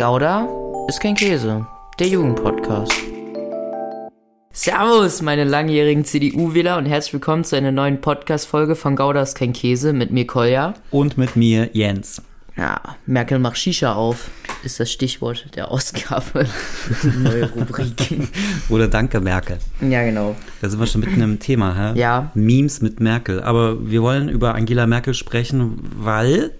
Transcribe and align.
Gouda 0.00 0.48
ist 0.88 0.98
kein 0.98 1.14
Käse, 1.14 1.66
der 1.98 2.06
Jugendpodcast. 2.06 2.90
Servus, 4.50 5.20
meine 5.20 5.44
langjährigen 5.44 6.06
CDU-Wähler 6.06 6.78
und 6.78 6.86
herzlich 6.86 7.12
willkommen 7.12 7.44
zu 7.44 7.54
einer 7.54 7.70
neuen 7.70 8.00
Podcast-Folge 8.00 8.76
von 8.76 8.96
Gouda 8.96 9.20
ist 9.20 9.34
kein 9.34 9.52
Käse 9.52 9.92
mit 9.92 10.10
mir 10.10 10.26
Kolja. 10.26 10.72
Und 10.90 11.18
mit 11.18 11.36
mir 11.36 11.68
Jens. 11.74 12.22
Ja, 12.56 12.80
Merkel 13.04 13.40
macht 13.40 13.58
Shisha 13.58 13.92
auf, 13.92 14.30
ist 14.64 14.80
das 14.80 14.90
Stichwort 14.90 15.54
der 15.54 15.70
Ausgabe. 15.70 16.46
Neue 17.18 17.52
Rubrik. 17.52 18.30
Oder 18.70 18.88
Danke 18.88 19.20
Merkel. 19.20 19.58
Ja, 19.82 20.02
genau. 20.02 20.34
Da 20.62 20.70
sind 20.70 20.80
wir 20.80 20.86
schon 20.86 21.02
mitten 21.02 21.20
im 21.20 21.38
Thema, 21.40 21.76
hä? 21.76 22.00
Ja. 22.00 22.30
Memes 22.32 22.80
mit 22.80 23.00
Merkel. 23.00 23.42
Aber 23.42 23.90
wir 23.90 24.00
wollen 24.00 24.30
über 24.30 24.54
Angela 24.54 24.86
Merkel 24.86 25.12
sprechen, 25.12 25.78
weil 25.94 26.52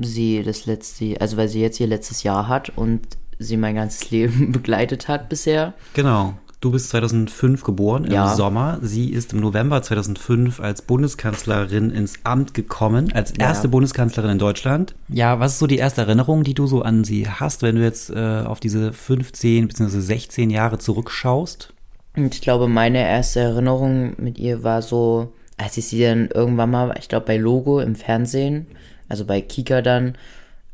Sie 0.00 0.42
das 0.42 0.66
letzte, 0.66 1.16
also 1.20 1.36
weil 1.36 1.48
sie 1.48 1.60
jetzt 1.60 1.80
ihr 1.80 1.86
letztes 1.86 2.22
Jahr 2.22 2.48
hat 2.48 2.70
und 2.76 3.00
sie 3.38 3.56
mein 3.56 3.74
ganzes 3.74 4.10
Leben 4.10 4.52
begleitet 4.52 5.08
hat 5.08 5.28
bisher. 5.28 5.74
Genau. 5.94 6.34
Du 6.60 6.72
bist 6.72 6.88
2005 6.90 7.62
geboren 7.62 8.02
im 8.04 8.12
Ja. 8.12 8.34
Sommer. 8.34 8.80
Sie 8.82 9.10
ist 9.12 9.32
im 9.32 9.38
November 9.38 9.80
2005 9.80 10.58
als 10.58 10.82
Bundeskanzlerin 10.82 11.90
ins 11.90 12.14
Amt 12.24 12.52
gekommen, 12.52 13.12
als 13.12 13.32
Ja. 13.38 13.46
erste 13.46 13.68
Bundeskanzlerin 13.68 14.32
in 14.32 14.38
Deutschland. 14.40 14.96
Ja, 15.08 15.38
was 15.38 15.52
ist 15.52 15.58
so 15.60 15.68
die 15.68 15.76
erste 15.76 16.00
Erinnerung, 16.00 16.42
die 16.42 16.54
du 16.54 16.66
so 16.66 16.82
an 16.82 17.04
sie 17.04 17.28
hast, 17.28 17.62
wenn 17.62 17.76
du 17.76 17.82
jetzt 17.82 18.10
äh, 18.10 18.42
auf 18.44 18.58
diese 18.58 18.92
15 18.92 19.68
bzw. 19.68 20.00
16 20.00 20.50
Jahre 20.50 20.78
zurückschaust? 20.78 21.72
Und 22.16 22.34
ich 22.34 22.40
glaube, 22.40 22.66
meine 22.66 23.06
erste 23.08 23.38
Erinnerung 23.38 24.14
mit 24.18 24.36
ihr 24.38 24.64
war 24.64 24.82
so, 24.82 25.32
als 25.58 25.76
ich 25.76 25.86
sie 25.86 26.02
dann 26.02 26.28
irgendwann 26.34 26.72
mal, 26.72 26.92
ich 26.98 27.08
glaube 27.08 27.26
bei 27.26 27.36
Logo 27.36 27.78
im 27.80 27.94
Fernsehen, 27.94 28.66
also 29.08 29.24
bei 29.24 29.40
Kika 29.40 29.82
dann, 29.82 30.16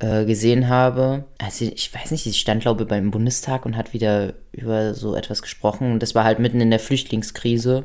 äh, 0.01 0.25
gesehen 0.25 0.69
habe. 0.69 1.25
Also 1.39 1.65
ich 1.67 1.95
weiß 1.95 2.11
nicht, 2.11 2.25
sie 2.25 2.33
stand 2.35 2.63
glaube 2.63 2.83
ich 2.83 2.89
beim 2.89 3.11
Bundestag 3.11 3.65
und 3.65 3.77
hat 3.77 3.93
wieder 3.93 4.35
über 4.53 4.93
so 4.95 5.15
etwas 5.15 5.41
gesprochen. 5.43 5.93
Und 5.93 6.03
das 6.03 6.15
war 6.15 6.25
halt 6.25 6.39
mitten 6.41 6.61
in 6.61 6.71
der 6.71 6.81
Flüchtlingskrise. 6.81 7.85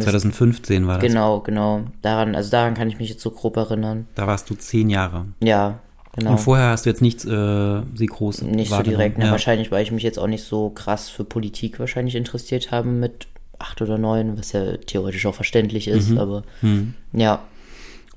2015 0.00 0.86
war 0.86 0.98
das. 0.98 1.08
Genau, 1.08 1.40
genau. 1.40 1.82
Daran, 2.02 2.34
also 2.34 2.50
daran 2.50 2.74
kann 2.74 2.88
ich 2.88 2.98
mich 2.98 3.08
jetzt 3.08 3.22
so 3.22 3.30
grob 3.30 3.56
erinnern. 3.56 4.06
Da 4.14 4.26
warst 4.26 4.48
du 4.50 4.54
zehn 4.54 4.90
Jahre. 4.90 5.26
Ja, 5.42 5.80
genau. 6.16 6.32
Und 6.32 6.38
vorher 6.38 6.68
hast 6.70 6.86
du 6.86 6.90
jetzt 6.90 7.02
nichts 7.02 7.24
äh, 7.24 7.80
sie 7.94 8.06
groß 8.06 8.42
Nicht 8.42 8.70
so 8.70 8.82
direkt, 8.82 9.18
ne? 9.18 9.26
Ja. 9.26 9.30
Wahrscheinlich, 9.32 9.72
weil 9.72 9.82
ich 9.82 9.90
mich 9.92 10.02
jetzt 10.04 10.18
auch 10.18 10.26
nicht 10.28 10.44
so 10.44 10.70
krass 10.70 11.08
für 11.08 11.24
Politik 11.24 11.80
wahrscheinlich 11.80 12.14
interessiert 12.14 12.70
habe 12.70 12.88
mit 12.88 13.26
acht 13.58 13.82
oder 13.82 13.98
neun, 13.98 14.38
was 14.38 14.52
ja 14.52 14.76
theoretisch 14.76 15.26
auch 15.26 15.34
verständlich 15.34 15.88
ist, 15.88 16.10
Mhm. 16.10 16.18
aber 16.18 16.42
ja. 17.12 17.40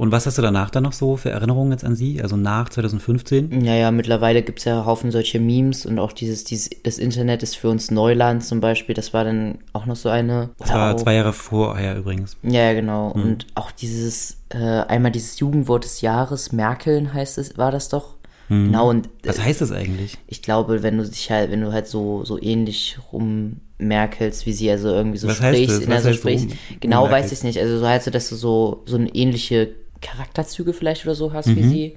Und 0.01 0.11
was 0.11 0.25
hast 0.25 0.35
du 0.39 0.41
danach 0.41 0.71
dann 0.71 0.81
noch 0.81 0.93
so 0.93 1.15
für 1.15 1.29
Erinnerungen 1.29 1.73
jetzt 1.73 1.85
an 1.85 1.95
sie? 1.95 2.23
Also 2.23 2.35
nach 2.35 2.69
2015? 2.69 3.61
Ja, 3.63 3.75
ja, 3.75 3.91
mittlerweile 3.91 4.41
gibt's 4.41 4.65
ja 4.65 4.83
Haufen 4.83 5.11
solche 5.11 5.39
Memes 5.39 5.85
und 5.85 5.99
auch 5.99 6.11
dieses, 6.11 6.43
dieses, 6.43 6.71
das 6.81 6.97
Internet 6.97 7.43
ist 7.43 7.55
für 7.55 7.69
uns 7.69 7.91
Neuland 7.91 8.43
zum 8.43 8.61
Beispiel, 8.61 8.95
das 8.95 9.13
war 9.13 9.25
dann 9.25 9.59
auch 9.73 9.85
noch 9.85 9.95
so 9.95 10.09
eine. 10.09 10.49
Das 10.57 10.73
war 10.73 10.95
auch, 10.95 10.97
zwei 10.97 11.13
Jahre 11.13 11.33
vorher 11.33 11.95
übrigens. 11.99 12.35
Ja, 12.41 12.63
ja, 12.63 12.73
genau. 12.73 13.11
Und 13.11 13.45
auch 13.53 13.69
dieses, 13.69 14.37
äh, 14.49 14.57
einmal 14.57 15.11
dieses 15.11 15.37
Jugendwort 15.39 15.83
des 15.83 16.01
Jahres, 16.01 16.51
Merkeln 16.51 17.13
heißt 17.13 17.37
es, 17.37 17.59
war 17.59 17.69
das 17.69 17.89
doch. 17.89 18.15
Genau, 18.49 18.89
und 18.89 19.07
Was 19.23 19.39
heißt 19.39 19.61
das 19.61 19.71
eigentlich? 19.71 20.17
ich 20.25 20.41
glaube, 20.41 20.81
wenn 20.81 20.97
du 20.97 21.07
dich 21.07 21.29
halt, 21.29 21.51
wenn 21.51 21.61
du 21.61 21.71
halt 21.71 21.87
so, 21.87 22.25
so 22.25 22.41
ähnlich 22.41 22.97
rummerkelst, 23.13 24.45
wie 24.47 24.51
sie 24.51 24.69
also 24.71 24.89
irgendwie 24.89 25.19
so 25.19 25.27
Was 25.27 25.39
das? 25.39 25.55
in 25.55 25.89
der 25.89 26.01
so 26.01 26.09
rum- 26.27 26.47
genau 26.79 27.09
weiß 27.09 27.31
ich 27.31 27.43
nicht. 27.43 27.59
Also 27.59 27.77
so 27.77 27.87
heißt 27.87 28.07
es, 28.07 28.11
dass 28.11 28.29
du 28.29 28.35
so, 28.35 28.81
so 28.87 28.97
eine 28.97 29.07
ähnliche 29.15 29.69
Charakterzüge 30.01 30.73
vielleicht 30.73 31.05
oder 31.05 31.15
so 31.15 31.33
hast 31.33 31.47
Mhm. 31.47 31.55
wie 31.55 31.63
sie. 31.63 31.95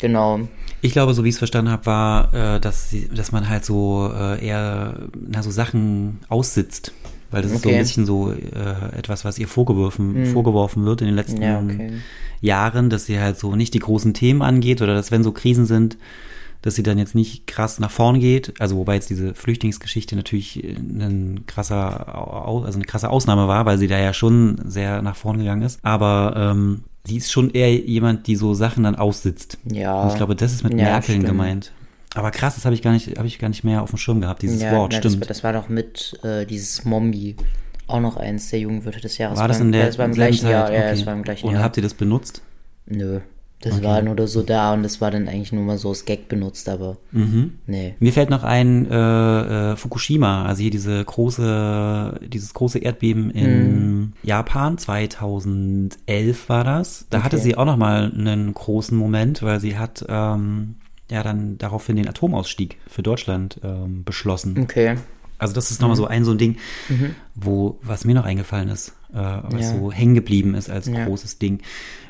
Genau. 0.00 0.40
Ich 0.80 0.92
glaube, 0.92 1.12
so 1.12 1.24
wie 1.24 1.28
ich 1.28 1.34
es 1.34 1.38
verstanden 1.38 1.70
habe, 1.70 1.84
war, 1.84 2.32
äh, 2.32 2.60
dass, 2.60 2.88
sie, 2.90 3.08
dass 3.08 3.32
man 3.32 3.48
halt 3.50 3.64
so 3.66 4.10
äh, 4.14 4.44
eher 4.44 4.94
na, 5.28 5.42
so 5.42 5.50
Sachen 5.50 6.20
aussitzt. 6.28 6.92
Weil 7.30 7.42
das 7.42 7.52
ist 7.52 7.62
so 7.62 7.68
Okay. 7.68 7.76
ein 7.76 7.82
bisschen 7.82 8.06
so 8.06 8.32
äh, 8.32 8.96
etwas, 8.98 9.24
was 9.24 9.38
ihr 9.38 9.46
vorgeworfen, 9.46 10.26
vorgeworfen 10.26 10.84
wird 10.84 11.00
in 11.02 11.06
den 11.06 11.14
letzten 11.16 11.42
Ja, 11.42 11.60
okay. 11.60 11.92
Jahren, 12.40 12.90
dass 12.90 13.04
sie 13.06 13.20
halt 13.20 13.38
so 13.38 13.54
nicht 13.54 13.72
die 13.74 13.78
großen 13.78 14.14
Themen 14.14 14.42
angeht 14.42 14.82
oder 14.82 14.94
dass 14.94 15.12
wenn 15.12 15.22
so 15.22 15.30
Krisen 15.30 15.64
sind, 15.66 15.96
dass 16.62 16.74
sie 16.74 16.82
dann 16.82 16.98
jetzt 16.98 17.14
nicht 17.14 17.46
krass 17.46 17.78
nach 17.78 17.90
vorn 17.90 18.18
geht. 18.18 18.54
Also 18.60 18.76
wobei 18.76 18.94
jetzt 18.94 19.10
diese 19.10 19.34
Flüchtlingsgeschichte 19.34 20.16
natürlich 20.16 20.56
ein 20.76 21.44
krasser, 21.46 22.14
also 22.64 22.76
eine 22.78 22.84
krasse 22.84 23.10
Ausnahme 23.10 23.46
war, 23.46 23.64
weil 23.64 23.78
sie 23.78 23.86
da 23.86 23.98
ja 23.98 24.12
schon 24.12 24.60
sehr 24.64 25.00
nach 25.02 25.14
vorn 25.16 25.38
gegangen 25.38 25.62
ist. 25.62 25.78
Aber 25.84 26.34
ähm, 26.36 26.80
sie 27.10 27.16
ist 27.18 27.30
schon 27.32 27.50
eher 27.50 27.72
jemand, 27.74 28.26
die 28.26 28.36
so 28.36 28.54
Sachen 28.54 28.84
dann 28.84 28.94
aussitzt. 28.96 29.58
Ja. 29.70 30.02
Und 30.02 30.08
ich 30.10 30.14
glaube, 30.16 30.34
das 30.36 30.52
ist 30.52 30.62
mit 30.64 30.72
Ja, 30.72 30.84
Merkeln 30.84 31.16
stimmt. 31.16 31.26
gemeint. 31.26 31.72
Aber 32.14 32.30
krass, 32.30 32.54
das 32.56 32.64
habe 32.64 32.74
ich 32.74 32.82
gar 32.82 32.92
nicht, 32.92 33.18
habe 33.18 33.26
ich 33.28 33.38
gar 33.38 33.48
nicht 33.48 33.62
mehr 33.64 33.82
auf 33.82 33.90
dem 33.90 33.98
Schirm 33.98 34.20
gehabt, 34.20 34.42
dieses 34.42 34.60
ja, 34.62 34.72
Wort, 34.72 34.92
na, 34.92 34.98
stimmt. 34.98 35.20
Das, 35.20 35.28
das 35.28 35.44
war 35.44 35.52
doch 35.52 35.68
mit 35.68 36.18
äh, 36.24 36.44
dieses 36.46 36.84
Mombi. 36.84 37.36
Auch 37.86 38.00
noch 38.00 38.16
eins 38.16 38.50
der 38.50 38.60
Jugendwörter 38.60 39.00
des 39.00 39.18
Jahres. 39.18 39.38
war 39.38 39.48
das 39.48 39.58
in 39.60 39.72
der 39.72 39.86
das 39.86 39.98
war 39.98 40.06
im 40.06 40.12
gleichen 40.12 40.48
Jahr, 40.48 40.66
Zeit? 40.66 40.74
ja, 40.74 40.80
Okay. 40.80 40.90
das 40.96 41.06
war 41.06 41.14
im 41.14 41.22
gleichen 41.24 41.46
Und 41.48 41.54
Jahr. 41.54 41.62
habt 41.64 41.76
ihr 41.76 41.82
das 41.82 41.94
benutzt? 41.94 42.42
Nö. 42.86 43.20
Das 43.62 43.82
war 43.82 44.00
nur 44.00 44.26
so 44.26 44.42
da 44.42 44.72
und 44.72 44.82
das 44.82 45.02
war 45.02 45.10
dann 45.10 45.28
eigentlich 45.28 45.52
nur 45.52 45.62
mal 45.62 45.76
so 45.76 45.90
als 45.90 46.06
Gag 46.06 46.28
benutzt, 46.28 46.66
aber 46.68 46.96
Mhm. 47.12 47.58
nee. 47.66 47.94
Mir 48.00 48.12
fällt 48.12 48.30
noch 48.30 48.42
ein 48.42 48.90
äh, 48.90 49.72
äh, 49.72 49.76
Fukushima, 49.76 50.46
also 50.46 50.62
hier 50.62 50.70
diese 50.70 51.04
große, 51.04 52.20
dieses 52.26 52.54
große 52.54 52.78
Erdbeben 52.78 53.30
in 53.30 54.12
Japan, 54.22 54.78
2011 54.78 56.48
war 56.48 56.64
das. 56.64 57.06
Da 57.10 57.22
hatte 57.22 57.36
Okay. 57.36 57.44
sie 57.44 57.56
auch 57.56 57.64
noch 57.64 57.76
mal 57.76 58.10
einen 58.16 58.52
großen 58.54 58.96
Moment, 58.96 59.42
weil 59.42 59.60
sie 59.60 59.76
hat 59.78 60.04
ähm, 60.08 60.76
ja 61.10 61.22
dann 61.22 61.58
daraufhin 61.58 61.96
den 61.96 62.08
Atomausstieg 62.08 62.78
für 62.86 63.02
Deutschland 63.02 63.60
ähm, 63.62 64.04
beschlossen. 64.04 64.58
Okay. 64.62 64.96
Also 65.38 65.54
das 65.54 65.70
ist 65.70 65.80
nochmal 65.80 65.96
Mhm. 65.96 66.00
so 66.00 66.06
ein 66.06 66.24
so 66.24 66.30
ein 66.32 66.38
Ding, 66.38 66.56
wo 67.34 67.78
was 67.82 68.04
mir 68.04 68.14
noch 68.14 68.24
eingefallen 68.24 68.68
ist, 68.68 68.92
äh, 69.14 69.16
was 69.44 69.72
Ja. 69.72 69.78
so 69.78 69.92
hängen 69.92 70.14
geblieben 70.14 70.54
ist 70.54 70.70
als 70.70 70.86
Ja. 70.86 71.04
großes 71.04 71.38
Ding. 71.38 71.60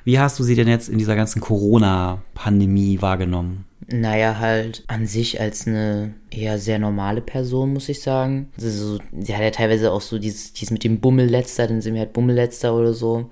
Wie 0.05 0.19
hast 0.19 0.38
du 0.38 0.43
sie 0.44 0.55
denn 0.55 0.69
jetzt 0.69 0.88
in 0.88 0.99
dieser 0.99 1.16
ganzen 1.16 1.41
Corona-Pandemie 1.41 3.00
wahrgenommen? 3.03 3.65
Naja, 3.93 4.38
halt 4.38 4.84
an 4.87 5.06
sich 5.06 5.41
als 5.41 5.66
eine 5.66 6.15
eher 6.31 6.59
sehr 6.59 6.78
normale 6.78 7.21
Person, 7.21 7.72
muss 7.72 7.89
ich 7.89 8.00
sagen. 8.03 8.49
Also, 8.56 8.71
so, 8.97 8.99
sie 9.21 9.34
hat 9.34 9.43
ja 9.43 9.50
teilweise 9.50 9.91
auch 9.93 10.00
so 10.00 10.19
dieses, 10.19 10.53
dieses 10.53 10.71
mit 10.71 10.84
dem 10.84 11.00
Bummelletzter, 11.00 11.66
dann 11.66 11.81
sind 11.81 11.94
wir 11.94 12.00
halt 12.00 12.12
Bummelletzter 12.12 12.75
oder 12.75 12.93
so. 12.93 13.31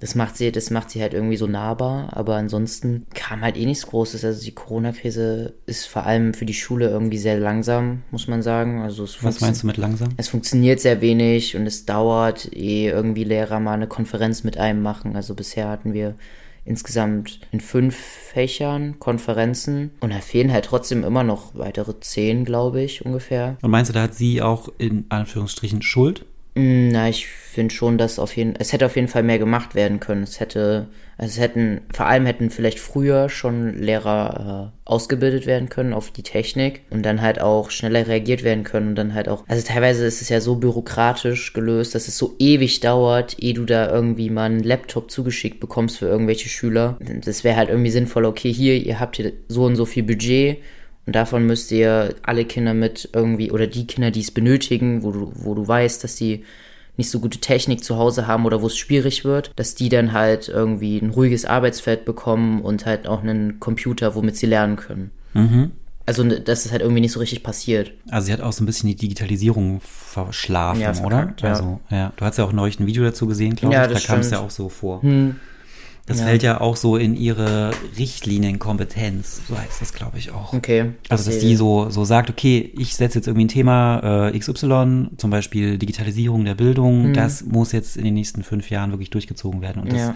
Das 0.00 0.14
macht 0.14 0.36
sie, 0.36 0.50
das 0.50 0.70
macht 0.70 0.90
sie 0.90 1.02
halt 1.02 1.12
irgendwie 1.12 1.36
so 1.36 1.46
nahbar, 1.46 2.08
aber 2.16 2.36
ansonsten 2.36 3.06
kam 3.14 3.42
halt 3.42 3.56
eh 3.56 3.66
nichts 3.66 3.86
Großes. 3.86 4.24
Also 4.24 4.42
die 4.42 4.54
Corona-Krise 4.54 5.54
ist 5.66 5.86
vor 5.86 6.04
allem 6.04 6.32
für 6.32 6.46
die 6.46 6.54
Schule 6.54 6.88
irgendwie 6.88 7.18
sehr 7.18 7.38
langsam, 7.38 8.02
muss 8.10 8.26
man 8.26 8.42
sagen. 8.42 8.80
Also 8.80 9.04
es 9.04 9.22
Was 9.22 9.40
meinst 9.40 9.62
du 9.62 9.66
mit 9.66 9.76
langsam? 9.76 10.08
Es 10.16 10.28
funktioniert 10.28 10.80
sehr 10.80 11.02
wenig 11.02 11.54
und 11.54 11.66
es 11.66 11.84
dauert, 11.84 12.50
ehe 12.52 12.90
irgendwie 12.90 13.24
Lehrer 13.24 13.60
mal 13.60 13.74
eine 13.74 13.86
Konferenz 13.86 14.42
mit 14.42 14.56
einem 14.56 14.82
machen. 14.82 15.16
Also 15.16 15.34
bisher 15.34 15.68
hatten 15.68 15.92
wir 15.92 16.14
insgesamt 16.64 17.40
in 17.52 17.60
fünf 17.60 17.96
Fächern 17.96 18.98
Konferenzen 18.98 19.90
und 20.00 20.12
da 20.12 20.18
fehlen 20.20 20.52
halt 20.52 20.66
trotzdem 20.66 21.04
immer 21.04 21.24
noch 21.24 21.54
weitere 21.54 21.98
zehn, 22.00 22.44
glaube 22.44 22.82
ich, 22.82 23.04
ungefähr. 23.04 23.56
Und 23.62 23.70
meinst 23.70 23.90
du, 23.90 23.92
da 23.92 24.02
hat 24.02 24.14
sie 24.14 24.40
auch 24.42 24.68
in 24.78 25.06
Anführungsstrichen 25.08 25.82
Schuld? 25.82 26.24
Mm, 26.60 26.88
Na, 26.88 27.08
ich 27.08 27.26
finde 27.26 27.74
schon, 27.74 27.98
dass 27.98 28.18
auf 28.18 28.36
jeden 28.36 28.54
es 28.56 28.72
hätte 28.72 28.86
auf 28.86 28.96
jeden 28.96 29.08
Fall 29.08 29.22
mehr 29.22 29.38
gemacht 29.38 29.74
werden 29.74 29.98
können. 29.98 30.22
Es 30.22 30.40
hätte, 30.40 30.88
also 31.16 31.32
es 31.32 31.40
hätten, 31.40 31.80
vor 31.92 32.06
allem 32.06 32.26
hätten 32.26 32.50
vielleicht 32.50 32.78
früher 32.78 33.28
schon 33.28 33.74
Lehrer 33.76 34.72
äh, 34.72 34.88
ausgebildet 34.88 35.46
werden 35.46 35.68
können 35.68 35.92
auf 35.92 36.10
die 36.10 36.22
Technik 36.22 36.82
und 36.90 37.04
dann 37.04 37.22
halt 37.22 37.40
auch 37.40 37.70
schneller 37.70 38.06
reagiert 38.06 38.44
werden 38.44 38.62
können 38.62 38.88
und 38.88 38.94
dann 38.94 39.14
halt 39.14 39.28
auch, 39.28 39.44
also 39.48 39.66
teilweise 39.66 40.04
ist 40.04 40.22
es 40.22 40.28
ja 40.28 40.40
so 40.40 40.56
bürokratisch 40.56 41.52
gelöst, 41.52 41.94
dass 41.94 42.08
es 42.08 42.18
so 42.18 42.36
ewig 42.38 42.80
dauert, 42.80 43.36
ehe 43.42 43.54
du 43.54 43.64
da 43.64 43.90
irgendwie 43.90 44.30
mal 44.30 44.44
einen 44.44 44.62
Laptop 44.62 45.10
zugeschickt 45.10 45.60
bekommst 45.60 45.98
für 45.98 46.06
irgendwelche 46.06 46.48
Schüler. 46.48 46.98
Das 47.24 47.42
wäre 47.42 47.56
halt 47.56 47.70
irgendwie 47.70 47.90
sinnvoll, 47.90 48.26
okay, 48.26 48.52
hier, 48.52 48.76
ihr 48.76 49.00
habt 49.00 49.16
hier 49.16 49.32
so 49.48 49.64
und 49.64 49.76
so 49.76 49.86
viel 49.86 50.02
Budget 50.02 50.58
und 51.10 51.16
davon 51.16 51.44
müsst 51.44 51.72
ihr 51.72 52.14
alle 52.22 52.44
Kinder 52.44 52.72
mit 52.72 53.08
irgendwie, 53.12 53.50
oder 53.50 53.66
die 53.66 53.84
Kinder, 53.84 54.12
die 54.12 54.20
es 54.20 54.30
benötigen, 54.30 55.02
wo 55.02 55.10
du, 55.10 55.32
wo 55.34 55.54
du 55.56 55.66
weißt, 55.66 56.04
dass 56.04 56.16
sie 56.16 56.44
nicht 56.96 57.10
so 57.10 57.18
gute 57.18 57.38
Technik 57.38 57.82
zu 57.82 57.96
Hause 57.96 58.28
haben 58.28 58.46
oder 58.46 58.62
wo 58.62 58.68
es 58.68 58.78
schwierig 58.78 59.24
wird, 59.24 59.50
dass 59.56 59.74
die 59.74 59.88
dann 59.88 60.12
halt 60.12 60.48
irgendwie 60.48 60.98
ein 60.98 61.10
ruhiges 61.10 61.46
Arbeitsfeld 61.46 62.04
bekommen 62.04 62.60
und 62.62 62.86
halt 62.86 63.08
auch 63.08 63.24
einen 63.24 63.58
Computer, 63.58 64.14
womit 64.14 64.36
sie 64.36 64.46
lernen 64.46 64.76
können. 64.76 65.10
Also, 66.06 66.22
dass 66.22 66.64
es 66.64 66.70
halt 66.70 66.80
irgendwie 66.82 67.00
nicht 67.00 67.10
so 67.10 67.18
richtig 67.18 67.42
passiert. 67.42 67.90
Also 68.08 68.26
sie 68.26 68.32
hat 68.32 68.40
auch 68.40 68.52
so 68.52 68.62
ein 68.62 68.66
bisschen 68.66 68.88
die 68.88 68.94
Digitalisierung 68.94 69.80
verschlafen, 69.80 70.80
Ja, 70.80 70.90
oder? 70.90 71.16
verkackt, 71.16 71.40
ja. 71.42 71.48
Also, 71.48 71.80
ja. 71.90 72.12
Du 72.16 72.24
hast 72.24 72.38
ja 72.38 72.44
auch 72.44 72.52
neulich 72.52 72.78
ein 72.78 72.86
Video 72.86 73.02
dazu 73.02 73.26
gesehen, 73.26 73.56
glaube 73.56 73.74
Ja, 73.74 73.82
ich. 73.82 73.88
Da 73.88 73.94
das 73.94 74.06
kam 74.06 74.20
es 74.20 74.30
ja 74.30 74.38
auch 74.38 74.50
so 74.50 74.68
vor. 74.68 75.02
Das 76.10 76.18
Ja. 76.18 76.24
fällt 76.26 76.42
ja 76.42 76.60
auch 76.60 76.74
so 76.76 76.96
in 76.96 77.16
ihre 77.16 77.70
Richtlinienkompetenz, 77.96 79.42
so 79.48 79.56
heißt 79.58 79.80
das, 79.80 79.92
glaube 79.92 80.18
ich, 80.18 80.30
auch. 80.32 80.52
Okay. 80.52 80.92
Also, 81.08 81.30
dass 81.30 81.38
die 81.40 81.54
so, 81.56 81.88
so 81.90 82.04
sagt, 82.04 82.30
okay, 82.30 82.72
ich 82.76 82.94
setze 82.96 83.18
jetzt 83.18 83.26
irgendwie 83.28 83.44
ein 83.44 83.48
Thema 83.48 84.28
äh, 84.32 84.38
XY, 84.38 85.08
zum 85.16 85.30
Beispiel 85.30 85.78
Digitalisierung 85.78 86.44
der 86.44 86.54
Bildung, 86.54 87.12
das 87.12 87.44
muss 87.44 87.72
jetzt 87.72 87.96
in 87.96 88.04
den 88.04 88.14
nächsten 88.14 88.42
fünf 88.42 88.70
Jahren 88.70 88.90
wirklich 88.90 89.10
durchgezogen 89.10 89.60
werden. 89.62 89.82
Und 89.82 89.92
das 89.92 90.00
Ja. 90.00 90.14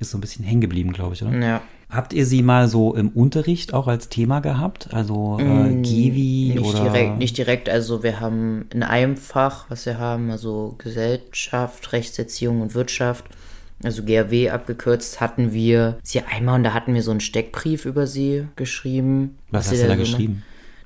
ist 0.00 0.10
so 0.10 0.18
ein 0.18 0.20
bisschen 0.20 0.44
hängen 0.44 0.60
geblieben, 0.60 0.92
glaube 0.92 1.14
ich, 1.14 1.22
oder? 1.22 1.36
Ja. 1.38 1.60
Habt 1.90 2.12
ihr 2.12 2.26
sie 2.26 2.42
mal 2.42 2.68
so 2.68 2.94
im 2.94 3.08
Unterricht 3.08 3.72
auch 3.72 3.86
als 3.88 4.10
Thema 4.10 4.40
gehabt? 4.40 4.88
Also 4.92 5.38
äh, 5.40 5.72
Givi 5.82 6.52
nicht 6.54 6.60
oder 6.60 6.82
Direkt, 6.82 7.16
nicht 7.18 7.38
direkt, 7.38 7.68
also 7.70 8.02
wir 8.02 8.20
haben 8.20 8.66
in 8.74 8.82
einem 8.82 9.16
Fach, 9.16 9.66
was 9.70 9.86
wir 9.86 9.98
haben, 9.98 10.30
also 10.30 10.74
Gesellschaft, 10.76 11.92
Rechtserziehung 11.92 12.60
und 12.60 12.74
Wirtschaft, 12.74 13.24
also 13.82 14.02
GRW 14.02 14.50
abgekürzt, 14.50 15.20
hatten 15.20 15.52
wir 15.52 15.98
sie 16.02 16.20
einmal 16.22 16.56
und 16.56 16.64
da 16.64 16.74
hatten 16.74 16.94
wir 16.94 17.02
so 17.02 17.10
einen 17.10 17.20
Steckbrief 17.20 17.84
über 17.84 18.06
sie 18.06 18.46
geschrieben. 18.56 19.38
was 19.50 19.66
sie 19.66 19.76
hast 19.76 19.82
du 19.84 19.88
da 19.88 19.96
geschrieben? 19.96 20.42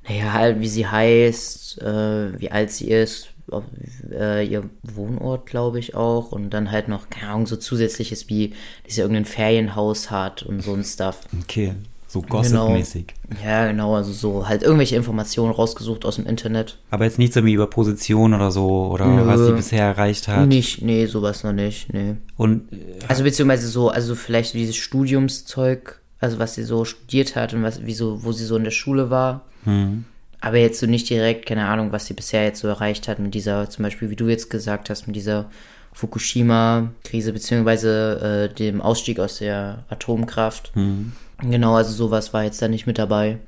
Naja, 0.09 0.33
halt, 0.33 0.61
wie 0.61 0.69
sie 0.69 0.87
heißt, 0.87 1.81
äh, 1.81 2.41
wie 2.41 2.51
alt 2.51 2.71
sie 2.73 2.89
ist, 2.89 3.29
ob, 3.51 3.65
äh, 4.11 4.45
ihr 4.45 4.69
Wohnort, 4.83 5.47
glaube 5.47 5.79
ich, 5.79 5.95
auch. 5.95 6.33
Und 6.33 6.51
dann 6.51 6.71
halt 6.71 6.89
noch, 6.89 7.09
keine 7.09 7.33
Ahnung, 7.33 7.47
so 7.47 7.57
zusätzliches 7.57 8.29
wie, 8.29 8.55
dass 8.85 8.97
sie 8.97 9.01
irgendein 9.01 9.25
Ferienhaus 9.25 10.11
hat 10.11 10.43
und 10.43 10.61
so 10.61 10.75
ein 10.75 10.85
Stuff. 10.85 11.21
Okay, 11.43 11.75
so 12.13 12.21
Genau. 12.21 12.37
gossip-mäßig. 12.37 13.07
Ja, 13.43 13.67
genau, 13.67 13.95
also 13.97 14.13
so 14.13 14.47
halt 14.47 14.63
irgendwelche 14.63 14.97
Informationen 14.97 15.51
rausgesucht 15.53 16.05
aus 16.05 16.17
dem 16.17 16.27
Internet. 16.27 16.79
Aber 16.91 17.05
jetzt 17.05 17.19
nichts 17.19 17.35
irgendwie 17.37 17.55
über 17.55 17.67
Position 17.67 18.35
oder 18.35 18.51
so 18.51 18.69
oder 18.93 19.07
Nö. 19.07 19.27
was 19.27 19.41
sie 19.41 19.53
bisher 19.53 19.85
erreicht 19.87 20.29
hat. 20.29 20.47
Nicht, 20.47 20.83
nee, 20.83 21.07
sowas 21.07 21.43
noch 21.43 21.53
nicht, 21.53 21.93
nee. 21.93 22.17
Und 22.37 22.71
äh, 22.73 22.77
Also 23.09 23.25
beziehungsweise 23.25 23.69
so, 23.69 23.89
also 23.89 24.15
vielleicht 24.15 24.53
dieses 24.55 24.77
Studiumszeug, 24.77 26.01
also 26.21 26.39
was 26.39 26.55
sie 26.55 26.65
so 26.65 26.85
studiert 26.85 27.37
hat 27.37 27.55
und 27.55 27.63
was, 27.63 27.85
wie 27.87 27.95
so, 27.95 28.23
wo 28.25 28.33
sie 28.33 28.45
so 28.45 28.57
in 28.57 28.65
der 28.65 28.71
Schule 28.71 29.11
war. 29.11 29.43
hm, 29.65 30.05
Aber 30.41 30.57
jetzt 30.59 30.81
so 30.81 30.87
nicht 30.87 31.09
direkt, 31.09 31.47
keine 31.47 31.67
Ahnung, 31.67 31.93
was 31.93 32.07
sie 32.07 32.15
bisher 32.15 32.45
jetzt 32.45 32.61
so 32.61 32.69
erreicht 32.69 33.09
hat 33.09 33.19
mit 33.19 33.35
dieser, 33.35 33.71
zum 33.71 33.85
Beispiel, 33.85 34.11
wie 34.11 34.17
du 34.17 34.29
jetzt 34.29 34.51
gesagt 34.51 34.91
hast, 34.91 35.07
mit 35.07 35.17
dieser 35.17 35.47
Fukushima-Krise, 35.93 37.33
beziehungsweise 37.33 38.49
äh, 38.51 38.55
dem 38.55 38.81
Ausstieg 38.81 39.21
aus 39.21 39.39
der 39.39 39.85
Atomkraft. 39.89 40.73
hm. 40.75 41.13
Genau, 41.45 41.75
also 41.75 41.93
sowas 41.93 42.33
war 42.33 42.45
jetzt 42.45 42.63
da 42.63 42.69
nicht 42.69 42.87
mit 42.87 42.99
dabei. 42.99 43.39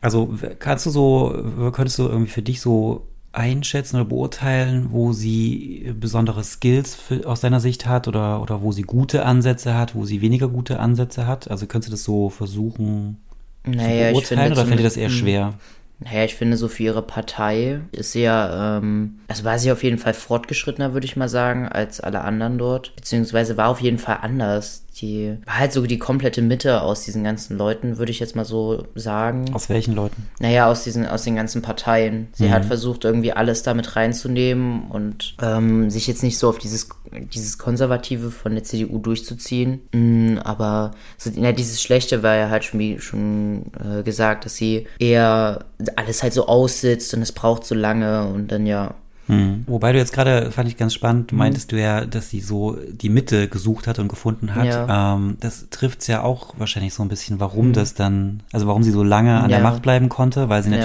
Also 0.00 0.28
w- 0.42 0.56
kannst 0.58 0.84
du 0.86 0.90
so, 0.90 1.32
könntest 1.72 1.96
du 2.00 2.08
irgendwie 2.08 2.30
für 2.30 2.42
dich 2.42 2.60
so 2.60 3.06
einschätzen 3.30 3.94
oder 3.96 4.04
beurteilen, 4.06 4.88
wo 4.90 5.12
sie 5.12 5.94
besondere 6.00 6.42
Skills 6.42 6.96
für, 6.96 7.28
aus 7.28 7.40
deiner 7.40 7.60
Sicht 7.60 7.86
hat 7.86 8.08
oder, 8.08 8.42
oder 8.42 8.62
wo 8.62 8.72
sie 8.72 8.82
gute 8.82 9.24
Ansätze 9.24 9.74
hat, 9.74 9.94
wo 9.94 10.04
sie 10.06 10.20
weniger 10.22 10.48
gute 10.48 10.80
Ansätze 10.80 11.28
hat? 11.28 11.48
Also 11.48 11.66
könntest 11.66 11.90
du 11.90 11.92
das 11.92 12.02
so 12.02 12.30
versuchen 12.30 13.18
Naja, 13.64 14.08
zu 14.08 14.12
beurteilen 14.14 14.52
oder 14.52 14.66
fällt 14.66 14.80
dir 14.80 14.84
das 14.84 14.96
eher 14.96 15.08
hm. 15.08 15.14
schwer? 15.14 15.54
Naja, 16.02 16.24
ich 16.24 16.34
finde, 16.34 16.56
so 16.56 16.68
für 16.68 16.82
ihre 16.82 17.02
Partei 17.02 17.82
ist 17.92 18.12
sie 18.12 18.22
ja, 18.22 18.78
ähm, 18.78 19.20
also 19.28 19.44
war 19.44 19.58
sie 19.58 19.70
auf 19.70 19.82
jeden 19.82 19.98
Fall 19.98 20.14
fortgeschrittener, 20.14 20.94
würde 20.94 21.04
ich 21.04 21.16
mal 21.16 21.28
sagen, 21.28 21.68
als 21.68 22.00
alle 22.00 22.22
anderen 22.22 22.56
dort. 22.56 22.96
Beziehungsweise 22.96 23.58
war 23.58 23.68
auf 23.68 23.80
jeden 23.80 23.98
Fall 23.98 24.18
anders. 24.22 24.86
Die 25.00 25.36
war 25.46 25.58
halt 25.58 25.72
so 25.72 25.86
die 25.86 25.98
komplette 25.98 26.42
Mitte 26.42 26.82
aus 26.82 27.04
diesen 27.04 27.24
ganzen 27.24 27.56
Leuten, 27.56 27.98
würde 27.98 28.12
ich 28.12 28.20
jetzt 28.20 28.36
mal 28.36 28.44
so 28.44 28.86
sagen. 28.94 29.54
Aus 29.54 29.68
welchen 29.68 29.94
Leuten? 29.94 30.28
Naja, 30.38 30.70
aus 30.70 30.84
diesen, 30.84 31.06
aus 31.06 31.22
den 31.22 31.36
ganzen 31.36 31.62
Parteien. 31.62 32.28
Sie 32.32 32.52
hat 32.52 32.64
versucht, 32.64 33.04
irgendwie 33.04 33.32
alles 33.32 33.62
damit 33.62 33.96
reinzunehmen 33.96 34.90
und 34.90 35.36
ähm, 35.40 35.90
sich 35.90 36.06
jetzt 36.06 36.22
nicht 36.22 36.38
so 36.38 36.48
auf 36.48 36.58
dieses, 36.58 36.88
dieses 37.32 37.58
Konservative 37.58 38.30
von 38.30 38.54
der 38.54 38.64
CDU 38.64 38.98
durchzuziehen. 38.98 39.80
Mm, 39.92 40.38
aber 40.44 40.92
so, 41.16 41.30
ja, 41.30 41.52
dieses 41.52 41.82
Schlechte 41.82 42.22
war 42.22 42.36
ja 42.36 42.50
halt 42.50 42.64
schon, 42.64 42.80
wie 42.80 42.98
schon 42.98 43.72
äh, 43.78 44.02
gesagt, 44.02 44.44
dass 44.44 44.56
sie 44.56 44.86
eher 44.98 45.64
alles 45.96 46.22
halt 46.22 46.32
so 46.32 46.46
aussitzt 46.46 47.14
und 47.14 47.22
es 47.22 47.32
braucht 47.32 47.64
so 47.64 47.74
lange 47.74 48.26
und 48.26 48.52
dann 48.52 48.66
ja. 48.66 48.94
Hm. 49.30 49.64
Wobei 49.66 49.92
du 49.92 49.98
jetzt 49.98 50.12
gerade, 50.12 50.50
fand 50.50 50.68
ich 50.68 50.76
ganz 50.76 50.92
Mhm. 50.92 50.96
spannend, 50.96 51.32
meintest 51.32 51.72
du 51.72 51.80
ja, 51.80 52.04
dass 52.04 52.30
sie 52.30 52.40
so 52.40 52.76
die 52.90 53.08
Mitte 53.08 53.48
gesucht 53.48 53.86
hat 53.86 53.98
und 53.98 54.08
gefunden 54.08 54.54
hat. 54.54 54.66
Ja. 54.66 55.14
Ähm, 55.14 55.36
das 55.40 55.68
trifft's 55.70 56.06
ja 56.06 56.22
auch 56.22 56.54
wahrscheinlich 56.58 56.94
so 56.94 57.02
ein 57.02 57.08
bisschen, 57.08 57.40
warum 57.40 57.72
das 57.72 57.94
dann, 57.94 58.42
also 58.52 58.66
warum 58.66 58.82
sie 58.82 58.90
so 58.90 59.02
lange 59.02 59.40
an 59.40 59.48
der 59.48 59.58
Mhm. 59.60 59.64
Ja. 59.64 59.70
Macht 59.70 59.82
bleiben 59.82 60.08
konnte, 60.08 60.48
weil 60.48 60.62
sie 60.62 60.70
Ja. 60.70 60.76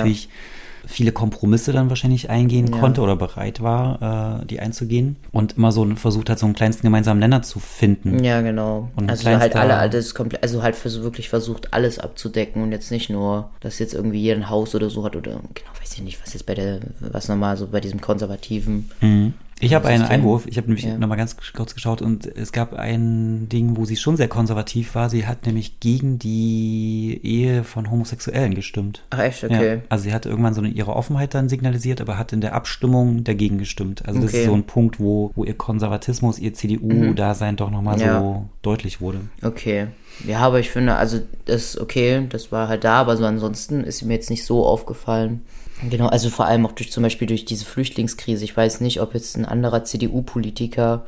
Viele 0.87 1.11
Kompromisse 1.11 1.71
dann 1.71 1.89
wahrscheinlich 1.89 2.29
eingehen 2.29 2.67
Ja. 2.71 2.79
konnte 2.79 3.01
oder 3.01 3.15
bereit 3.15 3.61
war, 3.61 4.41
äh, 4.41 4.45
die 4.45 4.59
einzugehen 4.59 5.15
und 5.31 5.57
immer 5.57 5.71
so 5.71 5.85
versucht 5.95 6.29
hat, 6.29 6.39
so 6.39 6.45
einen 6.45 6.55
kleinsten 6.55 6.83
gemeinsamen 6.87 7.19
Nenner 7.19 7.41
zu 7.41 7.59
finden. 7.59 8.23
Ja, 8.23 8.41
genau. 8.41 8.89
Und 8.95 9.09
also 9.09 9.25
halt 9.25 9.39
kleinster- 9.51 9.59
alle, 9.61 9.77
alles 9.77 10.13
komplett, 10.15 10.43
also 10.43 10.61
halt 10.63 10.75
vers 10.75 11.01
wirklich 11.01 11.29
versucht, 11.29 11.73
alles 11.73 11.99
abzudecken 11.99 12.61
und 12.63 12.71
jetzt 12.71 12.91
nicht 12.91 13.09
nur, 13.09 13.49
dass 13.59 13.79
jetzt 13.79 13.93
irgendwie 13.93 14.19
jeder 14.19 14.35
ein 14.37 14.49
Haus 14.49 14.75
oder 14.75 14.89
so 14.89 15.03
hat 15.03 15.15
oder 15.15 15.31
genau, 15.31 15.69
weiß 15.81 15.93
ich 15.95 16.01
nicht, 16.03 16.21
was 16.21 16.33
jetzt 16.33 16.45
bei 16.45 16.53
der, 16.55 16.79
was 16.99 17.27
nochmal 17.27 17.57
so 17.57 17.67
bei 17.67 17.81
diesem 17.81 18.01
konservativen. 18.01 18.89
Mhm. 19.01 19.33
Ich 19.61 19.73
habe 19.73 19.87
einen. 19.87 20.03
Einwurf, 20.03 20.47
ich 20.47 20.57
habe 20.57 20.67
nämlich 20.67 20.83
Ja. 20.83 20.97
nochmal 20.97 21.17
ganz 21.17 21.37
kurz 21.55 21.73
geschaut 21.75 22.01
und 22.01 22.25
es 22.25 22.51
gab 22.51 22.73
ein 22.73 23.47
Ding, 23.47 23.77
wo 23.77 23.85
sie 23.85 23.95
schon 23.95 24.17
sehr 24.17 24.27
konservativ 24.27 24.95
war. 24.95 25.09
Sie 25.09 25.25
hat 25.25 25.45
nämlich 25.45 25.79
gegen 25.79 26.19
die 26.19 27.19
Ehe 27.23 27.63
von 27.63 27.89
Homosexuellen 27.89 28.53
gestimmt. 28.53 29.03
Ach 29.11 29.19
echt, 29.19 29.45
okay. 29.45 29.75
Ja, 29.75 29.81
also 29.87 30.03
sie 30.03 30.13
hat 30.13 30.25
irgendwann 30.25 30.53
so 30.53 30.59
eine, 30.61 30.69
ihre 30.69 30.93
Offenheit 30.93 31.33
dann 31.33 31.47
signalisiert, 31.47 32.01
aber 32.01 32.17
hat 32.17 32.33
in 32.33 32.41
der 32.41 32.53
Abstimmung 32.53 33.23
dagegen 33.23 33.57
gestimmt. 33.57 34.05
Also 34.05 34.19
das 34.19 34.31
Okay. 34.31 34.41
ist 34.41 34.45
so 34.47 34.53
ein 34.53 34.65
Punkt, 34.65 34.99
wo, 34.99 35.31
wo 35.35 35.45
ihr 35.45 35.53
Konservatismus, 35.57 36.37
ihr 36.37 36.53
CDU-Dasein 36.53 37.55
doch 37.55 37.71
nochmal 37.71 37.97
Ja. 37.99 38.19
so 38.19 38.45
deutlich 38.61 38.99
wurde. 38.99 39.21
Okay. 39.41 39.87
Ja, 40.27 40.39
aber 40.39 40.59
ich 40.59 40.69
finde, 40.69 40.95
also 40.95 41.19
das 41.45 41.79
okay, 41.79 42.25
das 42.29 42.51
war 42.51 42.67
halt 42.67 42.83
da, 42.83 42.95
aber 42.95 43.15
so 43.17 43.25
ansonsten 43.25 43.83
ist 43.85 44.01
mir 44.03 44.13
jetzt 44.15 44.29
nicht 44.29 44.43
so 44.45 44.65
aufgefallen. 44.65 45.41
Genau, 45.89 46.07
also 46.07 46.29
vor 46.29 46.45
allem 46.45 46.65
auch 46.65 46.71
durch 46.71 46.91
zum 46.91 47.03
Beispiel 47.03 47.27
durch 47.27 47.45
diese 47.45 47.65
Flüchtlingskrise. 47.65 48.43
Ich 48.45 48.55
weiß 48.55 48.81
nicht, 48.81 49.01
ob 49.01 49.13
jetzt 49.13 49.35
ein 49.37 49.45
anderer 49.45 49.83
CDU-Politiker, 49.83 51.05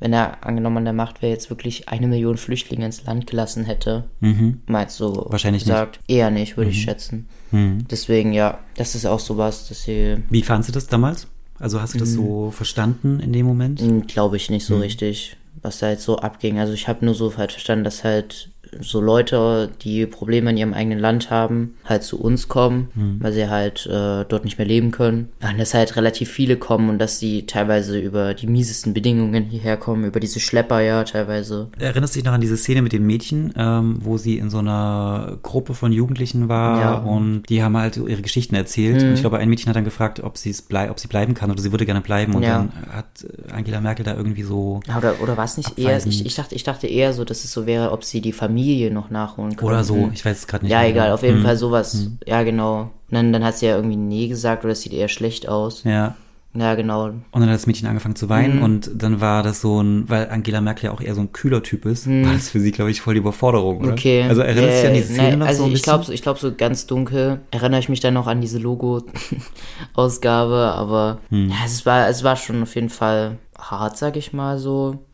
wenn 0.00 0.12
er 0.12 0.44
angenommen 0.46 0.78
an 0.78 0.84
der 0.84 0.92
Macht 0.92 1.22
wäre, 1.22 1.32
jetzt 1.32 1.50
wirklich 1.50 1.88
eine 1.88 2.06
Million 2.08 2.36
Flüchtlinge 2.36 2.86
ins 2.86 3.04
Land 3.04 3.26
gelassen 3.26 3.64
hätte. 3.64 4.04
Mhm. 4.20 4.60
Meinst 4.66 4.98
du? 5.00 5.24
Wahrscheinlich 5.28 5.62
nicht. 5.64 5.72
gesagt? 5.74 6.00
Eher 6.08 6.30
nicht, 6.30 6.56
würde 6.56 6.70
ich 6.70 6.82
schätzen. 6.82 7.28
Mhm. 7.50 7.86
Deswegen, 7.90 8.32
ja, 8.32 8.58
das 8.76 8.94
ist 8.94 9.06
auch 9.06 9.20
sowas, 9.20 9.68
dass 9.68 9.82
sie, 9.84 10.18
Wie 10.30 10.42
fandst 10.42 10.68
du 10.68 10.72
das 10.72 10.86
damals? 10.86 11.26
Also 11.60 11.80
hast 11.80 11.94
du 11.94 11.98
das 11.98 12.10
Mhm. 12.10 12.14
so 12.16 12.50
verstanden 12.52 13.20
in 13.20 13.32
dem 13.32 13.46
Moment? 13.46 13.82
glaube 14.08 14.36
ich, 14.36 14.50
nicht 14.50 14.64
so 14.66 14.78
richtig, 14.78 15.36
was 15.62 15.78
da 15.80 15.90
jetzt 15.90 16.04
so 16.04 16.18
abging. 16.18 16.58
Also 16.60 16.72
ich 16.72 16.86
habe 16.86 17.04
nur 17.04 17.14
so 17.14 17.36
halt 17.36 17.50
verstanden, 17.52 17.84
dass 17.84 18.04
halt 18.04 18.50
so 18.80 19.00
Leute, 19.00 19.70
die 19.82 20.06
Probleme 20.06 20.50
in 20.50 20.56
ihrem 20.56 20.74
eigenen 20.74 20.98
Land 20.98 21.30
haben, 21.30 21.74
halt 21.84 22.02
zu 22.02 22.20
uns 22.20 22.48
kommen, 22.48 23.18
weil 23.20 23.32
sie 23.32 23.48
halt 23.48 23.86
äh, 23.86 24.24
dort 24.28 24.44
nicht 24.44 24.58
mehr 24.58 24.66
leben 24.66 24.90
können. 24.90 25.28
Und 25.42 25.58
dass 25.58 25.74
halt 25.74 25.96
relativ 25.96 26.30
viele 26.30 26.56
kommen 26.56 26.88
und 26.90 26.98
dass 26.98 27.18
sie 27.18 27.46
teilweise 27.46 27.98
über 27.98 28.34
die 28.34 28.46
miesesten 28.46 28.94
Bedingungen 28.94 29.44
hierher 29.44 29.76
kommen, 29.76 30.04
über 30.04 30.20
diese 30.20 30.40
Schlepper 30.40 30.80
ja 30.80 31.04
teilweise. 31.04 31.68
Erinnerst 31.78 32.14
du 32.14 32.18
dich 32.18 32.24
noch 32.26 32.32
an 32.32 32.40
diese 32.40 32.56
Szene 32.56 32.82
mit 32.82 32.92
dem 32.92 33.06
Mädchen, 33.06 33.52
ähm, 33.56 33.98
wo 34.00 34.16
sie 34.18 34.38
in 34.38 34.50
so 34.50 34.58
einer 34.58 35.38
Gruppe 35.42 35.74
von 35.74 35.92
Jugendlichen 35.92 36.48
war 36.48 36.80
Ja. 36.80 37.00
Mhm. 37.00 37.06
und 37.06 37.42
die 37.48 37.62
haben 37.62 37.76
halt 37.76 37.96
ihre 37.96 38.22
Geschichten 38.22 38.54
erzählt. 38.54 39.02
Und 39.02 39.14
ich 39.14 39.20
glaube, 39.20 39.38
ein 39.38 39.48
Mädchen 39.48 39.68
hat 39.68 39.76
dann 39.76 39.84
gefragt, 39.84 40.20
ob 40.22 40.36
blei 40.68 40.90
ob 40.90 40.98
sie 41.00 41.08
bleiben 41.08 41.34
kann 41.34 41.50
oder 41.50 41.60
sie 41.60 41.72
würde 41.72 41.86
gerne 41.86 42.00
bleiben. 42.00 42.34
Und 42.34 42.42
Ja. 42.42 42.58
dann 42.58 42.72
hat 42.92 43.26
Angela 43.52 43.80
Merkel 43.80 44.04
da 44.04 44.14
irgendwie 44.14 44.42
so 44.42 44.80
Oder, 44.96 45.20
oder 45.22 45.36
war 45.36 45.44
es 45.44 45.56
nicht 45.56 45.78
eher, 45.78 45.86
Abweisend. 45.96 46.14
ich, 46.14 46.26
ich, 46.26 46.34
dachte, 46.34 46.54
ich 46.54 46.64
dachte 46.64 46.86
eher 46.86 47.12
so, 47.12 47.24
dass 47.24 47.44
es 47.44 47.52
so 47.52 47.66
wäre, 47.66 47.92
ob 47.92 48.04
sie 48.04 48.20
die 48.20 48.32
Familie 48.32 48.57
noch 48.90 49.10
nachholen 49.10 49.56
können. 49.56 49.70
oder 49.70 49.84
so, 49.84 50.10
ich 50.12 50.24
weiß 50.24 50.38
es 50.38 50.46
gerade 50.46 50.64
nicht. 50.64 50.72
Ja, 50.72 50.80
mehr 50.80 50.88
egal, 50.88 51.04
genau. 51.06 51.14
auf 51.14 51.22
jeden 51.22 51.38
Hm. 51.38 51.44
Fall 51.44 51.56
sowas. 51.56 52.08
Ja, 52.26 52.42
genau. 52.42 52.80
Und 52.82 52.90
dann, 53.14 53.32
dann 53.32 53.44
hat 53.44 53.56
sie 53.58 53.66
ja 53.66 53.76
irgendwie 53.76 53.96
Nee 53.96 54.28
gesagt 54.28 54.64
oder 54.64 54.72
es 54.72 54.82
sieht 54.82 54.92
eher 54.92 55.08
schlecht 55.08 55.48
aus. 55.48 55.84
Ja. 55.84 56.14
Ja, 56.54 56.74
genau. 56.74 57.04
Und 57.04 57.22
dann 57.34 57.42
hat 57.46 57.54
das 57.54 57.66
Mädchen 57.66 57.86
angefangen 57.86 58.16
zu 58.16 58.24
Mhm. 58.24 58.30
weinen 58.30 58.62
und 58.62 58.90
dann 58.94 59.20
war 59.20 59.42
das 59.42 59.60
so 59.60 59.80
ein, 59.82 60.08
weil 60.08 60.30
Angela 60.30 60.62
Merkel 60.62 60.86
ja 60.86 60.92
auch 60.92 61.00
eher 61.02 61.14
so 61.14 61.20
ein 61.20 61.30
kühler 61.32 61.62
Typ 61.62 61.84
ist, 61.84 62.08
war 62.08 62.32
das 62.32 62.48
für 62.48 62.58
sie, 62.58 62.72
glaube 62.72 62.90
ich, 62.90 63.02
voll 63.02 63.14
die 63.14 63.20
Überforderung, 63.20 63.76
oder? 63.78 63.88
Mhm. 63.88 63.92
Okay. 63.92 64.22
Also 64.26 64.40
erinnerst 64.40 64.66
du 64.66 64.72
dich 64.72 64.86
an 64.86 64.92
Äh, 64.92 64.94
diese 64.96 65.12
Szene 65.12 65.28
nee, 65.30 65.36
noch 65.36 65.46
also 65.46 65.62
so 65.64 65.68
ein 65.68 65.74
ich 65.74 65.82
glaube, 65.82 66.12
ich 66.12 66.22
glaube 66.22 66.40
so 66.40 66.52
ganz 66.54 66.86
dunkel 66.86 67.40
erinnere 67.50 67.80
ich 67.80 67.88
mich 67.90 68.00
dann 68.00 68.14
noch 68.14 68.26
an 68.26 68.40
diese 68.40 68.58
Logo-Ausgabe, 68.58 70.72
aber 70.74 71.18
Hm. 71.28 71.50
ja, 71.50 71.56
es 71.64 71.84
war, 71.86 72.08
es 72.08 72.24
war 72.24 72.34
schon 72.36 72.62
auf 72.62 72.74
jeden 72.74 72.88
Fall 72.90 73.38
hart, 73.58 73.96
sag 73.98 74.16
ich 74.16 74.32
mal 74.32 74.58
so. 74.58 75.04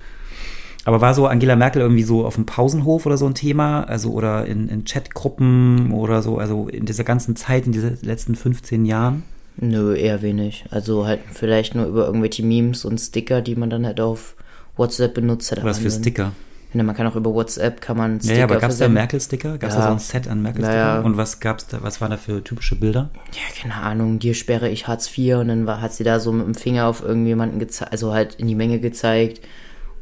Aber 0.84 1.00
war 1.00 1.14
so 1.14 1.26
Angela 1.26 1.56
Merkel 1.56 1.80
irgendwie 1.82 2.02
so 2.02 2.26
auf 2.26 2.34
dem 2.34 2.46
Pausenhof 2.46 3.06
oder 3.06 3.16
so 3.16 3.26
ein 3.26 3.34
Thema? 3.34 3.84
Also 3.84 4.12
oder 4.12 4.46
in, 4.46 4.68
in 4.68 4.84
Chatgruppen 4.84 5.92
oder 5.92 6.22
so, 6.22 6.38
also 6.38 6.68
in 6.68 6.84
dieser 6.84 7.04
ganzen 7.04 7.36
Zeit, 7.36 7.66
in 7.66 7.72
diesen 7.72 7.98
letzten 8.02 8.34
15 8.34 8.84
Jahren? 8.84 9.22
Nö, 9.56 9.94
eher 9.94 10.20
wenig. 10.20 10.64
Also 10.70 11.06
halt 11.06 11.20
vielleicht 11.32 11.74
nur 11.74 11.86
über 11.86 12.06
irgendwelche 12.06 12.42
Memes 12.44 12.84
und 12.84 12.98
Sticker, 12.98 13.40
die 13.40 13.56
man 13.56 13.70
dann 13.70 13.86
halt 13.86 14.00
auf 14.00 14.34
WhatsApp 14.76 15.14
benutzt 15.14 15.52
hat. 15.52 15.64
Was 15.64 15.78
für 15.78 15.90
Sticker? 15.90 16.32
Man 16.74 16.94
kann 16.96 17.06
auch 17.06 17.14
über 17.14 17.32
WhatsApp 17.32 17.80
kann 17.80 17.96
man 17.96 18.20
Sticker 18.20 18.36
ja, 18.36 18.44
aber 18.44 18.56
gab 18.56 18.68
es 18.68 18.78
da. 18.78 18.88
Merkel-Sticker? 18.88 19.58
Gab 19.58 19.70
es 19.70 19.76
da 19.76 19.82
Ja. 19.82 19.86
so 19.86 19.92
ein 19.92 19.98
Set 20.00 20.26
an 20.26 20.42
Merkel-Sticker? 20.42 20.76
Ja, 20.76 20.96
ja. 20.96 21.00
Und 21.02 21.16
was 21.16 21.38
gab's 21.38 21.68
da, 21.68 21.82
was 21.82 22.00
waren 22.00 22.10
da 22.10 22.16
für 22.16 22.42
typische 22.42 22.74
Bilder? 22.74 23.10
Ja, 23.32 23.62
keine 23.62 23.74
Ahnung, 23.76 24.18
dir 24.18 24.34
sperre 24.34 24.68
ich 24.68 24.88
Hartz 24.88 25.08
IV 25.16 25.36
und 25.36 25.48
dann 25.48 25.66
war, 25.66 25.80
hat 25.80 25.92
sie 25.94 26.02
da 26.02 26.18
so 26.18 26.32
mit 26.32 26.44
dem 26.46 26.56
Finger 26.56 26.86
auf 26.88 27.00
irgendjemanden 27.04 27.60
gezeigt, 27.60 27.92
also 27.92 28.12
halt 28.12 28.34
in 28.34 28.48
die 28.48 28.56
Menge 28.56 28.80
gezeigt. 28.80 29.40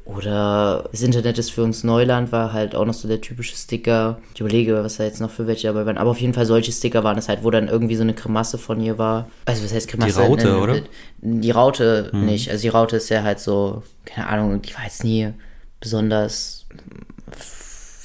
Oder 0.05 0.89
das 0.91 1.03
Internet 1.03 1.39
ist 1.39 1.51
für 1.51 1.63
uns 1.63 1.85
Neuland, 1.85 2.33
war 2.33 2.53
halt 2.53 2.75
auch 2.75 2.85
noch 2.85 2.95
so 2.95 3.07
der 3.07 3.21
typische 3.21 3.57
Sticker. 3.57 4.19
Ich 4.35 4.41
überlege, 4.41 4.83
was 4.83 4.97
da 4.97 5.05
jetzt 5.05 5.21
noch 5.21 5.31
für 5.31 5.47
welche 5.47 5.69
dabei 5.69 5.87
waren. 5.87 5.97
Aber 5.97 6.11
auf 6.11 6.21
jeden 6.21 6.35
Fall 6.35 6.45
solche 6.45 6.73
Sticker 6.73 7.05
waren 7.05 7.19
es 7.19 7.29
halt, 7.29 7.45
wo 7.45 7.51
dann 7.51 7.69
irgendwie 7.69 7.95
so 7.95 8.03
eine 8.03 8.15
Grimasse 8.15 8.59
von 8.59 8.81
ihr 8.81 8.99
war. 8.99 9.29
Also 9.45 9.65
was 9.65 9.73
heißt 9.73 9.89
Grimasse? 9.89 10.21
Die 10.21 10.27
Raute, 10.27 10.59
oder? 10.59 10.81
Die 11.21 11.51
Raute 11.51 12.11
nicht. 12.13 12.51
Also 12.51 12.63
die 12.63 12.69
Raute 12.69 12.97
ist 12.97 13.11
ja 13.11 13.23
halt 13.23 13.39
so, 13.39 13.83
keine 14.05 14.27
Ahnung, 14.27 14.61
die 14.61 14.75
war 14.75 14.85
jetzt 14.85 15.05
nie 15.05 15.33
besonders 15.81 16.67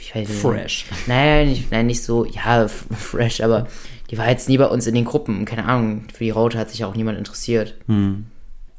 ich 0.08 0.16
weiß 0.16 0.30
ich 0.30 0.36
Fresh. 0.36 0.86
Nicht. 0.90 1.08
Nein, 1.08 1.50
nicht, 1.50 1.72
nein, 1.72 1.86
nicht 1.88 2.04
so, 2.04 2.26
ja, 2.26 2.68
fresh, 2.98 3.42
aber 3.42 3.68
die 4.10 4.18
war 4.18 4.30
jetzt 4.30 4.48
nie 4.48 4.58
bei 4.58 4.68
uns 4.68 4.88
in 4.88 4.96
den 4.96 5.06
Gruppen. 5.06 5.46
Keine 5.46 5.66
Ahnung, 5.66 6.04
für 6.14 6.24
die 6.24 6.30
Raute 6.30 6.58
hat 6.58 6.70
sich 6.70 6.86
auch 6.86 6.96
niemand 6.96 7.18
interessiert. 7.18 7.76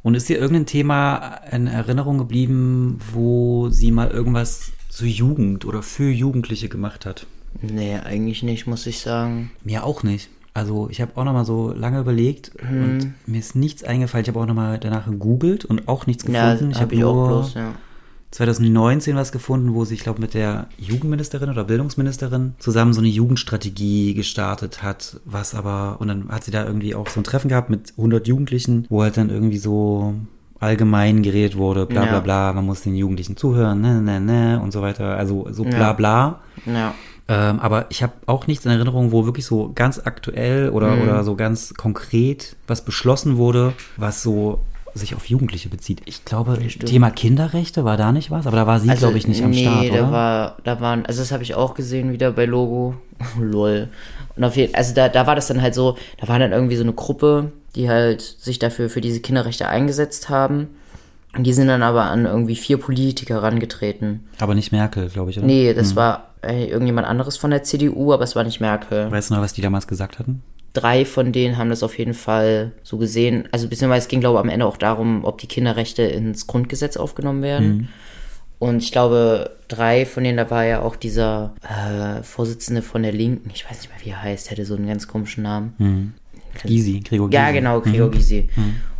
Und 0.09 0.15
ist 0.15 0.27
dir 0.31 0.39
irgendein 0.39 0.65
Thema 0.65 1.41
in 1.53 1.67
Erinnerung 1.67 2.17
geblieben, 2.17 2.99
wo 3.13 3.69
sie 3.69 3.91
mal 3.91 4.09
irgendwas 4.11 4.73
zur 4.89 5.07
Jugend 5.07 5.67
oder 5.67 5.83
für 5.83 6.09
Jugendliche 6.11 6.71
gemacht 6.71 7.05
hat? 7.05 7.27
Nee, 7.61 7.95
eigentlich 8.03 8.43
nicht, 8.43 8.67
muss 8.67 8.87
ich 8.87 9.01
sagen. 9.01 9.51
Mir 9.65 9.85
auch 9.85 10.03
nicht. 10.05 10.31
Also 10.55 10.89
ich 10.91 11.03
habe 11.03 11.13
auch 11.17 11.25
noch 11.25 11.35
mal 11.35 11.45
so 11.45 11.75
lange 11.77 12.01
überlegt 12.01 12.53
Mhm. 12.63 12.83
und 12.83 13.15
mir 13.27 13.39
ist 13.39 13.55
nichts 13.55 13.85
eingefallen. 13.85 14.23
Ich 14.25 14.29
habe 14.31 14.41
auch 14.41 14.47
noch 14.47 14.55
mal 14.55 14.79
danach 14.79 15.05
gegoogelt 15.05 15.67
und 15.67 15.89
auch 15.89 16.07
nichts 16.07 16.25
Ja, 16.27 16.53
gefunden. 16.55 16.71
ich 16.73 16.77
habe 16.79 16.87
habe 16.87 16.95
ich 16.95 17.05
auch 17.05 17.15
nur 17.15 17.29
bloß, 17.29 17.53
ja. 17.55 17.75
2019 18.31 19.17
was 19.17 19.33
gefunden, 19.33 19.75
wo 19.75 19.85
sie, 19.85 19.95
ich 19.95 20.03
glaube, 20.03 20.21
mit 20.21 20.35
der 20.35 20.67
Jugendministerin 20.79 21.49
oder 21.51 21.65
Bildungsministerin 21.65 22.55
zusammen 22.59 22.93
so 22.93 23.01
eine 23.01 23.09
Jugendstrategie 23.09 24.15
gestartet 24.15 24.83
hat, 24.83 25.19
was 25.25 25.55
aber, 25.55 25.97
und 26.01 26.09
dann 26.09 26.29
hat 26.29 26.45
sie 26.45 26.51
da 26.51 26.65
irgendwie 26.67 26.95
auch 26.95 27.09
so 27.09 27.21
ein 27.21 27.25
Treffen 27.25 27.49
gehabt 27.49 27.71
mit 27.71 27.93
100 27.97 28.29
Jugendlichen, 28.29 28.87
wo 28.91 29.03
halt 29.03 29.17
dann 29.17 29.31
irgendwie 29.31 29.59
so 29.59 30.15
allgemein 30.61 31.23
geredet 31.23 31.57
wurde, 31.57 31.87
bla 31.87 32.03
bla 32.05 32.15
Ja. 32.15 32.21
bla, 32.21 32.53
man 32.53 32.67
muss 32.67 32.83
den 32.83 32.97
Jugendlichen 32.97 33.37
zuhören, 33.37 33.81
ne, 33.81 34.01
ne, 34.03 34.21
ne, 34.21 34.61
und 34.63 34.73
so 34.73 34.83
weiter, 34.83 35.17
also 35.17 35.47
so 35.53 35.63
bla 35.65 35.79
Ja. 35.79 35.93
bla. 35.93 36.41
Ja. 36.67 36.95
Ähm, 37.31 37.61
aber 37.61 37.87
ich 37.91 38.03
habe 38.03 38.15
auch 38.27 38.47
nichts 38.47 38.65
in 38.65 38.73
Erinnerung, 38.73 39.13
wo 39.13 39.25
wirklich 39.27 39.45
so 39.47 39.71
ganz 39.75 40.01
aktuell 40.05 40.71
oder, 40.71 40.97
Mhm. 40.97 41.03
oder 41.03 41.25
so 41.25 41.37
ganz 41.37 41.75
konkret 41.75 42.57
was 42.67 42.85
beschlossen 42.85 43.37
wurde, 43.37 43.75
was 43.97 44.23
so 44.23 44.61
sich 44.95 45.15
auf 45.15 45.27
Jugendliche 45.27 45.69
bezieht. 45.69 46.03
Ich 46.05 46.25
glaube, 46.25 46.59
stimmt. 46.69 46.87
Thema 46.87 47.11
Kinderrechte 47.11 47.85
war 47.85 47.97
da 47.97 48.13
nicht 48.13 48.31
was, 48.31 48.47
aber 48.47 48.57
da 48.57 48.67
war 48.67 48.81
sie, 48.81 48.89
glaube 48.89 49.19
ich, 49.19 49.27
nicht 49.27 49.43
am 49.43 49.51
nee, 49.51 49.63
Start, 49.63 49.89
da 49.89 49.93
oder? 49.93 50.13
war, 50.13 50.57
da 50.65 50.81
waren, 50.81 51.07
also 51.07 51.21
das 51.21 51.33
habe 51.33 51.43
ich 51.43 51.55
auch 51.55 51.75
gesehen 51.75 52.13
wieder 52.13 52.33
bei 52.33 52.45
Logo. 52.45 52.95
Lol. 53.41 53.89
Und 54.37 54.45
auf 54.45 54.57
jeden, 54.57 54.75
also 54.75 54.95
da, 54.95 55.09
da 55.09 55.27
war 55.27 55.35
das 55.35 55.49
dann 55.49 55.61
halt 55.63 55.75
so, 55.75 55.97
da 56.21 56.29
war 56.29 56.39
dann 56.39 56.53
irgendwie 56.53 56.77
so 56.77 56.83
eine 56.83 56.93
Gruppe, 56.93 57.53
die 57.75 57.89
halt 57.89 58.23
sich 58.23 58.59
dafür 58.59 58.89
für 58.89 59.01
diese 59.01 59.21
Kinderrechte 59.21 59.69
eingesetzt 59.69 60.29
haben. 60.29 60.69
Und 61.37 61.45
die 61.45 61.53
sind 61.53 61.69
dann 61.69 61.83
aber 61.83 62.05
an 62.05 62.25
irgendwie 62.25 62.57
vier 62.57 62.79
Politiker 62.79 63.35
herangetreten. 63.35 64.29
aber 64.41 64.55
nicht 64.55 64.73
Merkel, 64.73 65.09
glaube 65.09 65.31
ich, 65.31 65.39
oder? 65.39 65.47
Nee, 65.47 65.75
das 65.75 65.95
war 65.95 66.29
äh, 66.43 66.67
irgendjemand 66.67 67.07
anderes 67.07 67.37
von 67.37 67.51
der 67.51 67.63
CDU, 67.63 68.13
aber 68.13 68.25
es 68.25 68.35
war 68.35 68.45
nicht 68.45 68.61
Merkel. 68.61 69.11
Weißt 69.11 69.31
du 69.31 69.35
noch, 69.35 69.43
was 69.43 69.53
die 69.53 69.61
damals 69.61 69.87
gesagt 69.87 70.19
hatten? 70.19 70.43
Drei 70.75 71.05
von 71.05 71.33
denen 71.33 71.57
haben 71.57 71.71
das 71.71 71.83
auf 71.83 71.99
jeden 71.99 72.15
Fall 72.15 72.73
so 72.83 72.99
gesehen. 72.99 73.49
Also 73.53 73.69
beziehungsweise 73.69 74.05
es 74.05 74.09
ging, 74.09 74.21
glaube 74.21 74.39
ich, 74.39 74.43
am 74.43 74.49
Ende 74.49 74.67
auch 74.67 74.77
darum, 74.77 75.25
ob 75.25 75.39
die 75.39 75.47
Kinderrechte 75.47 76.03
ins 76.03 76.47
Grundgesetz 76.47 76.97
aufgenommen 76.97 77.43
werden. 77.43 77.89
Und 78.61 78.83
ich 78.83 78.91
glaube, 78.93 79.57
drei 79.69 80.05
von 80.05 80.25
denen, 80.25 80.37
da 80.37 80.51
war 80.51 80.65
ja 80.65 80.83
auch 80.83 80.97
dieser 80.97 81.55
äh, 81.63 82.23
Vorsitzende 82.25 82.83
von 82.83 83.03
der 83.05 83.13
Linken, 83.13 83.51
ich 83.55 83.65
weiß 83.71 83.79
nicht 83.83 83.91
mehr, 83.91 84.05
wie 84.05 84.11
er 84.11 84.23
heißt, 84.23 84.47
der 84.47 84.57
hatte 84.57 84.65
so 84.67 84.75
einen 84.75 84.89
ganz 84.89 85.07
komischen 85.07 85.45
Namen. 85.45 85.75
Gysi, 86.65 87.01
Gregor 87.01 87.29
Gysi. 87.29 87.37
Ja, 87.37 87.51
genau, 87.53 87.81
Gregor 87.81 88.11
Gysi. 88.11 88.49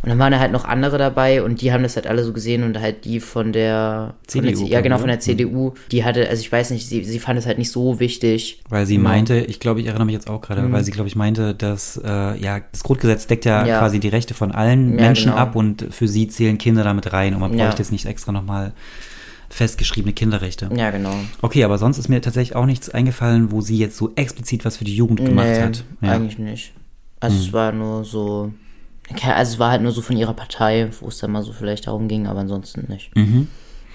Und 0.01 0.07
dann 0.09 0.17
waren 0.17 0.31
da 0.31 0.39
halt 0.39 0.53
noch 0.53 0.63
andere 0.63 0.97
dabei 0.97 1.43
und 1.43 1.61
die 1.61 1.73
haben 1.73 1.83
das 1.83 1.97
halt 1.97 2.07
alle 2.07 2.23
so 2.23 2.31
gesehen 2.31 2.63
und 2.63 2.79
halt 2.79 3.03
die 3.03 3.19
von 3.19 3.51
der, 3.51 4.13
von 4.29 4.43
der 4.43 4.53
CDU, 4.53 4.67
ja 4.67 4.79
genau, 4.79 4.95
oder? 4.95 5.01
von 5.01 5.09
der 5.09 5.19
CDU, 5.19 5.73
die 5.91 6.05
hatte, 6.05 6.29
also 6.29 6.39
ich 6.39 6.49
weiß 6.49 6.71
nicht, 6.71 6.87
sie, 6.87 7.03
sie 7.03 7.19
fand 7.19 7.37
es 7.37 7.45
halt 7.45 7.57
nicht 7.57 7.69
so 7.71 7.99
wichtig. 7.99 8.61
Weil 8.69 8.85
sie 8.85 8.95
Genau. 8.95 9.09
meinte, 9.09 9.39
ich 9.39 9.59
glaube, 9.59 9.81
ich 9.81 9.87
erinnere 9.87 10.05
mich 10.05 10.13
jetzt 10.13 10.29
auch 10.29 10.39
gerade, 10.39 10.71
weil 10.71 10.85
sie, 10.85 10.91
glaube 10.91 11.09
ich, 11.09 11.17
meinte, 11.17 11.53
dass 11.53 11.97
äh, 12.01 12.39
ja 12.41 12.61
das 12.71 12.83
Grundgesetz 12.83 13.27
deckt 13.27 13.43
ja, 13.43 13.65
Ja. 13.65 13.79
quasi 13.79 13.99
die 13.99 14.07
Rechte 14.07 14.33
von 14.33 14.53
allen 14.53 14.97
Ja, 14.97 15.05
Menschen 15.07 15.31
genau. 15.31 15.41
ab 15.41 15.57
und 15.57 15.87
für 15.91 16.07
sie 16.07 16.29
zählen 16.29 16.57
Kinder 16.57 16.85
damit 16.85 17.11
rein 17.11 17.33
und 17.33 17.41
man 17.41 17.53
Ja. 17.57 17.65
bräuchte 17.65 17.81
jetzt 17.81 17.91
nicht 17.91 18.05
extra 18.05 18.31
nochmal 18.31 18.71
festgeschriebene 19.49 20.13
Kinderrechte. 20.13 20.69
Ja, 20.75 20.91
genau. 20.91 21.13
Okay, 21.41 21.63
aber 21.63 21.77
sonst 21.77 21.97
ist 21.97 22.07
mir 22.07 22.21
tatsächlich 22.21 22.55
auch 22.55 22.65
nichts 22.65 22.89
eingefallen, 22.89 23.51
wo 23.51 23.61
sie 23.61 23.77
jetzt 23.77 23.97
so 23.97 24.11
explizit 24.15 24.63
was 24.63 24.77
für 24.77 24.85
die 24.85 24.95
Jugend 24.95 25.25
gemacht 25.25 25.47
nee, 25.51 25.59
hat. 25.61 25.83
Ja. 26.01 26.11
Eigentlich 26.11 26.37
nicht. 26.37 26.71
Also 27.19 27.37
es 27.37 27.53
war 27.53 27.71
nur 27.71 28.05
so, 28.05 28.53
also 29.09 29.53
es 29.53 29.59
war 29.59 29.71
halt 29.71 29.81
nur 29.81 29.91
so 29.91 30.01
von 30.01 30.15
ihrer 30.15 30.33
Partei, 30.33 30.89
wo 30.99 31.07
es 31.07 31.17
dann 31.17 31.31
mal 31.31 31.43
so 31.43 31.51
vielleicht 31.51 31.87
darum 31.87 32.07
ging, 32.07 32.27
aber 32.27 32.39
ansonsten 32.39 32.85
nicht. 32.91 33.15
Mhm. 33.15 33.47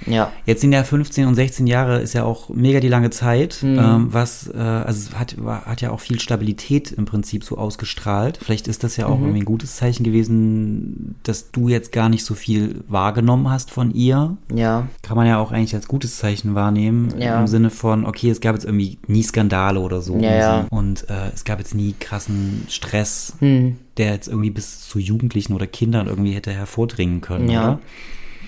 Ja. 0.07 0.33
Jetzt 0.45 0.61
sind 0.61 0.73
ja 0.73 0.85
15 0.85 1.27
und 1.27 1.35
16 1.35 1.67
Jahre 1.67 2.01
ist 2.01 2.13
ja 2.15 2.25
auch 2.25 2.49
mega 2.51 2.81
die 2.81 2.89
lange 2.89 3.11
Zeit, 3.11 3.59
Mhm. 3.63 3.79
ähm, 3.79 4.07
was 4.11 4.49
äh, 4.49 4.59
also 4.59 5.13
hat 5.19 5.37
hat 5.67 5.81
ja 5.81 5.91
auch 5.91 6.01
viel 6.01 6.21
Stabilität 6.21 6.93
im 6.93 7.05
Prinzip 7.05 7.45
so 7.45 7.57
ausgestrahlt. 7.57 8.39
Vielleicht 8.43 8.69
ist 8.69 8.85
das 8.85 8.97
ja 8.97 9.07
Mhm. 9.07 9.13
auch 9.13 9.21
irgendwie 9.21 9.39
ein 9.41 9.45
gutes 9.45 9.77
Zeichen 9.77 10.05
gewesen, 10.05 11.15
dass 11.23 11.51
du 11.51 11.69
jetzt 11.69 11.93
gar 11.93 12.09
nicht 12.09 12.25
so 12.25 12.35
viel 12.35 12.83
wahrgenommen 12.89 13.49
hast 13.51 13.71
von 13.71 13.93
ihr. 13.93 14.37
Ja. 14.53 14.89
Kann 15.03 15.17
man 15.17 15.27
ja 15.27 15.39
auch 15.39 15.53
eigentlich 15.53 15.75
als 15.75 15.89
gutes 15.89 16.19
Zeichen 16.19 16.55
wahrnehmen 16.55 17.15
Ja. 17.19 17.41
im 17.41 17.47
Sinne 17.47 17.71
von 17.71 18.05
okay, 18.05 18.31
es 18.31 18.41
gab 18.41 18.55
jetzt 18.55 18.65
irgendwie 18.65 18.99
nie 19.07 19.23
Skandale 19.23 19.81
oder 19.81 20.01
so 20.03 20.19
Ja, 20.19 20.35
ja. 20.35 20.67
und 20.71 21.09
äh, 21.09 21.31
es 21.35 21.45
gab 21.45 21.59
jetzt 21.59 21.75
nie 21.75 21.95
krassen 21.99 22.67
Stress, 22.69 23.35
Hm. 23.39 23.77
der 23.97 24.13
jetzt 24.13 24.29
irgendwie 24.29 24.51
bis 24.51 24.81
zu 24.81 24.99
Jugendlichen 24.99 25.55
oder 25.55 25.67
Kindern 25.67 26.09
irgendwie 26.09 26.33
hätte 26.33 26.53
hervordringen 26.53 27.21
können, 27.21 27.49
Ja. 27.49 27.65
oder? 27.65 27.79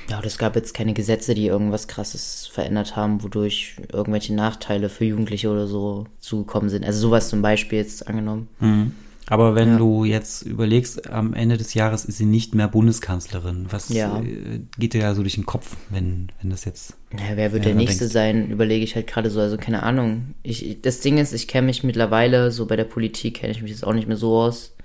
Ja, 0.09 0.19
und 0.19 0.27
es 0.27 0.39
gab 0.39 0.55
jetzt 0.55 0.73
keine 0.75 0.95
Gesetze, 0.95 1.35
die 1.35 1.47
irgendwas 1.47 1.89
krasses 1.89 2.47
verändert 2.53 2.95
haben, 2.97 3.23
wodurch 3.25 3.77
irgendwelche 3.93 4.35
Nachteile 4.35 4.89
für 4.89 5.05
Jugendliche 5.05 5.51
oder 5.51 5.67
so 5.67 6.07
zugekommen 6.21 6.69
sind. 6.71 6.85
Also 6.85 7.01
sowas 7.01 7.29
zum 7.29 7.43
Beispiel 7.43 7.79
jetzt 7.79 8.07
angenommen. 8.07 8.49
Mhm. 8.61 8.93
Aber 9.29 9.57
wenn 9.57 9.71
Ja. 9.73 9.79
du 9.79 10.05
jetzt 10.05 10.43
überlegst, 10.43 11.11
am 11.11 11.35
Ende 11.35 11.57
des 11.57 11.75
Jahres 11.75 12.05
ist 12.05 12.19
sie 12.19 12.27
nicht 12.27 12.55
mehr 12.55 12.69
Bundeskanzlerin. 12.69 13.67
Was 13.71 13.89
Ja. 13.89 14.21
äh, 14.21 14.61
geht 14.79 14.95
dir 14.95 15.01
da 15.01 15.17
so 15.17 15.23
durch 15.23 15.35
den 15.35 15.47
Kopf, 15.47 15.77
wenn, 15.91 16.29
wenn 16.41 16.51
das 16.51 16.65
jetzt. 16.65 16.95
Ja, 17.13 17.37
wer 17.37 17.53
wird 17.53 17.65
der 17.65 17.75
Nächste 17.75 18.05
denkt- 18.05 18.13
sein, 18.13 18.51
überlege 18.51 18.85
ich 18.85 18.95
halt 18.95 19.09
gerade 19.09 19.29
so. 19.31 19.41
Also 19.41 19.57
keine 19.57 19.83
Ahnung. 19.83 20.35
Ich, 20.45 20.81
das 20.83 21.01
Ding 21.01 21.19
ist, 21.19 21.33
ich 21.33 21.49
kenne 21.49 21.67
mich 21.67 21.83
mittlerweile, 21.83 22.53
so 22.53 22.67
bei 22.67 22.77
der 22.77 22.85
Politik 22.85 23.35
kenne 23.39 23.51
ich 23.53 23.63
mich 23.63 23.73
jetzt 23.73 23.85
auch 23.85 23.95
nicht 23.95 24.07
mehr 24.07 24.17
so 24.17 24.37
aus. 24.39 24.76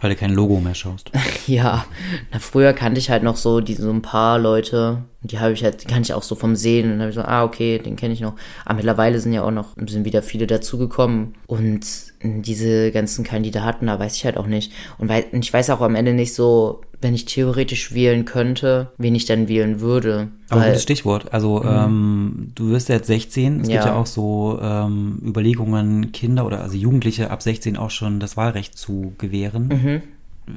Weil 0.00 0.10
du 0.10 0.16
kein 0.16 0.32
Logo 0.32 0.60
mehr 0.60 0.74
schaust. 0.74 1.10
Ja, 1.46 1.84
na, 2.30 2.38
früher 2.38 2.72
kannte 2.72 3.00
ich 3.00 3.10
halt 3.10 3.24
noch 3.24 3.36
so 3.36 3.60
die, 3.60 3.74
so 3.74 3.90
ein 3.90 4.02
paar 4.02 4.38
Leute, 4.38 5.02
die 5.22 5.38
habe 5.38 5.52
ich 5.52 5.62
halt, 5.62 5.82
die 5.82 5.86
kannte 5.86 6.02
ich 6.08 6.14
auch 6.14 6.22
so 6.22 6.34
vom 6.34 6.56
Sehen 6.56 6.84
und 6.86 6.90
dann 6.92 7.00
habe 7.00 7.10
ich 7.10 7.14
so, 7.16 7.22
ah, 7.22 7.44
okay, 7.44 7.78
den 7.78 7.96
kenne 7.96 8.14
ich 8.14 8.20
noch. 8.20 8.34
Aber 8.64 8.76
mittlerweile 8.76 9.20
sind 9.20 9.32
ja 9.32 9.42
auch 9.42 9.50
noch, 9.50 9.76
sind 9.86 10.04
wieder 10.04 10.22
viele 10.22 10.46
dazugekommen 10.46 11.34
und 11.46 11.80
diese 12.22 12.90
ganzen 12.90 13.24
Kandidaten, 13.24 13.86
da 13.86 13.98
weiß 13.98 14.16
ich 14.16 14.24
halt 14.24 14.36
auch 14.36 14.46
nicht. 14.46 14.72
Und 14.98 15.08
weil, 15.08 15.24
und 15.32 15.44
ich 15.44 15.52
weiß 15.52 15.70
auch 15.70 15.80
am 15.82 15.94
Ende 15.94 16.14
nicht 16.14 16.34
so, 16.34 16.80
wenn 17.02 17.14
ich 17.14 17.24
theoretisch 17.24 17.94
wählen 17.94 18.24
könnte, 18.26 18.92
wen 18.98 19.14
ich 19.14 19.24
dann 19.24 19.48
wählen 19.48 19.80
würde. 19.80 20.28
Aber 20.50 20.66
gutes 20.66 20.82
Stichwort. 20.82 21.32
Also 21.32 21.64
ähm, 21.64 22.52
du 22.54 22.70
wirst 22.70 22.90
ja 22.90 22.96
jetzt 22.96 23.06
16. 23.06 23.60
Es 23.60 23.68
gibt 23.68 23.74
Ja. 23.80 23.86
ja 23.86 23.94
auch 23.94 24.06
so 24.06 24.58
ähm, 24.60 25.18
Überlegungen, 25.24 26.12
Kinder 26.12 26.44
oder 26.44 26.60
also 26.62 26.76
Jugendliche 26.76 27.30
ab 27.30 27.42
16 27.42 27.78
auch 27.78 27.90
schon 27.90 28.20
das 28.20 28.36
Wahlrecht 28.36 28.76
zu 28.76 29.14
gewähren. 29.16 29.68
Mhm. 29.68 30.02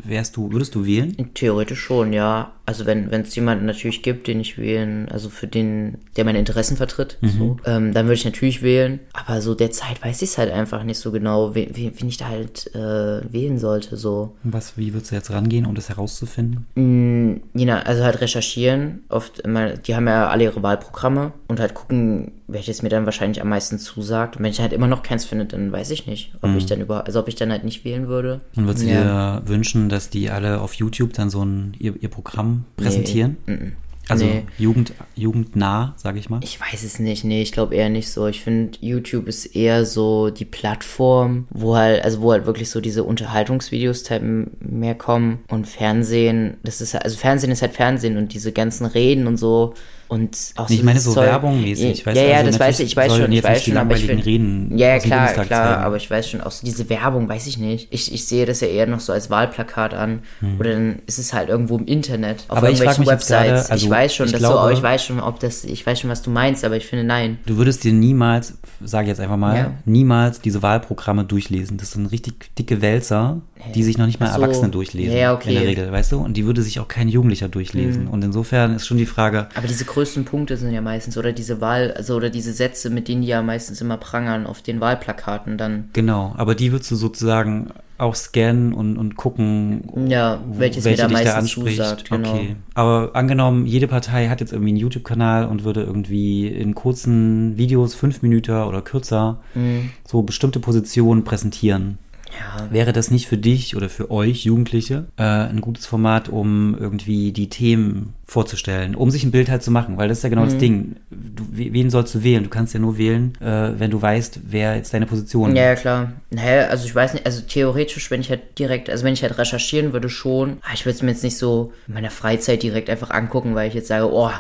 Wärst 0.04 0.36
du, 0.38 0.52
würdest 0.52 0.76
du 0.76 0.86
wählen? 0.86 1.16
Theoretisch 1.34 1.80
schon, 1.80 2.14
ja. 2.14 2.52
Also 2.66 2.86
wenn 2.86 3.12
wenn 3.12 3.22
es 3.22 3.36
jemanden 3.36 3.66
natürlich 3.66 4.04
gibt, 4.04 4.28
den 4.28 4.40
ich 4.40 4.58
wählen, 4.58 5.10
also 5.10 5.30
für 5.30 5.48
den, 5.48 5.98
der 6.16 6.24
meine 6.24 6.40
Interessen 6.40 6.78
vertritt, 6.78 7.18
so, 7.22 7.58
ähm, 7.66 7.94
dann 7.94 8.06
würde 8.06 8.16
ich 8.16 8.26
natürlich 8.26 8.62
wählen. 8.62 9.00
Aber 9.12 9.42
so 9.42 9.54
derzeit 9.54 10.02
weiß 10.04 10.22
ich 10.22 10.30
es 10.30 10.38
halt 10.38 10.52
einfach 10.52 10.84
nicht 10.84 10.98
so 11.00 11.12
genau, 11.12 11.56
wen, 11.56 11.70
wen 11.76 12.08
ich 12.08 12.18
da 12.18 12.28
halt 12.30 12.74
äh, 12.74 13.22
wählen 13.34 13.58
sollte. 13.58 13.98
So, 13.98 14.36
Was, 14.44 14.78
wie 14.78 14.94
würdest 14.94 15.12
du 15.12 15.16
jetzt 15.16 15.30
rangehen, 15.32 15.66
um 15.66 15.76
das 15.76 15.90
herauszufinden? 15.90 16.66
mm, 16.76 17.42
nach, 17.66 17.86
also 17.86 18.04
halt 18.04 18.22
recherchieren. 18.22 19.04
Oft 19.10 19.40
immer, 19.40 19.72
die 19.72 19.96
haben 19.96 20.08
ja 20.08 20.28
alle 20.30 20.46
ihre 20.46 20.64
Wahlprogramme 20.64 21.34
und 21.48 21.60
halt 21.60 21.74
gucken, 21.74 22.32
welches 22.48 22.82
mir 22.82 22.90
dann 22.90 23.06
wahrscheinlich 23.06 23.42
am 23.42 23.50
meisten 23.50 23.80
zusagt. 23.80 24.38
Und 24.38 24.44
wenn 24.44 24.52
ich 24.52 24.60
halt 24.62 24.74
immer 24.74 24.88
noch 24.88 25.02
keins 25.04 25.26
finde, 25.26 25.46
dann 25.46 25.72
weiß 25.72 25.92
ich 25.92 26.08
nicht, 26.08 26.34
ob 26.42 26.56
ich 26.56 26.66
dann 26.66 26.82
über, 26.82 27.06
also 27.06 27.20
ob 27.20 27.28
ich 27.28 27.36
dann 27.36 27.52
halt 27.52 27.64
nicht 27.64 27.84
wählen 27.84 28.08
würde. 28.08 28.42
Und 28.56 28.68
würdest 28.68 28.86
du 28.86 28.90
Ja. 28.92 29.40
dir 29.42 29.48
wünschen, 29.50 29.90
dass 29.90 30.10
die 30.10 30.30
alle 30.30 30.62
auf 30.62 30.74
YouTube 30.76 31.14
dann 31.14 31.30
so 31.30 31.44
ein 31.44 31.76
ihr, 31.80 31.96
ihr 32.02 32.10
Programm 32.10 32.53
präsentieren? 32.78 33.38
Nee, 33.46 33.54
mm, 33.54 33.64
mm. 33.66 33.72
Also 34.10 34.26
Nee. 34.26 34.44
Jugend, 34.58 34.94
jugendnah, 35.16 35.94
sage 35.96 36.20
ich 36.20 36.30
mal. 36.30 36.42
Ich 36.44 36.60
weiß 36.60 36.84
es 36.84 37.00
nicht, 37.00 37.24
nee, 37.24 37.42
ich 37.42 37.54
glaube 37.54 37.76
eher 37.76 37.90
nicht 37.90 38.10
so. 38.10 38.28
Ich 38.28 38.42
finde, 38.42 38.78
YouTube 38.82 39.28
ist 39.28 39.46
eher 39.56 39.86
so 39.86 40.30
die 40.30 40.46
Plattform, 40.46 41.48
wo 41.52 41.78
halt, 41.78 42.04
also 42.04 42.22
wo 42.22 42.34
halt 42.34 42.46
wirklich 42.46 42.70
so 42.70 42.82
diese 42.82 43.06
Unterhaltungsvideos 43.06 44.10
halt 44.10 44.24
mehr 44.60 44.96
kommen 44.96 45.40
und 45.48 45.68
Fernsehen, 45.68 46.58
das 46.64 46.82
ist 46.82 46.96
also 46.96 47.18
Fernsehen 47.18 47.52
ist 47.52 47.62
halt 47.62 47.74
Fernsehen 47.74 48.18
und 48.18 48.34
diese 48.34 48.52
ganzen 48.52 48.86
Reden 48.86 49.26
und 49.26 49.38
so 49.38 49.74
und 50.14 50.38
auch 50.56 50.70
ich 50.70 50.80
so 50.80 50.84
meine 50.86 50.96
das 50.96 51.04
so 51.04 51.14
Zeug- 51.14 51.26
werbungmäßig, 51.26 52.00
Ja, 52.00 52.06
weißt 52.06 52.18
ja, 52.22 52.28
ja, 52.28 52.36
also 52.38 52.52
das 52.52 52.60
weiß 52.60 52.80
ich, 52.80 52.86
ich 52.88 52.96
weiß 52.96 53.16
schon, 53.18 53.32
ich 53.32 53.44
weiß 53.44 53.64
schon, 53.64 53.78
aber 53.78 53.96
ich 53.96 54.02
langweiligen 54.08 54.24
find, 54.24 54.26
Reden 54.26 54.78
ja, 54.78 54.88
ja, 54.90 55.00
klar, 55.00 55.28
klar, 55.34 55.46
zeigen. 55.46 55.84
aber 55.84 55.98
ich 55.98 56.10
weiß 56.10 56.30
schon, 56.30 56.42
auch 56.42 56.52
so 56.52 56.66
diese 56.66 56.88
Werbung, 56.90 57.28
weiß 57.28 57.48
ich 57.48 57.58
nicht. 57.58 57.88
Ich, 57.92 58.14
ich 58.14 58.26
sehe 58.26 58.46
das 58.46 58.62
ja 58.62 58.68
eher 58.68 58.88
noch 58.88 59.00
so 59.00 59.12
als 59.14 59.30
Wahlplakat 59.30 59.94
an 59.94 60.20
oder 60.60 60.72
dann 60.74 61.00
ist 61.08 61.18
es 61.20 61.34
halt 61.34 61.50
irgendwo 61.50 61.78
im 61.78 61.86
Internet, 61.86 62.46
auf 62.48 62.58
Hm. 62.58 62.58
Aber 62.58 62.70
ich 62.70 62.80
irgendwelchen 62.80 63.08
Websites. 63.08 63.70
also 63.72 63.86
ich 63.86 63.92
weiß 63.92 64.16
schon, 64.16 64.26
ich 64.28 64.32
dass 64.34 64.40
glaube- 64.42 64.68
so, 64.70 64.78
ich 64.78 64.82
weiß 64.84 65.04
schon, 65.04 65.20
ob 65.20 65.40
das, 65.40 65.64
ich 65.66 65.86
weiß 65.86 66.00
schon, 66.00 66.10
was 66.10 66.22
du 66.22 66.30
meinst, 66.30 66.64
aber 66.64 66.78
ich 66.78 66.86
finde 66.86 67.04
nein. 67.04 67.40
Du 67.46 67.58
würdest 67.58 67.84
dir 67.84 67.92
niemals, 67.94 68.58
sage 68.84 69.06
ich 69.06 69.10
jetzt 69.10 69.20
einfach 69.20 69.38
mal, 69.38 69.56
Ja. 69.58 69.72
niemals 69.86 70.40
diese 70.42 70.62
Wahlprogramme 70.62 71.26
durchlesen. 71.26 71.78
Das 71.78 71.92
sind 71.92 72.06
richtig 72.12 72.56
dicke 72.58 72.82
Wälzer, 72.82 73.42
die 73.76 73.84
sich 73.84 73.98
noch 73.98 74.06
nicht 74.06 74.20
mal 74.20 74.28
so. 74.32 74.42
Erwachsene 74.42 74.70
durchlesen. 74.70 75.16
Ja, 75.18 75.34
okay. 75.34 75.50
In 75.50 75.56
der 75.60 75.68
Regel, 75.68 75.92
weißt 75.92 76.12
du? 76.12 76.20
Und 76.20 76.36
die 76.38 76.46
würde 76.46 76.62
sich 76.62 76.80
auch 76.80 76.88
kein 76.88 77.08
Jugendlicher 77.08 77.48
durchlesen. 77.48 78.08
Und 78.08 78.24
insofern 78.24 78.76
ist 78.76 78.86
schon 78.88 78.98
die 78.98 79.06
Frage, 79.06 79.48
Aber 79.56 79.68
diese 79.68 79.86
größten 80.04 80.26
Punkte 80.26 80.58
sind 80.58 80.74
ja 80.74 80.82
meistens, 80.82 81.18
oder 81.18 81.32
diese 81.32 81.62
Wahl, 81.62 81.94
also 81.94 82.16
oder 82.16 82.30
diese 82.30 82.52
Sätze, 82.52 82.90
mit 82.90 83.08
denen 83.08 83.22
die 83.22 83.28
ja 83.30 83.42
meistens 83.42 83.80
immer 83.80 83.96
prangern 83.98 84.46
auf 84.46 84.62
den 84.62 84.82
Wahlplakaten 84.82 85.58
dann. 85.58 85.90
Genau, 85.94 86.34
aber 86.38 86.56
die 86.56 86.74
würdest 86.74 86.92
du 86.92 86.96
sozusagen 86.96 87.70
auch 87.98 88.16
scannen 88.16 88.74
und, 88.74 88.98
und 88.98 89.16
gucken, 89.16 90.10
Ja, 90.10 90.42
welches 90.52 90.84
mir 90.84 90.90
welche 90.92 91.04
da 91.04 91.08
dich 91.08 91.18
da 91.20 91.24
meistens 91.24 91.36
anspricht. 91.58 91.78
zusagt, 91.78 92.10
genau. 92.10 92.34
Okay. 92.34 92.56
Aber 92.74 93.12
angenommen, 93.14 93.66
jede 93.66 93.88
Partei 93.88 94.28
hat 94.28 94.42
jetzt 94.42 94.52
irgendwie 94.52 94.72
einen 94.72 94.78
YouTube-Kanal 94.80 95.46
und 95.46 95.64
würde 95.64 95.84
irgendwie 95.84 96.48
in 96.48 96.76
kurzen 96.76 97.56
Videos, 97.56 97.94
fünf 97.96 98.22
Minuten 98.22 98.52
oder 98.64 98.82
kürzer, 98.82 99.40
Mhm. 99.56 99.92
so 100.06 100.22
bestimmte 100.24 100.60
Positionen 100.60 101.24
präsentieren. 101.24 101.98
Ja, 102.40 102.68
Wäre 102.72 102.94
das 102.94 103.12
nicht 103.12 103.28
für 103.28 103.38
dich 103.38 103.76
oder 103.76 103.90
für 103.90 104.10
euch 104.10 104.46
Jugendliche 104.46 105.06
äh, 105.18 105.24
ein 105.24 105.62
gutes 105.62 105.86
Format, 105.86 106.30
um 106.30 106.76
irgendwie 106.80 107.32
die 107.32 107.50
Themen 107.50 108.14
vorzustellen, 108.26 108.96
um 108.96 109.12
sich 109.12 109.24
ein 109.24 109.32
Bild 109.32 109.50
halt 109.50 109.62
zu 109.64 109.70
machen? 109.70 109.98
Weil 109.98 110.08
das 110.08 110.20
ist 110.20 110.24
ja 110.24 110.30
genau 110.30 110.42
Mhm. 110.44 110.46
das 110.50 110.58
Ding. 110.58 110.96
Du, 111.12 111.44
we- 111.52 111.74
wen 111.74 111.90
sollst 111.90 112.16
du 112.16 112.24
wählen? 112.24 112.44
Du 112.44 112.50
kannst 112.50 112.74
ja 112.74 112.80
nur 112.80 112.98
wählen, 112.98 113.34
äh, 113.42 113.78
wenn 113.80 113.92
du 113.92 114.02
weißt, 114.02 114.40
wer 114.50 114.76
jetzt 114.76 114.94
deine 114.94 115.06
Position 115.06 115.56
Ja, 115.56 115.64
ja, 115.64 115.76
klar. 115.76 116.14
Naja, 116.32 116.68
also 116.70 116.86
ich 116.86 116.96
weiß 116.96 117.14
nicht, 117.14 117.26
also 117.26 117.42
theoretisch, 117.42 118.10
wenn 118.10 118.22
ich 118.22 118.30
halt 118.30 118.58
direkt, 118.58 118.90
also 118.90 119.04
wenn 119.04 119.14
ich 119.14 119.22
halt 119.24 119.38
recherchieren 119.38 119.94
würde, 119.94 120.10
schon. 120.10 120.58
Aber 120.64 120.74
ich 120.74 120.86
würde 120.86 120.96
es 120.96 121.02
mir 121.04 121.12
jetzt 121.12 121.24
nicht 121.24 121.38
so 121.38 121.74
in 121.88 121.94
meiner 121.94 122.10
Freizeit 122.12 122.64
direkt 122.64 122.90
einfach 122.90 123.12
angucken, 123.12 123.54
weil 123.56 123.68
ich 123.68 123.76
jetzt 123.76 123.88
sage, 123.90 124.12
oh, 124.12 124.32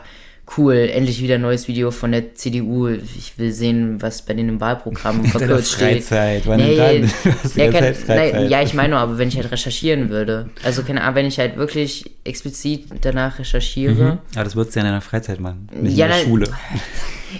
cool, 0.57 0.73
endlich 0.93 1.21
wieder 1.21 1.35
ein 1.35 1.41
neues 1.41 1.67
Video 1.67 1.89
von 1.91 2.11
der 2.11 2.35
CDU. 2.35 2.87
Ich 2.89 3.37
will 3.37 3.51
sehen, 3.51 4.01
was 4.01 4.21
bei 4.23 4.33
denen 4.33 4.49
im 4.49 4.61
Wahlprogramm 4.61 5.23
verkürzt 5.25 5.73
steht. 5.73 6.03
Freizeit, 6.03 6.43
wann 6.45 6.57
Nee, 6.59 6.75
dann? 6.77 7.11
Ja, 7.55 7.71
kein, 7.71 7.95
nein, 8.07 8.49
ja, 8.49 8.61
ich 8.61 8.73
meine 8.73 8.89
nur, 8.89 8.99
aber 8.99 9.17
wenn 9.17 9.29
ich 9.29 9.37
halt 9.37 9.51
recherchieren 9.51 10.09
würde. 10.09 10.49
Also 10.63 10.83
keine 10.83 11.01
Ahnung, 11.01 11.15
wenn 11.15 11.25
ich 11.25 11.39
halt 11.39 11.57
wirklich 11.57 12.05
explizit 12.23 12.85
danach 13.01 13.39
recherchiere. 13.39 14.19
Ja, 14.35 14.43
das 14.43 14.55
würdest 14.55 14.75
du 14.75 14.79
ja 14.79 14.85
in 14.85 14.91
deiner 14.91 15.01
Freizeit 15.01 15.39
machen, 15.39 15.67
nicht 15.79 15.97
Ja, 15.97 16.05
in 16.05 16.11
der 16.11 16.19
nein. 16.19 16.27
Schule. 16.27 16.47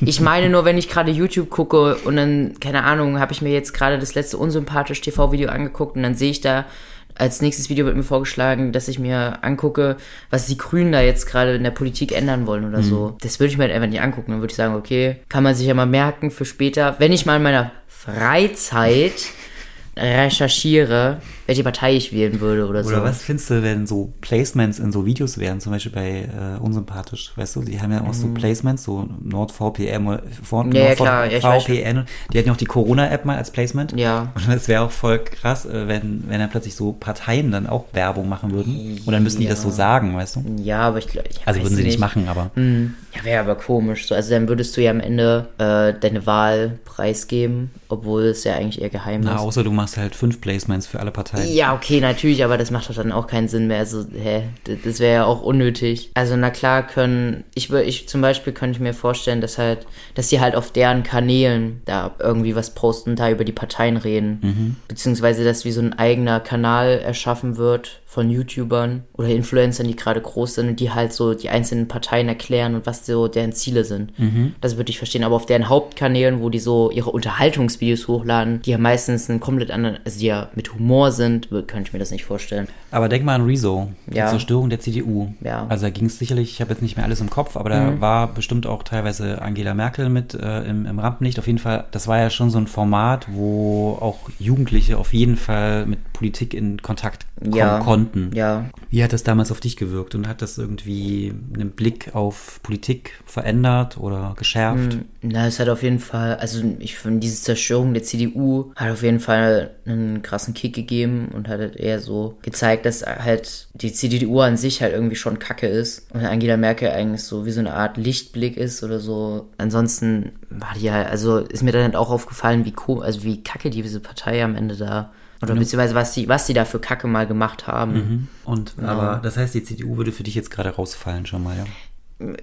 Ich 0.02 0.20
meine 0.20 0.50
nur, 0.50 0.66
wenn 0.66 0.80
ich 0.80 0.90
gerade 0.90 1.12
YouTube 1.12 1.52
gucke 1.52 1.98
und 1.98 2.16
dann, 2.16 2.56
keine 2.60 2.84
Ahnung, 2.84 3.20
habe 3.20 3.32
ich 3.32 3.44
mir 3.44 3.52
jetzt 3.54 3.76
gerade 3.76 4.00
das 4.00 4.16
letzte 4.16 4.38
unsympathisch 4.40 5.00
TV-Video 5.02 5.50
angeguckt 5.50 5.96
und 5.96 6.02
dann 6.02 6.16
sehe 6.16 6.32
ich 6.32 6.42
da, 6.42 6.66
als 7.16 7.42
nächstes 7.42 7.70
Video 7.70 7.86
wird 7.86 7.96
mir 7.96 8.04
vorgeschlagen, 8.04 8.72
dass 8.72 8.88
ich 8.88 9.00
mir 9.00 9.44
angucke, 9.44 9.98
was 10.30 10.48
die 10.48 10.58
Grünen 10.58 10.92
da 10.92 11.02
jetzt 11.02 11.26
gerade 11.26 11.56
in 11.56 11.64
der 11.64 11.72
Politik 11.72 12.12
ändern 12.12 12.48
wollen 12.48 12.66
oder 12.66 12.82
so. 12.84 13.18
Das 13.22 13.40
würde 13.40 13.52
ich 13.52 13.58
mir 13.58 13.66
halt 13.66 13.74
einfach 13.74 13.90
nicht 13.90 14.02
angucken. 14.02 14.32
Dann 14.32 14.42
würde 14.42 14.52
ich 14.52 14.58
sagen, 14.58 14.76
okay, 14.76 15.18
kann 15.30 15.44
man 15.44 15.56
sich 15.56 15.68
ja 15.68 15.74
mal 15.74 15.86
merken 15.86 16.32
für 16.32 16.46
später, 16.46 16.96
wenn 17.00 17.12
ich 17.12 17.26
mal 17.26 17.38
in 17.38 17.44
meiner 17.44 17.72
Freizeit 17.88 19.14
recherchiere, 19.98 21.22
welche 21.46 21.64
Partei 21.64 21.96
ich 21.96 22.14
wählen 22.14 22.40
würde 22.40 22.68
oder, 22.68 22.84
so. 22.84 22.90
Oder 22.90 23.04
was 23.04 23.22
findest 23.22 23.50
du, 23.50 23.62
wenn 23.64 23.86
so 23.88 24.14
Placements 24.22 24.80
in 24.80 24.92
so 24.92 25.06
Videos 25.06 25.38
wären, 25.38 25.60
zum 25.60 25.72
Beispiel 25.74 25.92
bei 25.92 26.10
äh, 26.22 26.60
Unsympathisch, 26.62 27.34
weißt 27.36 27.56
du, 27.58 27.64
die 27.64 27.82
haben 27.82 27.92
ja 27.92 28.02
auch 28.02 28.14
so 28.14 28.28
Placements, 28.30 28.84
so 28.84 29.08
NordVPN 29.22 30.08
oder 30.08 30.24
vor, 30.42 30.64
Mhm. 30.64 30.72
Ja, 30.74 30.84
ja, 30.90 30.96
klar, 30.96 31.26
ja, 31.32 31.40
VPN, 31.60 32.06
die 32.32 32.38
hatten 32.38 32.48
ja 32.48 32.54
auch 32.54 32.58
die 32.58 32.66
Corona-App 32.66 33.26
mal 33.26 33.38
als 33.38 33.52
Placement. 33.52 33.94
Ja. 34.00 34.32
Und 34.36 34.48
es 34.54 34.68
wäre 34.68 34.84
auch 34.84 34.92
voll 34.92 35.20
krass, 35.20 35.66
äh, 35.66 35.88
wenn, 35.88 36.24
wenn 36.28 36.40
dann 36.40 36.50
plötzlich 36.50 36.76
so 36.76 36.94
Parteien 36.94 37.52
dann 37.52 37.68
auch 37.68 37.86
Werbung 37.94 38.30
machen 38.30 38.52
würden. 38.52 39.00
Und 39.06 39.12
dann 39.12 39.24
müssen 39.24 39.42
die 39.42 39.48
das 39.48 39.62
so 39.62 39.68
Ja. 39.70 39.74
sagen, 39.74 40.16
weißt 40.16 40.38
du? 40.38 40.44
Ja, 40.64 40.80
aber 40.82 41.00
ich 41.00 41.08
glaube, 41.08 41.28
Also 41.46 41.62
würden 41.62 41.76
sie 41.76 41.84
nicht 41.84 42.00
machen, 42.00 42.28
aber. 42.30 42.52
Hm, 42.56 42.94
Ja, 43.16 43.24
wäre 43.26 43.42
aber 43.42 43.56
komisch. 43.56 44.08
So, 44.08 44.16
also 44.16 44.30
dann 44.32 44.48
würdest 44.48 44.76
du 44.78 44.82
ja 44.82 44.92
am 44.92 45.00
Ende 45.00 45.48
äh, 45.58 45.94
deine 46.00 46.26
Wahl 46.26 46.80
preisgeben, 46.86 47.72
obwohl 47.90 48.24
es 48.24 48.44
ja 48.44 48.56
eigentlich 48.56 48.82
eher 48.82 48.90
geheim 48.90 49.22
Na, 49.24 49.36
ist. 49.36 49.42
außer 49.42 49.64
du 49.64 49.72
machst 49.72 49.98
halt 49.98 50.16
fünf 50.16 50.40
Placements 50.42 50.88
für 50.88 51.00
alle 51.00 51.12
Parteien. 51.12 51.43
Ja, 51.46 51.74
okay, 51.76 52.00
natürlich, 52.00 52.44
aber 52.44 52.58
das 52.58 52.72
macht 52.72 52.90
doch 52.90 52.96
dann 52.96 53.12
auch 53.12 53.28
keinen 53.28 53.48
Sinn 53.48 53.68
mehr. 53.68 53.80
Also, 53.80 54.06
hä, 54.14 54.44
das 54.84 55.00
wäre 55.00 55.14
ja 55.14 55.26
auch 55.26 55.42
unnötig. 55.42 56.12
Also, 56.14 56.36
na 56.36 56.50
klar 56.50 56.86
können, 56.86 57.44
ich, 57.56 57.72
ich 57.72 58.08
zum 58.08 58.22
Beispiel 58.22 58.54
könnte 58.54 58.78
ich 58.78 58.82
mir 58.82 58.94
vorstellen, 58.94 59.42
dass 59.42 59.58
halt, 59.58 59.86
dass 60.16 60.30
sie 60.30 60.40
halt 60.40 60.56
auf 60.56 60.72
deren 60.72 61.04
Kanälen 61.04 61.82
da 61.86 62.12
irgendwie 62.20 62.56
was 62.56 62.74
posten, 62.74 63.16
da 63.16 63.30
über 63.30 63.44
die 63.44 63.52
Parteien 63.52 63.98
reden. 63.98 64.78
Beziehungsweise, 64.88 65.44
dass 65.44 65.66
wie 65.66 65.72
so 65.72 65.82
ein 65.82 65.94
eigener 65.98 66.40
Kanal 66.40 67.00
erschaffen 67.00 67.58
wird 67.58 68.02
von 68.06 68.30
YouTubern 68.30 69.04
oder 69.14 69.30
Influencern, 69.30 69.88
die 69.88 69.96
gerade 69.96 70.22
groß 70.22 70.56
sind 70.56 70.70
und 70.70 70.80
die 70.80 70.92
halt 70.92 71.14
so 71.14 71.34
die 71.34 71.50
einzelnen 71.50 71.88
Parteien 71.88 72.28
erklären 72.28 72.76
und 72.76 72.86
was 72.86 73.06
so 73.08 73.28
deren 73.28 73.54
Ziele 73.54 73.84
sind. 73.86 74.14
Das 74.62 74.78
würde 74.78 74.92
ich 74.92 75.00
verstehen. 75.00 75.24
Aber 75.24 75.36
auf 75.36 75.48
deren 75.48 75.68
Hauptkanälen, 75.68 76.40
wo 76.40 76.50
die 76.50 76.60
so 76.60 76.92
ihre 76.92 77.10
Unterhaltungsvideos 77.10 78.08
hochladen, 78.08 78.62
die 78.62 78.72
ja 78.72 78.78
meistens 78.78 79.30
einen 79.30 79.40
komplett 79.40 79.72
anderen, 79.72 79.98
also 80.06 80.20
die 80.20 80.28
ja 80.28 80.50
mit 80.54 80.72
Humor 80.74 81.12
sind, 81.12 81.23
wür- 81.32 81.64
könnte 81.64 81.88
ich 81.88 81.94
mir 81.94 82.00
das 82.00 82.12
nicht 82.12 82.26
vorstellen. 82.26 82.68
Aber 82.92 83.10
denk 83.10 83.24
mal 83.26 83.36
an 83.36 83.46
Rezo, 83.46 83.90
die 84.08 84.18
Ja. 84.18 84.28
Zerstörung 84.28 84.70
der 84.70 84.80
CDU. 84.80 85.34
Ja. 85.42 85.64
Mhm. 85.66 85.72
Also 85.72 85.86
da 85.86 85.90
ging 85.90 86.06
es 86.08 86.20
sicherlich, 86.20 86.52
ich 86.52 86.62
habe 86.62 86.72
jetzt 86.72 86.82
nicht 86.82 86.96
mehr 86.98 87.06
alles 87.06 87.22
im 87.22 87.30
Kopf, 87.30 87.56
aber 87.58 87.70
da 87.70 88.00
war 88.02 88.28
bestimmt 88.34 88.68
auch 88.68 88.84
teilweise 88.84 89.42
Angela 89.42 89.74
Merkel 89.74 90.10
mit 90.10 90.34
äh, 90.34 90.64
im, 90.64 90.86
im 90.86 91.00
Rampenlicht. 91.00 91.40
Auf 91.40 91.48
jeden 91.48 91.60
Fall, 91.60 91.86
das 91.92 92.08
war 92.08 92.20
ja 92.20 92.30
schon 92.30 92.50
so 92.50 92.58
ein 92.58 92.68
Format, 92.68 93.28
wo 93.32 93.98
auch 94.00 94.30
Jugendliche 94.40 94.98
auf 94.98 95.14
jeden 95.14 95.38
Fall 95.38 95.86
mit 95.86 96.00
Politik 96.14 96.54
in 96.54 96.82
Kontakt 96.82 97.26
kommen 97.42 97.56
Ja. 97.56 97.80
konnten. 97.80 98.32
Ja. 98.34 98.66
Wie 98.90 99.04
hat 99.04 99.14
das 99.14 99.24
damals 99.24 99.52
auf 99.52 99.60
dich 99.60 99.76
gewirkt 99.78 100.16
und 100.16 100.28
hat 100.28 100.42
das 100.42 100.58
irgendwie 100.58 101.34
einen 101.54 101.72
Blick 101.72 102.16
auf 102.16 102.60
Politik 102.64 103.22
verändert 103.26 103.98
oder 103.98 104.34
geschärft? 104.38 104.98
Na, 105.26 105.48
es 105.48 105.58
hat 105.60 105.70
auf 105.70 105.82
jeden 105.84 106.00
Fall, 106.00 106.36
also 106.36 106.62
ich 106.80 106.98
finde, 106.98 107.22
diese 107.22 107.42
Zerstörung 107.42 107.94
der 107.94 108.04
CDU 108.04 108.74
hat 108.76 108.92
auf 108.92 109.04
jeden 109.04 109.22
Fall 109.22 109.72
einen 109.86 110.22
krassen 110.22 110.54
Kick 110.54 110.76
gegeben 110.76 111.30
und 111.34 111.48
hat 111.48 111.60
halt 111.60 111.78
eher 111.78 112.02
so 112.02 112.38
gezeigt, 112.42 112.86
dass 112.86 113.06
halt 113.06 113.70
die 113.74 113.94
CDU 113.94 114.42
an 114.42 114.58
sich 114.58 114.82
halt 114.82 114.94
irgendwie 114.94 115.16
schon 115.16 115.40
kacke 115.40 115.68
ist 115.68 116.14
und 116.14 116.26
Angela 116.26 116.58
Merkel 116.58 116.90
eigentlich 116.90 117.24
so 117.24 117.46
wie 117.46 117.52
so 117.52 117.62
eine 117.62 117.74
Art 117.74 117.96
Lichtblick 117.96 118.58
ist 118.58 118.84
oder 118.84 119.00
so. 119.00 119.50
Ansonsten 119.58 120.34
war 120.50 120.74
die 120.78 120.92
halt, 120.92 121.08
also 121.08 121.38
ist 121.38 121.64
mir 121.64 121.72
dann 121.72 121.84
halt 121.84 121.96
auch 121.96 122.10
aufgefallen, 122.10 122.66
wie 122.66 122.74
also 123.02 123.24
wie 123.24 123.42
kacke 123.44 123.70
diese 123.70 124.02
Partei 124.02 124.44
am 124.44 124.56
Ende 124.56 124.76
da 124.76 125.14
oder 125.42 125.56
beziehungsweise 125.56 125.96
was 125.96 126.14
die, 126.14 126.28
was 126.28 126.48
die 126.48 126.54
da 126.54 126.66
für 126.66 126.80
Kacke 126.80 127.08
mal 127.08 127.28
gemacht 127.28 127.68
haben. 127.68 128.30
Und 128.44 128.76
aber 128.82 129.22
das 129.24 129.38
heißt, 129.38 129.54
die 129.54 129.64
CDU 129.64 129.96
würde 129.98 130.12
für 130.12 130.24
dich 130.24 130.36
jetzt 130.36 130.52
gerade 130.52 130.70
rausfallen 130.70 131.26
schon 131.26 131.44
mal, 131.44 131.56
ja? 131.58 131.66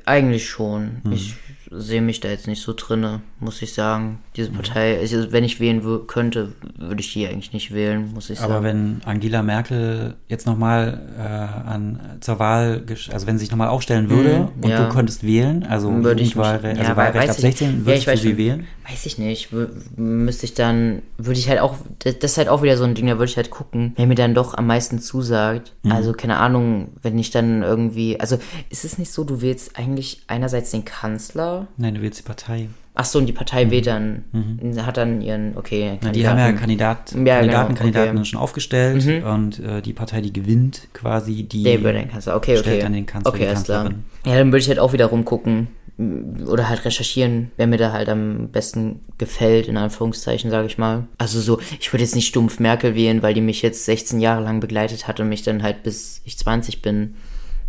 Eigentlich 0.05 0.49
schon. 0.49 1.01
Ich 1.11 1.35
sehe 1.73 2.01
mich 2.03 2.19
da 2.21 2.29
jetzt 2.29 2.47
nicht 2.49 2.61
so 2.63 2.73
drinne, 2.77 3.21
muss 3.39 3.63
ich 3.63 3.73
sagen. 3.75 4.19
Diese 4.37 4.51
Partei, 4.51 4.99
also 4.99 5.31
wenn 5.33 5.45
ich 5.45 5.61
wählen 5.61 5.83
könnte, 6.09 6.53
würde 6.77 7.01
ich 7.01 7.13
die 7.13 7.27
eigentlich 7.29 7.53
nicht 7.53 7.73
wählen, 7.73 8.13
muss 8.13 8.29
ich 8.31 8.41
Aber 8.41 8.55
sagen. 8.55 8.65
wenn 8.65 9.01
Angela 9.05 9.43
Merkel 9.43 10.15
jetzt 10.29 10.47
nochmal 10.47 11.01
äh, 11.17 11.69
an 11.69 12.01
zur 12.21 12.39
Wahl, 12.41 12.83
also 13.13 13.27
wenn 13.27 13.39
sie 13.39 13.45
sich 13.45 13.51
nochmal 13.53 13.69
aufstellen 13.69 14.11
würde 14.11 14.49
Mhm, 14.57 14.65
und 14.65 14.69
ja. 14.71 14.85
du 14.89 14.93
könntest 14.93 15.25
wählen, 15.25 15.65
also 15.65 15.91
würde 16.03 16.23
ich 16.23 16.35
mich, 16.35 16.45
Jugendwahlre- 16.45 16.71
also 16.71 16.83
ja, 16.83 16.97
Wahlrecht 16.97 17.31
ab 17.31 17.37
ich- 17.37 17.41
16, 17.43 17.69
ja, 17.69 17.75
ich 17.79 17.87
würdest 17.87 18.07
weiß 18.09 18.21
du 18.23 18.29
sie 18.29 18.37
wählen? 18.37 18.67
Weiß 18.89 19.07
ich 19.07 19.19
nicht. 19.19 19.53
Wür- 19.53 19.69
Müsste 19.97 20.47
ich 20.47 20.55
dann, 20.55 21.03
würde 21.19 21.39
ich 21.39 21.49
halt 21.49 21.61
auch, 21.61 21.77
das 22.01 22.19
das 22.19 22.33
ist 22.33 22.39
halt 22.39 22.49
auch 22.49 22.63
wieder 22.63 22.77
so 22.77 22.85
ein 22.85 22.95
Ding, 22.95 23.07
da 23.07 23.13
würde 23.19 23.31
ich 23.31 23.37
halt 23.37 23.51
gucken, 23.51 23.93
wer 23.97 24.07
mir 24.09 24.15
dann 24.17 24.35
doch 24.35 24.55
am 24.55 24.67
meisten 24.67 24.99
zusagt. 24.99 25.73
Mhm. 25.85 25.93
Also, 25.93 26.13
keine 26.13 26.39
Ahnung, 26.39 26.89
wenn 27.03 27.17
ich 27.19 27.31
dann 27.31 27.63
irgendwie, 27.63 28.19
also, 28.19 28.39
ist 28.71 28.85
es 28.85 28.99
nicht 28.99 29.13
so, 29.13 29.23
du 29.23 29.41
wählst 29.41 29.77
eigentlich 29.79 30.23
einerseits 30.27 30.71
den 30.73 30.85
Kanzler, 30.85 31.60
Nein, 31.77 31.95
du 31.95 32.03
wählst 32.03 32.19
die 32.21 32.23
Partei. 32.25 32.69
ach 32.95 33.05
so, 33.05 33.19
und 33.19 33.27
die 33.27 33.33
Partei 33.33 33.71
wählt 33.71 33.87
dann, 33.87 34.25
hat 34.85 34.97
dann 34.99 35.21
ihren, 35.23 35.57
okay, 35.57 35.93
Mhm. 35.93 35.99
Na, 36.03 36.11
die 36.13 36.27
haben 36.29 36.39
ja 36.39 36.53
Kandidat, 36.53 37.13
Ja, 37.13 37.17
genau, 37.17 37.29
Kandidaten, 37.39 37.75
Kandidatinnen 37.75 38.09
okay. 38.17 38.19
Mhm. 38.21 38.25
schon 38.27 38.39
aufgestellt 38.41 39.25
und 39.25 39.59
äh, 39.61 39.81
die 39.81 39.93
Partei, 39.93 40.21
die 40.21 40.33
gewinnt 40.33 40.89
quasi, 40.93 41.45
die 41.45 41.63
Der 41.63 41.79
über 41.79 41.93
den 41.93 42.09
Kanzler. 42.11 42.37
Okay, 42.37 42.53
okay. 42.53 42.61
stellt 42.61 42.83
dann 42.83 42.93
den 42.93 43.07
Kanzler, 43.07 43.31
okay, 43.31 43.43
die 43.45 43.49
alles 43.49 43.65
klar. 43.65 43.83
Kanzlerin. 43.85 44.05
Ja, 44.27 44.35
dann 44.37 44.49
würde 44.49 44.59
ich 44.59 44.69
halt 44.69 44.79
auch 44.79 44.93
wieder 44.93 45.07
rumgucken 45.07 45.69
m, 45.99 46.47
oder 46.47 46.69
halt 46.69 46.85
recherchieren, 46.85 47.51
wer 47.57 47.67
mir 47.67 47.79
da 47.79 47.93
halt 47.93 48.09
am 48.11 48.49
besten 48.49 49.01
gefällt, 49.17 49.67
in 49.69 49.77
Anführungszeichen, 49.79 50.51
sage 50.51 50.67
ich 50.67 50.77
mal. 50.77 51.07
Also 51.17 51.41
so, 51.41 51.59
ich 51.79 51.91
würde 51.93 52.03
jetzt 52.05 52.15
nicht 52.15 52.27
stumpf 52.27 52.59
Merkel 52.61 52.95
wählen, 52.95 53.23
weil 53.23 53.33
die 53.35 53.41
mich 53.41 53.63
jetzt 53.63 53.85
16 53.87 54.21
Jahre 54.21 54.43
lang 54.43 54.61
begleitet 54.61 55.09
hat 55.09 55.21
und 55.21 55.29
mich 55.31 55.43
dann 55.43 55.63
halt 55.63 55.83
bis 55.85 56.21
ich 56.27 56.37
20 56.37 56.83
bin 56.83 57.15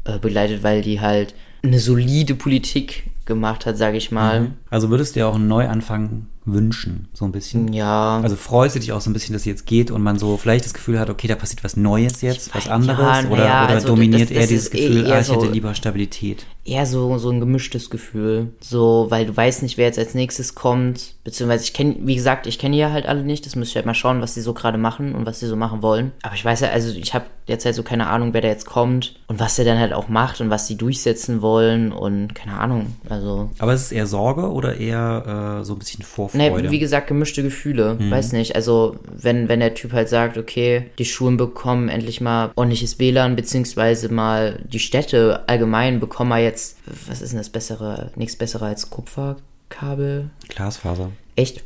äh, 0.04 0.18
begleitet, 0.20 0.62
weil 0.64 0.82
die 0.82 1.00
halt 1.00 1.36
eine 1.64 1.80
solide 1.80 2.34
Politik 2.36 3.04
gemacht 3.32 3.66
hat, 3.66 3.78
sage 3.78 3.98
ich 3.98 4.12
mal. 4.12 4.52
Also 4.70 4.90
würdest 4.90 5.16
du 5.16 5.22
dir 5.22 5.28
auch 5.28 5.36
einen 5.36 5.48
Neuanfang 5.48 6.28
wünschen, 6.46 7.08
so 7.14 7.26
ein 7.26 7.32
bisschen? 7.32 7.72
Ja. 7.74 8.20
Also 8.24 8.36
freust 8.36 8.76
du 8.76 8.80
dich 8.80 8.92
auch 8.92 9.02
so 9.02 9.10
ein 9.10 9.14
bisschen, 9.14 9.34
dass 9.34 9.44
sie 9.44 9.50
jetzt 9.52 9.66
geht 9.66 9.92
und 9.92 10.02
man 10.02 10.18
so 10.18 10.38
vielleicht 10.38 10.66
das 10.66 10.74
Gefühl 10.74 11.00
hat, 11.00 11.10
okay, 11.10 11.28
da 11.28 11.36
passiert 11.36 11.64
was 11.64 11.78
Neues 11.78 12.22
jetzt, 12.22 12.54
was 12.56 12.66
Ja, 12.66 12.72
anderes? 12.72 12.98
na 13.24 13.30
oder 13.30 13.46
ja, 13.46 13.64
oder 13.66 13.74
also 13.76 13.88
dominiert 13.90 14.22
das- 14.24 14.30
das 14.30 14.38
eher 14.38 14.48
dieses 14.48 14.74
eh 14.74 14.88
Gefühl, 14.88 15.06
eher 15.08 15.16
ah, 15.16 15.20
ich 15.22 15.30
hätte 15.32 15.46
so- 15.46 15.52
lieber 15.52 15.76
Stabilität? 15.76 16.46
eher 16.64 16.86
so, 16.86 17.18
so 17.18 17.32
ein 17.32 17.40
gemischtes 17.40 17.90
Gefühl. 17.90 18.50
So, 18.60 19.08
weil 19.10 19.26
du 19.26 19.36
weißt 19.36 19.64
nicht, 19.64 19.78
wer 19.80 19.88
jetzt 19.88 19.98
als 19.98 20.14
nächstes 20.14 20.54
kommt. 20.54 21.16
Beziehungsweise 21.24 21.64
ich 21.64 21.74
kenne, 21.74 21.96
wie 22.02 22.14
gesagt, 22.16 22.46
ich 22.46 22.60
kenne 22.60 22.76
ja 22.78 22.92
halt 22.92 23.08
alle 23.08 23.24
nicht. 23.24 23.48
Das 23.48 23.56
müsste 23.56 23.72
ich 23.72 23.76
halt 23.78 23.88
mal 23.88 23.96
schauen, 23.96 24.22
was 24.22 24.36
sie 24.36 24.42
so 24.42 24.54
gerade 24.54 24.78
machen 24.78 25.16
und 25.16 25.26
was 25.26 25.40
sie 25.40 25.48
so 25.48 25.56
machen 25.56 25.82
wollen. 25.82 26.12
Aber 26.22 26.36
ich 26.36 26.46
weiß 26.46 26.60
ja, 26.60 26.70
also 26.70 26.92
ich 26.96 27.16
habe 27.16 27.26
jetzt 27.48 27.66
halt 27.66 27.74
so 27.74 27.82
keine 27.82 28.08
Ahnung, 28.08 28.34
wer 28.36 28.42
da 28.42 28.48
jetzt 28.48 28.68
kommt 28.68 29.16
und 29.28 29.40
was 29.40 29.56
der 29.56 29.66
dann 29.66 29.80
halt 29.80 29.92
auch 29.92 30.08
macht 30.08 30.40
und 30.40 30.52
was 30.52 30.68
sie 30.68 30.76
durchsetzen 30.76 31.42
wollen 31.42 31.92
und 31.92 32.36
keine 32.36 32.60
Ahnung. 32.60 32.96
Also, 33.10 33.50
Aber 33.58 33.74
ist 33.74 33.82
es 33.82 33.92
eher 33.92 34.06
Sorge 34.06 34.52
oder 34.52 34.78
eher 34.78 35.62
äh, 35.62 35.66
so 35.66 35.74
ein 35.74 35.80
bisschen 35.80 36.04
Vorfreude. 36.04 36.31
Ne, 36.34 36.72
wie 36.72 36.80
gesagt, 36.80 37.08
gemischte 37.08 37.44
Gefühle. 37.44 37.98
Mhm. 38.00 38.12
Weiß 38.12 38.32
nicht. 38.34 38.56
Also, 38.56 38.96
wenn, 39.16 39.48
wenn 39.50 39.60
der 39.60 39.74
Typ 39.74 39.94
halt 39.94 40.10
sagt, 40.10 40.38
okay, 40.38 40.88
die 40.98 41.06
Schulen 41.06 41.38
bekommen 41.38 41.90
endlich 41.90 42.22
mal 42.22 42.52
ordentliches 42.56 43.00
WLAN, 43.00 43.36
beziehungsweise 43.36 44.12
mal 44.12 44.60
die 44.68 44.80
Städte 44.80 45.44
allgemein 45.48 46.00
bekommen 46.00 46.30
mal 46.30 46.42
jetzt, 46.42 46.78
was 47.08 47.22
ist 47.22 47.32
denn 47.32 47.40
das 47.40 47.50
Bessere? 47.50 48.12
Nichts 48.16 48.36
Bessere 48.36 48.66
als 48.66 48.90
Kupferkabel? 48.90 50.30
Glasfaser. 50.50 51.12
Echt? 51.36 51.64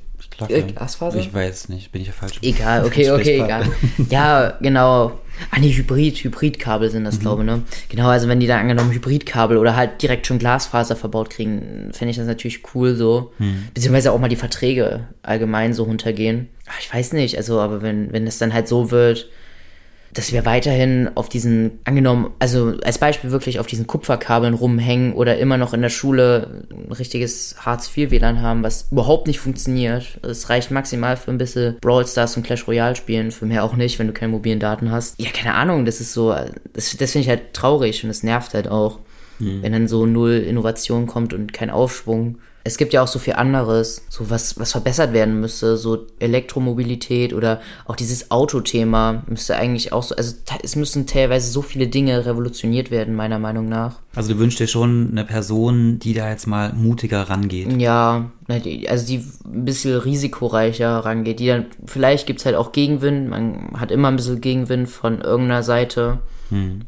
Äh, 0.50 0.62
Glasfaser? 0.64 1.18
Ich 1.20 1.34
weiß 1.34 1.70
nicht, 1.70 1.92
bin 1.92 2.02
ich 2.02 2.08
ja 2.08 2.14
falsch. 2.14 2.40
Egal, 2.42 2.86
okay, 2.86 3.10
okay, 3.12 3.42
egal. 3.44 3.66
Ja, 4.10 4.58
genau. 4.62 5.20
Ah, 5.52 5.60
nee, 5.60 5.72
Hybrid, 5.72 6.18
Hybridkabel 6.18 6.90
sind 6.90 7.02
Mhm. 7.02 7.06
das, 7.06 7.20
glaube 7.20 7.42
ich, 7.42 7.46
ne? 7.46 7.62
Genau, 7.90 8.08
also 8.08 8.28
wenn 8.30 8.40
die 8.40 8.48
da 8.48 8.58
angenommen 8.58 8.92
Hybridkabel 8.92 9.58
oder 9.58 9.76
halt 9.76 10.02
direkt 10.02 10.28
schon 10.28 10.40
Glasfaser 10.40 10.96
verbaut 10.96 11.30
kriegen, 11.30 11.90
fände 11.92 12.12
ich 12.12 12.18
das 12.18 12.26
natürlich 12.28 12.62
cool 12.74 12.96
so. 12.96 13.34
Mhm. 13.40 13.68
Beziehungsweise 13.74 14.12
auch 14.14 14.20
mal 14.20 14.30
die 14.30 14.36
Verträge 14.38 15.08
allgemein 15.24 15.74
so 15.74 15.84
runtergehen. 15.84 16.48
Ach, 16.68 16.80
ich 16.80 16.94
weiß 16.94 17.14
nicht, 17.14 17.36
also, 17.38 17.60
aber 17.60 17.82
wenn, 17.82 18.14
wenn 18.14 18.26
es 18.28 18.38
dann 18.38 18.54
halt 18.54 18.68
so 18.70 18.92
wird, 18.92 19.28
dass 20.16 20.32
wir 20.32 20.46
weiterhin 20.46 21.10
auf 21.16 21.28
diesen, 21.28 21.80
angenommen, 21.84 22.32
also 22.40 22.74
als 22.84 22.98
Beispiel 22.98 23.32
wirklich 23.32 23.60
auf 23.60 23.68
diesen 23.68 23.86
Kupferkabeln 23.86 24.54
rumhängen 24.54 25.14
oder 25.14 25.38
immer 25.38 25.58
noch 25.58 25.74
in 25.74 25.82
der 25.82 25.90
Schule 25.90 26.66
ein 26.72 26.92
richtiges 26.92 27.56
Hartz-IV-WLAN 27.60 28.42
haben, 28.42 28.64
was 28.64 28.88
überhaupt 28.92 29.28
nicht 29.28 29.40
funktioniert. 29.40 30.20
Es 30.24 30.50
reicht 30.50 30.72
maximal 30.72 31.18
für 31.18 31.32
ein 31.32 31.38
bisschen 31.38 31.78
Brawl 31.82 32.08
Stars 32.08 32.38
und 32.38 32.44
Clash 32.44 32.66
Royale 32.66 32.96
spielen, 32.96 33.32
für 33.32 33.46
mehr 33.46 33.66
auch 33.66 33.76
nicht, 33.76 34.00
wenn 34.00 34.08
du 34.08 34.14
keine 34.14 34.32
mobilen 34.32 34.60
Daten 34.60 34.90
hast. 34.90 35.20
Ja, 35.20 35.30
keine 35.32 35.54
Ahnung, 35.54 35.84
das 35.84 36.00
ist 36.00 36.14
so, 36.14 36.34
das, 36.74 36.96
das 36.96 37.12
finde 37.12 37.24
ich 37.24 37.30
halt 37.30 37.54
traurig 37.54 38.04
und 38.04 38.08
das 38.08 38.24
nervt 38.24 38.54
halt 38.54 38.70
auch, 38.70 39.00
wenn 39.40 39.74
dann 39.74 39.90
so 39.90 40.06
null 40.06 40.38
Innovation 40.48 41.08
kommt 41.08 41.34
und 41.34 41.52
kein 41.52 41.70
Aufschwung. 41.70 42.38
Es 42.68 42.78
gibt 42.78 42.94
ja 42.94 43.04
auch 43.04 43.08
so 43.08 43.20
viel 43.20 43.34
anderes, 43.34 44.02
so 44.10 44.32
was, 44.32 44.60
was 44.60 44.72
verbessert 44.72 45.14
werden 45.14 45.40
müsste, 45.40 45.78
so 45.78 46.08
Elektromobilität 46.18 47.32
oder 47.32 47.62
auch 47.86 47.96
dieses 47.96 48.32
Autothema 48.32 49.24
müsste 49.28 49.56
eigentlich 49.56 49.94
auch 49.94 50.02
so, 50.02 50.16
also 50.16 50.36
es 50.64 50.76
müssen 50.76 51.06
teilweise 51.06 51.52
so 51.52 51.62
viele 51.62 51.88
Dinge 51.88 52.26
revolutioniert 52.26 52.90
werden, 52.90 53.14
meiner 53.14 53.38
Meinung 53.38 53.70
nach. 53.70 54.00
Also 54.16 54.34
du 54.34 54.40
wünschst 54.40 54.60
dir 54.60 54.68
schon 54.68 55.10
eine 55.12 55.26
Person, 55.26 56.00
die 56.00 56.16
da 56.16 56.28
jetzt 56.30 56.48
mal 56.48 56.74
mutiger 56.74 57.22
rangeht. 57.30 57.80
Ja, 57.80 58.32
also 58.88 59.06
die 59.06 59.24
ein 59.46 59.66
bisschen 59.66 60.00
risikoreicher 60.00 60.90
rangeht, 60.90 61.40
die 61.40 61.48
dann, 61.48 61.68
vielleicht 61.86 62.26
gibt's 62.26 62.46
halt 62.46 62.56
auch 62.56 62.72
Gegenwind, 62.72 63.30
man 63.30 63.80
hat 63.80 63.92
immer 63.92 64.08
ein 64.08 64.16
bisschen 64.16 64.42
Gegenwind 64.42 64.90
von 64.90 65.22
irgendeiner 65.22 65.62
Seite, 65.62 66.18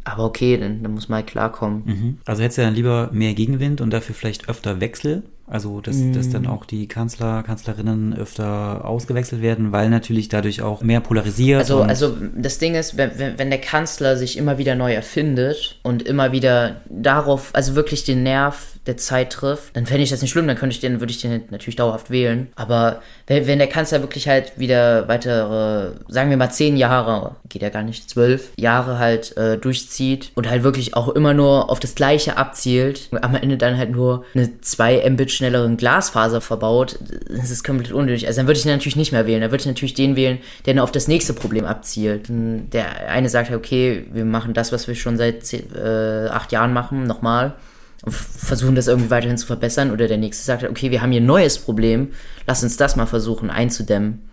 aber 0.03 0.23
okay, 0.23 0.57
dann, 0.57 0.81
dann 0.81 0.93
muss 0.93 1.09
man 1.09 1.17
halt 1.17 1.27
klarkommen. 1.27 1.83
Mhm. 1.85 2.17
Also 2.25 2.41
hättest 2.41 2.57
du 2.57 2.61
dann 2.63 2.75
lieber 2.75 3.09
mehr 3.11 3.33
Gegenwind 3.33 3.81
und 3.81 3.91
dafür 3.91 4.15
vielleicht 4.15 4.49
öfter 4.49 4.79
Wechsel? 4.79 5.23
Also, 5.49 5.79
dass, 5.79 5.95
dass 6.13 6.29
dann 6.29 6.45
auch 6.45 6.65
die 6.65 6.89
Kanzler, 6.89 7.41
Kanzlerinnen 7.41 8.13
öfter 8.13 8.83
ausgewechselt 8.83 9.41
werden, 9.41 9.71
weil 9.71 9.89
natürlich 9.89 10.27
dadurch 10.27 10.61
auch 10.61 10.81
mehr 10.81 10.99
polarisiert. 10.99 11.59
Also, 11.59 11.83
also 11.83 12.17
das 12.35 12.59
Ding 12.59 12.75
ist, 12.75 12.97
wenn, 12.97 13.17
wenn 13.17 13.39
wenn 13.39 13.49
der 13.49 13.61
Kanzler 13.61 14.17
sich 14.17 14.37
immer 14.37 14.57
wieder 14.57 14.75
neu 14.75 14.93
erfindet 14.93 15.79
und 15.83 16.03
immer 16.03 16.33
wieder 16.33 16.81
darauf, 16.89 17.51
also 17.53 17.75
wirklich 17.75 18.03
den 18.03 18.23
Nerv 18.23 18.76
der 18.87 18.97
Zeit 18.97 19.31
trifft, 19.31 19.75
dann 19.75 19.85
fände 19.85 20.03
ich 20.03 20.09
das 20.09 20.21
nicht 20.21 20.31
schlimm, 20.31 20.47
dann 20.47 20.57
könnte 20.57 20.73
ich 20.73 20.79
den, 20.79 20.99
würde 20.99 21.11
ich 21.11 21.21
den 21.21 21.43
natürlich 21.49 21.75
dauerhaft 21.75 22.09
wählen. 22.09 22.47
Aber 22.55 23.01
wenn, 23.27 23.47
wenn 23.47 23.59
der 23.59 23.67
Kanzler 23.67 24.01
wirklich 24.01 24.27
halt 24.27 24.53
wieder 24.57 25.07
weitere, 25.07 25.91
sagen 26.07 26.29
wir 26.29 26.37
mal 26.37 26.49
zehn 26.49 26.77
Jahre, 26.77 27.35
geht 27.49 27.61
ja 27.61 27.69
gar 27.69 27.83
nicht, 27.83 28.09
zwölf 28.09 28.49
Jahre 28.57 28.99
halt 28.99 29.35
äh, 29.37 29.57
durchzieht 29.57 30.31
und 30.35 30.49
halt 30.49 30.63
wirklich 30.63 30.95
auch 30.95 31.09
immer 31.09 31.33
nur 31.33 31.69
auf 31.69 31.79
das 31.79 31.95
Gleiche 31.95 32.37
abzielt 32.37 33.09
und 33.11 33.23
am 33.23 33.35
Ende 33.35 33.57
dann 33.57 33.77
halt 33.77 33.91
nur 33.91 34.25
eine 34.33 34.59
2 34.61 35.09
Mbit 35.09 35.31
schnelleren 35.31 35.77
Glasfaser 35.77 36.41
verbaut, 36.41 36.97
das 37.29 37.51
ist 37.51 37.63
komplett 37.63 37.91
unnötig. 37.91 38.27
Also 38.27 38.37
dann 38.37 38.47
würde 38.47 38.57
ich 38.57 38.63
den 38.63 38.71
natürlich 38.71 38.95
nicht 38.95 39.11
mehr 39.11 39.27
wählen. 39.27 39.41
Dann 39.41 39.51
würde 39.51 39.61
ich 39.61 39.67
natürlich 39.67 39.93
den 39.93 40.15
wählen, 40.15 40.39
der 40.65 40.73
dann 40.73 40.83
auf 40.83 40.91
das 40.91 41.07
nächste 41.07 41.33
Problem 41.33 41.65
abzielt. 41.65 42.29
Und 42.29 42.69
Der 42.71 43.09
eine 43.09 43.29
sagt 43.29 43.49
halt, 43.49 43.57
okay, 43.57 44.05
wir 44.11 44.25
machen 44.25 44.53
das, 44.53 44.71
was 44.71 44.87
wir 44.87 44.95
schon 44.95 45.17
seit 45.17 45.45
zehn, 45.45 45.63
äh, 45.75 46.27
acht 46.29 46.51
Jahren 46.51 46.73
machen, 46.73 47.03
nochmal 47.03 47.53
und 48.03 48.13
versuchen 48.13 48.75
das 48.75 48.87
irgendwie 48.87 49.09
weiterhin 49.09 49.37
zu 49.37 49.47
verbessern. 49.47 49.91
Oder 49.91 50.07
der 50.07 50.17
nächste 50.17 50.43
sagt 50.43 50.61
halt, 50.61 50.71
okay, 50.71 50.91
wir 50.91 51.01
haben 51.01 51.11
hier 51.11 51.21
ein 51.21 51.25
neues 51.25 51.57
Problem, 51.57 52.09
lass 52.45 52.63
uns 52.63 52.77
das 52.77 52.95
mal 52.95 53.05
versuchen 53.05 53.49
einzudämmen. 53.49 54.27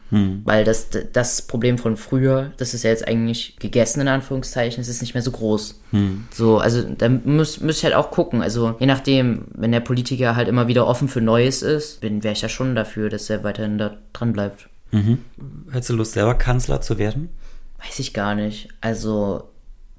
Weil 0.45 0.65
das, 0.65 0.89
das 1.13 1.43
Problem 1.43 1.77
von 1.77 1.97
früher, 1.97 2.53
das 2.57 2.73
ist 2.73 2.85
ja 2.85 2.91
jetzt 2.91 3.09
eigentlich 3.09 3.57
gegessen, 3.59 4.01
in 4.01 4.09
Anführungszeichen, 4.09 4.81
es 4.81 4.89
ist 4.89 5.01
nicht 5.01 5.15
mehr 5.15 5.23
so 5.23 5.33
groß. 5.33 5.81
So, 6.33 6.59
also 6.59 6.83
da 6.83 7.09
muss, 7.09 7.61
muss 7.61 7.79
ich 7.79 7.85
halt 7.85 7.95
auch 7.95 8.11
gucken. 8.13 8.41
Also 8.41 8.77
je 8.79 8.87
nachdem, 8.87 9.47
wenn 9.55 9.73
der 9.73 9.81
Politiker 9.81 10.37
halt 10.37 10.47
immer 10.47 10.69
wieder 10.69 10.87
offen 10.87 11.09
für 11.09 11.21
Neues 11.21 11.63
ist, 11.63 12.01
bin 12.01 12.23
wäre 12.23 12.35
ich 12.35 12.43
ja 12.43 12.49
schon 12.49 12.77
dafür, 12.77 13.09
dass 13.09 13.29
er 13.29 13.43
weiterhin 13.43 13.79
da 13.79 13.97
dran 14.13 14.33
bleibt. 14.33 14.69
hättest 15.73 15.91
du 15.91 15.95
Lust, 15.95 16.13
selber 16.13 16.35
Kanzler 16.35 16.81
zu 16.81 16.99
werden? 16.99 17.31
Weiß 17.85 17.99
ich 17.99 18.15
gar 18.15 18.37
nicht. 18.37 18.69
Also 18.81 19.49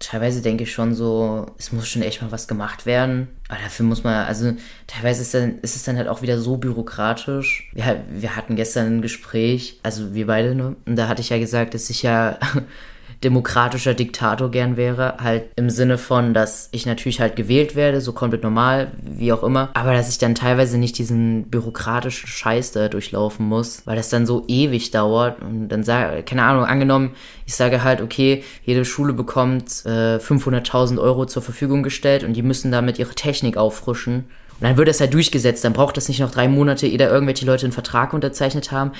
teilweise 0.06 0.42
denke 0.42 0.64
ich 0.64 0.72
schon 0.72 0.94
so, 0.94 1.48
es 1.58 1.72
muss 1.72 1.88
schon 1.88 2.04
echt 2.04 2.22
mal 2.22 2.32
was 2.32 2.48
gemacht 2.48 2.86
werden. 2.86 3.28
Aber 3.48 3.60
dafür 3.62 3.86
muss 3.86 4.04
man, 4.04 4.26
also 4.26 4.54
teilweise 4.88 5.24
ist, 5.24 5.34
dann, 5.34 5.60
ist 5.60 5.76
es 5.76 5.84
dann 5.84 5.98
halt 5.98 6.08
auch 6.08 6.22
wieder 6.22 6.40
so 6.40 6.58
bürokratisch. 6.58 7.70
Wir, 7.74 8.04
wir 8.10 8.36
hatten 8.36 8.56
gestern 8.56 8.98
ein 8.98 9.02
Gespräch, 9.02 9.80
also 9.84 10.14
wir 10.14 10.28
beide, 10.28 10.54
ne? 10.54 10.76
Und 10.86 10.96
da 10.96 11.08
hatte 11.08 11.22
ich 11.22 11.30
ja 11.30 11.40
gesagt, 11.40 11.74
dass 11.74 11.90
ich 11.90 12.04
ja 12.04 12.38
demokratischer 13.24 13.94
Diktator 13.94 14.52
gern 14.52 14.78
wäre. 14.78 15.16
Halt 15.20 15.46
im 15.56 15.70
Sinne 15.70 15.98
von, 15.98 16.34
dass 16.34 16.70
ich 16.72 16.86
natürlich 16.86 17.20
halt 17.20 17.36
gewählt 17.36 17.76
werde, 17.76 18.02
so 18.02 18.14
komplett 18.14 18.44
normal, 18.44 18.92
wie 19.02 19.32
auch 19.32 19.44
immer. 19.44 19.70
Aber 19.74 19.94
dass 19.94 20.10
ich 20.10 20.18
dann 20.18 20.36
teilweise 20.36 20.78
nicht 20.78 20.98
diesen 20.98 21.50
bürokratischen 21.50 22.28
Scheiß 22.28 22.72
da 22.72 22.88
durchlaufen 22.90 23.48
muss, 23.48 23.86
weil 23.86 23.96
das 23.96 24.10
dann 24.10 24.26
so 24.26 24.44
ewig 24.48 24.92
dauert. 24.92 25.42
Und 25.42 25.70
dann 25.70 25.84
sage, 25.84 26.24
keine 26.24 26.44
Ahnung, 26.44 26.66
angenommen, 26.66 27.12
ich 27.46 27.56
sage 27.56 27.84
halt, 27.84 28.02
okay, 28.02 28.44
jede 28.64 28.86
Schule 28.86 29.14
bekommt 29.14 29.86
äh, 29.86 30.18
500.000 30.18 31.00
Euro 31.00 31.26
zur 31.26 31.42
Verfügung 31.42 31.84
gestellt 31.84 32.24
und 32.24 32.34
die 32.34 32.44
müssen 32.44 32.72
damit 32.72 33.00
ihre 33.00 33.16
Technik 33.16 33.58
auffrischen. 33.58 34.26
Und 34.60 34.62
dann 34.62 34.78
wird 34.78 34.88
das 34.88 35.02
halt 35.02 35.14
durchgesetzt. 35.14 35.64
Dann 35.64 35.74
braucht 35.74 35.98
das 35.98 36.08
nicht 36.08 36.20
noch 36.20 36.32
drei 36.32 36.48
Monate, 36.48 36.88
ehe 36.88 36.98
da 36.98 37.10
irgendwelche 37.10 37.46
Leute 37.46 37.66
einen 37.66 37.74
Vertrag 37.74 38.14
unterzeichnet 38.14 38.72
haben 38.72 38.92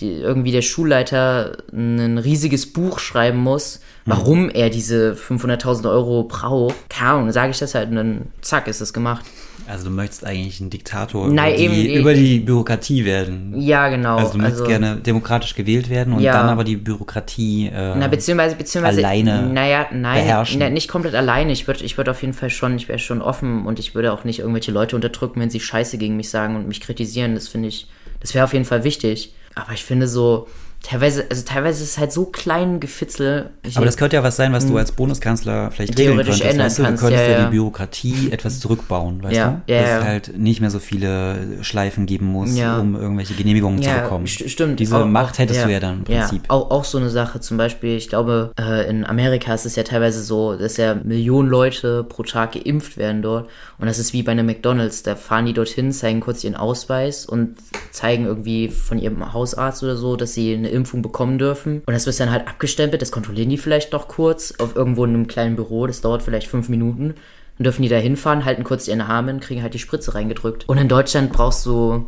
die, 0.00 0.12
irgendwie 0.12 0.52
der 0.52 0.62
Schulleiter 0.62 1.58
ein 1.72 2.18
riesiges 2.18 2.72
Buch 2.72 2.98
schreiben 2.98 3.38
muss, 3.38 3.80
warum 4.06 4.48
er 4.50 4.70
diese 4.70 5.12
500.000 5.14 5.88
Euro 5.90 6.24
braucht. 6.24 6.74
Keine 6.88 7.10
Ahnung, 7.10 7.24
dann 7.26 7.32
sage 7.32 7.50
ich 7.50 7.58
das 7.58 7.74
halt 7.74 7.90
und 7.90 7.96
dann 7.96 8.20
zack, 8.40 8.66
ist 8.68 8.80
es 8.80 8.92
gemacht. 8.92 9.24
Also 9.68 9.84
du 9.84 9.90
möchtest 9.94 10.24
eigentlich 10.24 10.58
ein 10.58 10.68
Diktator 10.70 11.28
Nein, 11.28 11.52
über, 11.54 11.58
die, 11.74 11.88
eben- 11.90 12.00
über 12.00 12.14
die 12.14 12.40
Bürokratie 12.40 13.04
werden. 13.04 13.54
Ja, 13.60 13.88
genau. 13.88 14.16
Also 14.16 14.32
du 14.32 14.38
möchtest 14.38 14.64
gerne 14.64 14.96
demokratisch 14.96 15.54
gewählt 15.54 15.88
werden 15.90 16.12
und 16.14 16.22
Ja. 16.22 16.32
dann 16.32 16.48
aber 16.48 16.64
die 16.64 16.76
Bürokratie 16.76 17.66
äh, 17.72 17.94
Na, 17.96 18.08
beziehungsweise, 18.08 18.56
beziehungsweise, 18.56 18.98
alleine 19.06 19.42
naja, 19.52 19.86
nein, 19.92 20.24
beherrschen. 20.24 20.58
na, 20.58 20.70
nicht 20.70 20.88
komplett 20.88 21.14
alleine. 21.14 21.52
Ich 21.52 21.68
würde 21.68 21.84
ich 21.84 21.96
würd 21.96 22.08
auf 22.08 22.20
jeden 22.22 22.32
Fall 22.34 22.50
schon, 22.50 22.74
ich 22.76 22.88
wäre 22.88 22.98
schon 22.98 23.22
offen 23.22 23.64
und 23.66 23.78
ich 23.78 23.94
würde 23.94 24.12
auch 24.12 24.24
nicht 24.24 24.40
irgendwelche 24.40 24.72
Leute 24.72 24.96
unterdrücken, 24.96 25.40
wenn 25.40 25.50
sie 25.50 25.60
Scheiße 25.60 25.98
gegen 25.98 26.16
mich 26.16 26.30
sagen 26.30 26.56
und 26.56 26.66
mich 26.66 26.80
kritisieren. 26.80 27.34
Das 27.34 27.46
finde 27.46 27.68
ich, 27.68 27.86
das 28.20 28.34
wäre 28.34 28.44
auf 28.46 28.52
jeden 28.54 28.64
Fall 28.64 28.82
wichtig. 28.82 29.34
Aber 29.54 29.72
ich 29.72 29.84
finde 29.84 30.08
so, 30.08 30.48
teilweise, 30.82 31.26
also 31.30 31.42
teilweise 31.44 31.82
ist 31.84 31.90
es 31.90 31.98
halt 31.98 32.12
so 32.12 32.24
klein 32.26 32.80
Gefitzel. 32.80 33.50
Ich- 33.62 33.76
Aber 33.76 33.86
das 33.86 33.96
könnte 33.96 34.16
ja 34.16 34.22
was 34.22 34.36
sein, 34.36 34.52
was 34.52 34.66
du 34.66 34.76
als 34.76 34.92
Bundeskanzler 34.92 35.70
vielleicht 35.70 35.96
Theoretisch 35.96 36.40
ändern 36.40 36.66
Weißt 36.66 36.78
du, 36.78 36.82
du 36.82 36.88
kannst, 36.88 37.02
könntest 37.02 37.24
ja, 37.26 37.30
ja, 37.38 37.44
die 37.46 37.50
Bürokratie 37.50 38.28
etwas 38.32 38.60
zurückbauen, 38.60 39.22
weißt 39.22 39.36
Ja, 39.36 39.62
du? 39.66 39.72
ja, 39.72 39.80
Dass 39.80 39.90
ja. 39.90 39.98
es 39.98 40.04
halt 40.04 40.38
nicht 40.38 40.60
mehr 40.60 40.70
so 40.70 40.78
viele 40.78 41.62
Schleifen 41.62 42.06
geben 42.06 42.26
muss, 42.26 42.50
um 42.50 42.96
irgendwelche 42.96 43.34
Genehmigungen 43.34 43.82
zu 43.82 43.90
bekommen. 43.90 44.26
st- 44.26 44.48
stimmt. 44.48 44.80
Diese 44.80 44.96
Auch- 44.96 45.06
Macht 45.06 45.38
hättest 45.38 45.64
du 45.64 45.68
ja 45.70 45.80
dann 45.80 45.98
im 45.98 46.04
Prinzip. 46.04 46.42
Ja, 46.44 46.50
auch, 46.50 46.70
auch 46.70 46.84
so 46.84 46.98
eine 46.98 47.10
Sache, 47.10 47.40
zum 47.40 47.56
Beispiel, 47.56 47.96
ich 47.96 48.08
glaube, 48.08 48.52
äh, 48.58 48.88
in 48.88 49.04
Amerika 49.04 49.52
ist 49.54 49.66
es 49.66 49.76
ja 49.76 49.82
teilweise 49.82 50.22
so, 50.22 50.56
dass 50.56 50.76
ja 50.76 50.94
Millionen 50.94 51.48
Leute 51.48 52.04
pro 52.04 52.22
Tag 52.22 52.52
geimpft 52.52 52.96
werden 52.96 53.22
dort. 53.22 53.48
Und 53.78 53.86
das 53.86 53.98
ist 53.98 54.12
wie 54.12 54.22
bei 54.22 54.32
einem 54.32 54.46
McDonalds. 54.46 55.02
Da 55.02 55.16
fahren 55.16 55.46
die 55.46 55.52
dorthin, 55.52 55.92
zeigen 55.92 56.20
kurz 56.20 56.44
ihren 56.44 56.54
Ausweis 56.56 57.26
und 57.26 57.56
zeigen 57.90 58.24
irgendwie 58.26 58.68
von 58.68 58.98
ihrem 58.98 59.32
Hausarzt 59.32 59.82
oder 59.82 59.96
so, 59.96 60.16
dass 60.16 60.34
sie 60.34 60.54
eine 60.54 60.69
Impfung 60.70 61.02
bekommen 61.02 61.38
dürfen. 61.38 61.82
Und 61.86 61.92
das 61.92 62.06
wird 62.06 62.18
dann 62.20 62.30
halt 62.30 62.48
abgestempelt, 62.48 63.02
das 63.02 63.12
kontrollieren 63.12 63.50
die 63.50 63.58
vielleicht 63.58 63.92
noch 63.92 64.08
kurz 64.08 64.54
auf 64.58 64.76
irgendwo 64.76 65.04
in 65.04 65.10
einem 65.14 65.26
kleinen 65.26 65.56
Büro, 65.56 65.86
das 65.86 66.00
dauert 66.00 66.22
vielleicht 66.22 66.48
fünf 66.48 66.68
Minuten. 66.68 67.14
Dann 67.58 67.64
dürfen 67.64 67.82
die 67.82 67.88
da 67.88 67.96
hinfahren, 67.96 68.44
halten 68.44 68.64
kurz 68.64 68.88
ihren 68.88 69.00
Arm 69.02 69.28
hin, 69.28 69.40
kriegen 69.40 69.62
halt 69.62 69.74
die 69.74 69.78
Spritze 69.78 70.14
reingedrückt. 70.14 70.68
Und 70.68 70.78
in 70.78 70.88
Deutschland 70.88 71.32
brauchst 71.32 71.66
du 71.66 72.06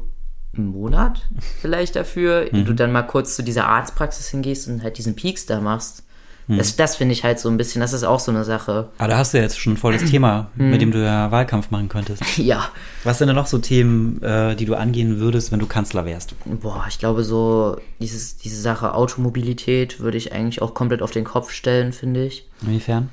einen 0.57 0.66
Monat 0.68 1.22
vielleicht 1.61 1.96
dafür, 1.96 2.46
Mhm. 2.53 2.64
du 2.64 2.72
dann 2.75 2.92
mal 2.92 3.03
kurz 3.03 3.37
zu 3.37 3.42
dieser 3.42 3.66
Arztpraxis 3.68 4.29
hingehst 4.29 4.68
und 4.68 4.83
halt 4.83 4.98
diesen 4.98 5.14
Peaks 5.16 5.46
da 5.46 5.61
machst. 5.61 6.05
Das, 6.48 6.76
das 6.76 6.96
finde 6.96 7.12
ich 7.14 7.24
halt 7.24 7.38
so 7.38 7.48
ein 7.48 7.57
bisschen, 7.57 7.81
das 7.81 7.92
ist 7.92 8.05
auch 8.05 8.20
so 8.20 8.31
eine 8.31 8.44
Sache. 8.44 8.88
Aber 8.98 9.09
da 9.09 9.16
hast 9.16 9.33
du 9.33 9.38
ja 9.38 9.44
jetzt 9.44 9.59
schon 9.59 9.76
voll 9.76 9.92
das 9.94 10.11
Thema, 10.11 10.50
Hm. 10.57 10.70
mit 10.70 10.81
dem 10.83 10.90
du 10.90 11.02
ja 11.02 11.31
Wahlkampf 11.31 11.70
machen 11.70 11.88
könntest. 11.88 12.22
Ja, 12.37 12.68
Was 13.05 13.18
sind 13.18 13.28
denn 13.28 13.37
noch 13.37 13.46
so 13.46 13.59
Themen, 13.59 14.20
äh, 14.22 14.55
die 14.57 14.64
du 14.66 14.74
angehen 14.74 15.18
würdest, 15.20 15.52
wenn 15.52 15.61
du 15.61 15.66
Kanzler 15.66 16.05
wärst? 16.05 16.35
boah, 16.44 16.85
ich 16.88 16.98
glaube 16.98 17.24
so, 17.24 17.76
dieses, 18.00 18.37
diese 18.37 18.61
Sache 18.61 18.94
Automobilität 18.94 20.00
würde 20.00 20.18
ich 20.18 20.33
eigentlich 20.33 20.61
auch 20.61 20.74
komplett 20.74 21.00
auf 21.02 21.11
den 21.12 21.24
Kopf 21.24 21.52
stellen, 21.52 21.92
finde 21.92 22.24
ich. 22.26 22.46
Inwiefern? 22.62 23.09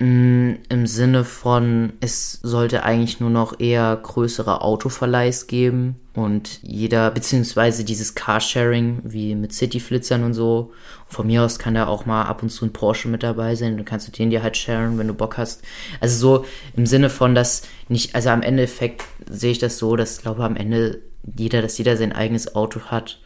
Mm, 0.00 0.52
Im 0.68 0.86
Sinne 0.86 1.24
von, 1.24 1.92
es 2.00 2.40
sollte 2.42 2.82
eigentlich 2.82 3.20
nur 3.20 3.30
noch 3.30 3.60
eher 3.60 3.94
größere 4.02 4.62
Autoverleihs 4.62 5.46
geben. 5.46 5.96
Und 6.14 6.60
jeder, 6.62 7.10
beziehungsweise 7.10 7.84
dieses 7.84 8.14
Carsharing, 8.14 9.00
wie 9.04 9.34
mit 9.34 9.52
Cityflitzern 9.52 10.24
und 10.24 10.34
so. 10.34 10.72
Von 11.08 11.26
mir 11.26 11.42
aus 11.42 11.58
kann 11.58 11.74
da 11.74 11.86
auch 11.86 12.04
mal 12.04 12.24
ab 12.24 12.42
und 12.42 12.50
zu 12.50 12.66
ein 12.66 12.72
Porsche 12.72 13.08
mit 13.08 13.22
dabei 13.22 13.54
sein. 13.54 13.76
Dann 13.76 13.86
kannst 13.86 14.08
du 14.08 14.12
den 14.12 14.30
dir 14.30 14.42
halt 14.42 14.56
sharen, 14.56 14.98
wenn 14.98 15.08
du 15.08 15.14
Bock 15.14 15.38
hast. 15.38 15.62
Also 16.00 16.18
so 16.18 16.44
im 16.76 16.84
Sinne 16.84 17.08
von, 17.08 17.34
dass 17.34 17.62
nicht, 17.88 18.14
also 18.14 18.28
am 18.28 18.42
Endeffekt 18.42 19.04
sehe 19.28 19.52
ich 19.52 19.58
das 19.58 19.78
so, 19.78 19.96
dass 19.96 20.16
ich 20.16 20.22
glaube 20.22 20.44
am 20.44 20.56
Ende 20.56 21.00
jeder, 21.36 21.62
dass 21.62 21.78
jeder 21.78 21.96
sein 21.96 22.12
eigenes 22.12 22.54
Auto 22.54 22.80
hat. 22.86 23.18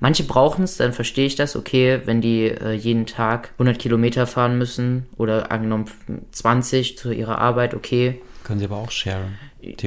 Manche 0.00 0.24
brauchen 0.24 0.64
es, 0.64 0.78
dann 0.78 0.92
verstehe 0.92 1.26
ich 1.26 1.36
das, 1.36 1.54
okay, 1.54 2.00
wenn 2.06 2.20
die 2.20 2.46
äh, 2.48 2.72
jeden 2.72 3.06
Tag 3.06 3.50
100 3.52 3.78
Kilometer 3.78 4.26
fahren 4.26 4.58
müssen 4.58 5.06
oder 5.16 5.52
angenommen 5.52 5.84
20 6.32 6.98
zu 6.98 7.12
ihrer 7.12 7.38
Arbeit, 7.38 7.72
okay. 7.72 8.20
Können 8.42 8.58
sie 8.58 8.64
aber 8.64 8.78
auch 8.78 8.90
sharen. 8.90 9.38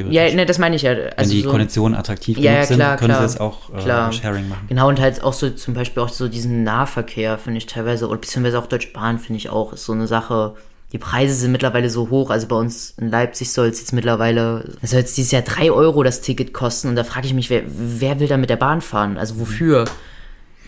Ja, 0.09 0.33
ne, 0.33 0.45
das 0.45 0.57
meine 0.57 0.75
ich 0.75 0.83
ja. 0.83 0.91
Also 0.91 1.31
Wenn 1.31 1.37
die 1.37 1.41
so, 1.41 1.51
Konditionen 1.51 1.97
attraktiv 1.97 2.37
Ja, 2.37 2.53
genug 2.53 2.67
sind, 2.67 2.77
klar, 2.77 2.97
können 2.97 3.09
klar. 3.13 3.27
sie 3.27 3.35
es 3.35 3.41
auch 3.41 3.73
äh, 3.73 3.81
Klar. 3.81 4.11
Sharing 4.13 4.47
machen. 4.47 4.65
Genau, 4.69 4.87
und 4.87 4.99
halt 4.99 5.21
auch 5.23 5.33
so 5.33 5.49
zum 5.49 5.73
Beispiel 5.73 6.01
auch 6.01 6.09
so 6.09 6.27
diesen 6.27 6.63
Nahverkehr 6.63 7.37
finde 7.37 7.57
ich 7.57 7.65
teilweise, 7.65 8.07
oder 8.07 8.19
beziehungsweise 8.19 8.59
auch 8.59 8.67
Deutsche 8.67 8.91
Bahn 8.93 9.19
finde 9.19 9.37
ich 9.37 9.49
auch, 9.49 9.73
ist 9.73 9.85
so 9.85 9.93
eine 9.93 10.07
Sache. 10.07 10.55
Die 10.93 10.97
Preise 10.97 11.33
sind 11.33 11.51
mittlerweile 11.51 11.89
so 11.89 12.09
hoch, 12.09 12.29
also 12.29 12.47
bei 12.47 12.55
uns 12.55 12.93
in 12.97 13.09
Leipzig 13.09 13.51
soll 13.51 13.67
es 13.67 13.79
jetzt 13.79 13.91
mittlerweile, 13.91 14.75
soll 14.81 14.99
jetzt 14.99 15.17
dieses 15.17 15.31
Jahr 15.31 15.41
drei 15.41 15.71
Euro 15.71 16.03
das 16.03 16.21
Ticket 16.21 16.53
kosten 16.53 16.87
und 16.87 16.95
da 16.95 17.03
frage 17.03 17.27
ich 17.27 17.33
mich, 17.33 17.49
wer, 17.49 17.63
wer 17.65 18.19
will 18.19 18.27
da 18.27 18.37
mit 18.37 18.49
der 18.49 18.55
Bahn 18.55 18.79
fahren? 18.81 19.17
Also 19.17 19.39
wofür? 19.39 19.85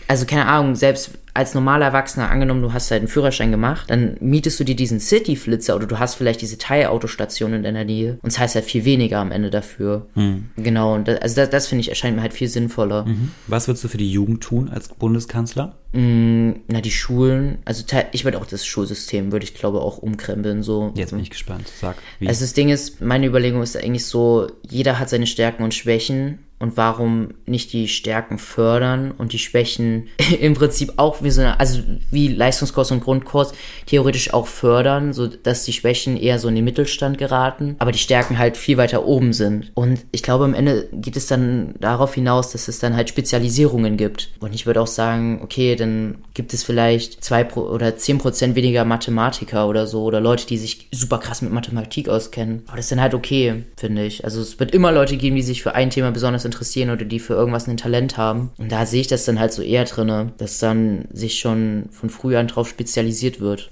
Also 0.06 0.26
keine 0.26 0.46
Ahnung, 0.46 0.74
selbst 0.74 1.12
als 1.38 1.54
normaler 1.54 1.86
Erwachsener, 1.86 2.30
angenommen, 2.30 2.62
du 2.62 2.72
hast 2.72 2.90
halt 2.90 3.02
einen 3.02 3.08
Führerschein 3.08 3.52
gemacht, 3.52 3.88
dann 3.90 4.16
mietest 4.18 4.58
du 4.58 4.64
dir 4.64 4.74
diesen 4.74 4.98
City-Flitzer 4.98 5.76
oder 5.76 5.86
du 5.86 6.00
hast 6.00 6.16
vielleicht 6.16 6.40
diese 6.42 6.58
Teilautostation 6.58 7.52
in 7.52 7.62
deiner 7.62 7.84
Nähe 7.84 8.18
und 8.22 8.32
zahlst 8.32 8.56
halt 8.56 8.64
viel 8.64 8.84
weniger 8.84 9.20
am 9.20 9.30
Ende 9.30 9.48
dafür. 9.48 10.08
Genau, 10.56 10.96
und 10.96 11.06
das, 11.06 11.20
also 11.20 11.36
das, 11.36 11.50
das 11.50 11.66
finde 11.68 11.82
ich 11.82 11.90
erscheint 11.90 12.16
mir 12.16 12.22
halt 12.22 12.32
viel 12.32 12.48
sinnvoller. 12.48 13.06
Was 13.46 13.68
würdest 13.68 13.84
du 13.84 13.88
für 13.88 13.98
die 13.98 14.10
Jugend 14.10 14.42
tun 14.42 14.68
als 14.68 14.88
Bundeskanzler? 14.88 15.76
Na, 15.92 16.80
die 16.80 16.90
Schulen, 16.90 17.58
also 17.64 17.84
ich 18.10 18.24
würde 18.24 18.38
auch 18.38 18.46
das 18.46 18.66
Schulsystem, 18.66 19.30
würde 19.30 19.44
ich 19.44 19.54
glaube 19.54 19.80
auch 19.80 19.98
umkrempeln, 19.98 20.64
so. 20.64 20.92
Jetzt 20.96 21.10
bin 21.10 21.20
ich 21.20 21.30
gespannt. 21.30 21.70
Sag, 21.80 21.96
wie. 22.18 22.26
Also 22.26 22.40
das 22.40 22.52
Ding 22.52 22.68
ist, 22.68 23.00
meine 23.00 23.26
Überlegung 23.26 23.62
ist 23.62 23.76
eigentlich 23.76 24.06
so, 24.06 24.48
jeder 24.68 24.98
hat 24.98 25.08
seine 25.08 25.28
Stärken 25.28 25.62
und 25.62 25.72
Schwächen 25.72 26.40
und 26.58 26.76
warum 26.76 27.34
nicht 27.46 27.72
die 27.72 27.88
Stärken 27.88 28.38
fördern 28.38 29.12
und 29.16 29.32
die 29.32 29.38
Schwächen 29.38 30.08
im 30.40 30.54
Prinzip 30.54 30.94
auch 30.96 31.22
wie 31.22 31.30
so 31.30 31.40
eine, 31.40 31.60
also 31.60 31.80
wie 32.10 32.28
Leistungskurs 32.28 32.90
und 32.90 33.02
Grundkurs 33.02 33.52
theoretisch 33.86 34.34
auch 34.34 34.46
fördern, 34.46 35.12
so 35.12 35.26
dass 35.26 35.64
die 35.64 35.72
Schwächen 35.72 36.16
eher 36.16 36.38
so 36.38 36.48
in 36.48 36.54
den 36.54 36.64
Mittelstand 36.64 37.18
geraten, 37.18 37.76
aber 37.78 37.92
die 37.92 37.98
Stärken 37.98 38.38
halt 38.38 38.56
viel 38.56 38.76
weiter 38.76 39.04
oben 39.04 39.32
sind. 39.32 39.70
Und 39.74 40.04
ich 40.10 40.22
glaube, 40.22 40.44
am 40.44 40.54
Ende 40.54 40.88
geht 40.92 41.16
es 41.16 41.26
dann 41.26 41.74
darauf 41.80 42.14
hinaus, 42.14 42.52
dass 42.52 42.68
es 42.68 42.78
dann 42.78 42.96
halt 42.96 43.08
Spezialisierungen 43.08 43.96
gibt. 43.96 44.30
Und 44.40 44.54
ich 44.54 44.66
würde 44.66 44.80
auch 44.80 44.86
sagen, 44.86 45.40
okay, 45.42 45.76
dann 45.76 46.18
gibt 46.34 46.54
es 46.54 46.64
vielleicht 46.64 47.22
zwei 47.22 47.44
Pro 47.44 47.62
oder 47.62 47.96
zehn 47.96 48.18
Prozent 48.18 48.56
weniger 48.56 48.84
Mathematiker 48.84 49.68
oder 49.68 49.86
so 49.86 50.02
oder 50.02 50.20
Leute, 50.20 50.46
die 50.46 50.58
sich 50.58 50.88
super 50.92 51.18
krass 51.18 51.42
mit 51.42 51.52
Mathematik 51.52 52.08
auskennen. 52.08 52.62
Aber 52.66 52.76
das 52.76 52.86
ist 52.86 52.92
dann 52.92 53.00
halt 53.00 53.14
okay, 53.14 53.64
finde 53.76 54.04
ich. 54.04 54.24
Also 54.24 54.40
es 54.40 54.58
wird 54.58 54.72
immer 54.72 54.92
Leute 54.92 55.16
geben, 55.16 55.36
die 55.36 55.42
sich 55.42 55.62
für 55.62 55.74
ein 55.74 55.90
Thema 55.90 56.10
besonders 56.10 56.44
interessieren 56.48 56.90
oder 56.90 57.04
die 57.04 57.20
für 57.20 57.34
irgendwas 57.34 57.68
ein 57.68 57.76
Talent 57.76 58.16
haben. 58.16 58.50
Und 58.58 58.72
da 58.72 58.86
sehe 58.86 59.00
ich 59.00 59.06
das 59.06 59.24
dann 59.24 59.38
halt 59.38 59.52
so 59.52 59.62
eher 59.62 59.84
drinne, 59.84 60.32
dass 60.38 60.58
dann 60.58 61.04
sich 61.12 61.38
schon 61.38 61.84
von 61.90 62.10
früh 62.10 62.36
an 62.36 62.48
drauf 62.48 62.68
spezialisiert 62.68 63.40
wird. 63.40 63.70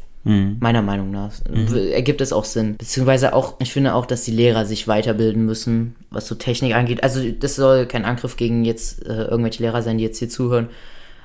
Meiner 0.58 0.82
Meinung 0.82 1.12
nach. 1.12 1.30
Ergibt 1.92 2.20
es 2.20 2.32
auch 2.32 2.44
Sinn. 2.44 2.76
Beziehungsweise 2.76 3.32
auch, 3.32 3.54
ich 3.60 3.72
finde 3.72 3.94
auch, 3.94 4.06
dass 4.06 4.24
die 4.24 4.32
Lehrer 4.32 4.66
sich 4.66 4.88
weiterbilden 4.88 5.44
müssen, 5.44 5.94
was 6.10 6.26
so 6.26 6.34
Technik 6.34 6.74
angeht. 6.74 7.04
Also 7.04 7.30
das 7.30 7.54
soll 7.54 7.86
kein 7.86 8.04
Angriff 8.04 8.36
gegen 8.36 8.64
jetzt 8.64 9.06
äh, 9.06 9.26
irgendwelche 9.26 9.62
Lehrer 9.62 9.82
sein, 9.82 9.98
die 9.98 10.04
jetzt 10.04 10.18
hier 10.18 10.28
zuhören. 10.28 10.68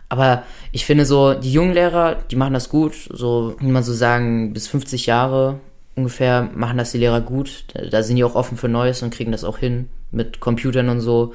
Aber 0.08 0.44
ich 0.72 0.86
finde 0.86 1.06
so, 1.06 1.34
die 1.34 1.52
jungen 1.52 1.74
Lehrer, 1.74 2.18
die 2.30 2.36
machen 2.36 2.54
das 2.54 2.70
gut. 2.70 2.94
So, 3.12 3.56
wie 3.60 3.72
man 3.72 3.82
so 3.82 3.94
sagen, 3.94 4.54
bis 4.54 4.68
50 4.68 5.08
Jahre 5.08 5.60
ungefähr 5.96 6.50
machen 6.54 6.78
das 6.78 6.92
die 6.92 7.00
Lehrer 7.00 7.22
gut. 7.22 7.66
Da, 7.74 7.86
da 7.86 8.04
sind 8.04 8.18
die 8.18 8.24
auch 8.24 8.36
offen 8.36 8.56
für 8.56 8.70
Neues 8.70 9.02
und 9.02 9.12
kriegen 9.12 9.32
das 9.32 9.44
auch 9.44 9.58
hin 9.58 9.88
mit 10.12 10.40
Computern 10.40 10.90
und 10.90 11.02
so. 11.02 11.34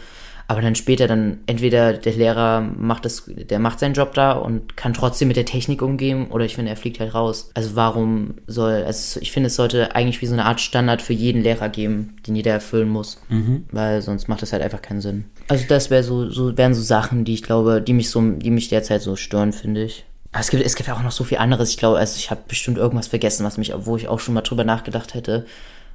Aber 0.48 0.62
dann 0.62 0.76
später 0.76 1.08
dann 1.08 1.40
entweder 1.46 1.92
der 1.92 2.12
Lehrer 2.12 2.60
macht 2.60 3.04
das, 3.04 3.24
der 3.26 3.58
macht 3.58 3.80
seinen 3.80 3.94
Job 3.94 4.14
da 4.14 4.32
und 4.32 4.76
kann 4.76 4.94
trotzdem 4.94 5.26
mit 5.26 5.36
der 5.36 5.44
Technik 5.44 5.82
umgehen 5.82 6.28
oder 6.28 6.44
ich 6.44 6.54
finde, 6.54 6.70
er 6.70 6.76
fliegt 6.76 7.00
halt 7.00 7.14
raus. 7.14 7.50
Also 7.54 7.74
warum 7.74 8.34
soll, 8.46 8.84
also 8.84 9.18
ich 9.20 9.32
finde, 9.32 9.48
es 9.48 9.56
sollte 9.56 9.96
eigentlich 9.96 10.22
wie 10.22 10.26
so 10.26 10.34
eine 10.34 10.44
Art 10.44 10.60
Standard 10.60 11.02
für 11.02 11.14
jeden 11.14 11.42
Lehrer 11.42 11.68
geben, 11.68 12.16
den 12.26 12.36
jeder 12.36 12.52
erfüllen 12.52 12.88
muss. 12.88 13.20
Weil 13.72 14.02
sonst 14.02 14.28
macht 14.28 14.42
das 14.42 14.52
halt 14.52 14.62
einfach 14.62 14.82
keinen 14.82 15.00
Sinn. 15.00 15.24
Also 15.48 15.64
das 15.68 15.90
wäre 15.90 16.04
so, 16.04 16.30
so, 16.30 16.56
wären 16.56 16.74
so 16.74 16.82
Sachen, 16.82 17.24
die 17.24 17.34
ich 17.34 17.42
glaube, 17.42 17.82
die 17.82 17.92
mich 17.92 18.10
so, 18.10 18.20
die 18.20 18.50
mich 18.52 18.68
derzeit 18.68 19.02
so 19.02 19.16
stören, 19.16 19.52
finde 19.52 19.82
ich. 19.82 20.04
Aber 20.30 20.42
es 20.42 20.50
gibt, 20.50 20.64
es 20.64 20.76
gibt 20.76 20.88
ja 20.88 20.94
auch 20.94 21.02
noch 21.02 21.12
so 21.12 21.24
viel 21.24 21.38
anderes. 21.38 21.70
Ich 21.70 21.76
glaube, 21.76 21.98
also 21.98 22.16
ich 22.18 22.30
habe 22.30 22.42
bestimmt 22.46 22.78
irgendwas 22.78 23.08
vergessen, 23.08 23.44
was 23.44 23.58
mich, 23.58 23.72
wo 23.76 23.96
ich 23.96 24.06
auch 24.06 24.20
schon 24.20 24.34
mal 24.34 24.42
drüber 24.42 24.64
nachgedacht 24.64 25.14
hätte, 25.14 25.46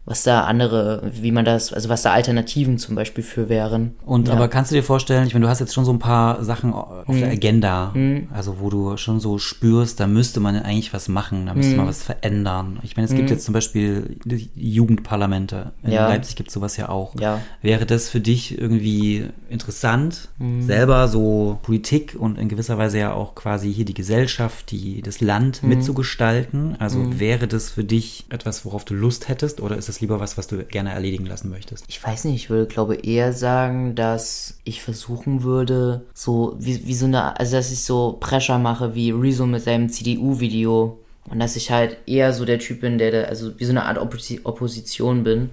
was 0.06 0.24
da 0.24 0.46
andere, 0.46 1.12
wie 1.14 1.32
man 1.32 1.46
das, 1.46 1.72
also 1.72 1.88
was 1.88 2.02
da 2.02 2.12
Alternativen 2.12 2.80
zum 2.80 2.96
Beispiel 2.96 3.24
für 3.24 3.50
wären. 3.50 3.96
Und 4.04 4.28
ja. 4.28 4.34
aber 4.34 4.48
kannst 4.48 4.72
du 4.72 4.76
dir 4.76 4.84
vorstellen, 4.84 5.28
ich 5.28 5.34
meine, 5.34 5.46
du 5.46 5.50
hast 5.50 5.60
jetzt 5.60 5.74
schon 5.74 5.86
so 5.86 5.94
ein 5.94 6.00
paar 6.00 6.44
Sachen 6.44 6.74
auf 6.74 7.06
der 7.08 7.30
Agenda, 7.30 7.94
also 8.34 8.60
wo 8.60 8.70
du 8.70 8.98
schon 8.98 9.20
so 9.20 9.38
spürst, 9.38 10.00
da 10.00 10.08
müsste 10.08 10.40
man 10.40 10.56
eigentlich 10.56 10.94
was 10.94 11.08
machen, 11.08 11.46
da 11.46 11.54
müsste 11.54 11.76
man 11.76 11.88
was 11.88 12.02
verändern. 12.04 12.80
Ich 12.84 12.98
meine, 12.98 13.08
es 13.08 13.14
gibt 13.14 13.30
jetzt 13.30 13.46
zum 13.46 13.54
Beispiel 13.54 14.18
Jugendparlamente. 14.56 15.72
In 15.84 15.92
Ja. 15.92 16.08
Leipzig 16.08 16.36
gibt 16.36 16.50
es 16.50 16.54
sowas 16.56 16.78
ja 16.78 16.90
auch. 16.90 17.16
Ja. 17.20 17.40
Wäre 17.62 17.86
das 17.86 18.10
für 18.10 18.20
dich 18.20 18.58
irgendwie 18.58 19.28
interessant, 19.50 20.30
selber 20.60 21.08
so 21.08 21.60
Politik 21.62 22.16
und 22.18 22.40
in 22.40 22.50
gewisser 22.50 22.78
Weise 22.78 22.98
ja 22.98 23.14
auch 23.14 23.36
quasi 23.36 23.72
hier 23.72 23.86
die 23.86 23.94
Gesellschaft, 23.94 24.72
die, 24.72 25.02
das 25.04 25.22
Land 25.22 25.62
mitzugestalten? 25.64 26.76
Also 26.80 27.20
wäre 27.20 27.48
das 27.48 27.70
für 27.70 27.84
dich 27.84 28.26
etwas, 28.30 28.66
worauf 28.66 28.84
du 28.84 28.96
Lust 28.96 29.30
hättest 29.30 29.62
oder 29.62 29.78
ist 29.78 29.91
es 29.92 30.02
lieber 30.02 30.20
was, 30.20 30.38
was 30.38 30.48
du 30.48 30.64
gerne 30.64 30.92
erledigen 30.92 31.26
lassen 31.26 31.50
möchtest? 31.50 31.86
Ich 31.88 32.04
weiß 32.04 32.26
nicht, 32.26 32.36
ich 32.36 32.50
würde 32.50 32.66
glaube 32.66 32.96
eher 32.96 33.34
sagen, 33.34 33.96
dass 33.96 34.60
ich 34.64 34.82
versuchen 34.82 35.44
würde, 35.44 36.06
so 36.14 36.56
wie, 36.60 36.88
wie 36.88 36.96
so 36.96 37.06
eine, 37.06 37.40
also 37.40 37.56
dass 37.56 37.72
ich 37.72 37.82
so 37.82 38.18
Pressure 38.20 38.58
mache 38.58 38.96
wie 38.96 39.12
Rezo 39.12 39.46
mit 39.46 39.64
seinem 39.64 39.90
CDU-Video 39.90 40.98
und 41.30 41.40
dass 41.40 41.56
ich 41.56 41.72
halt 41.72 41.98
eher 42.08 42.34
so 42.34 42.46
der 42.46 42.60
Typ 42.60 42.82
bin, 42.82 42.98
der, 42.98 43.30
also 43.30 43.60
wie 43.60 43.66
so 43.66 43.72
eine 43.72 43.86
Art 43.86 43.98
Opposi 43.98 44.42
Opposition 44.44 45.24
bin, 45.24 45.50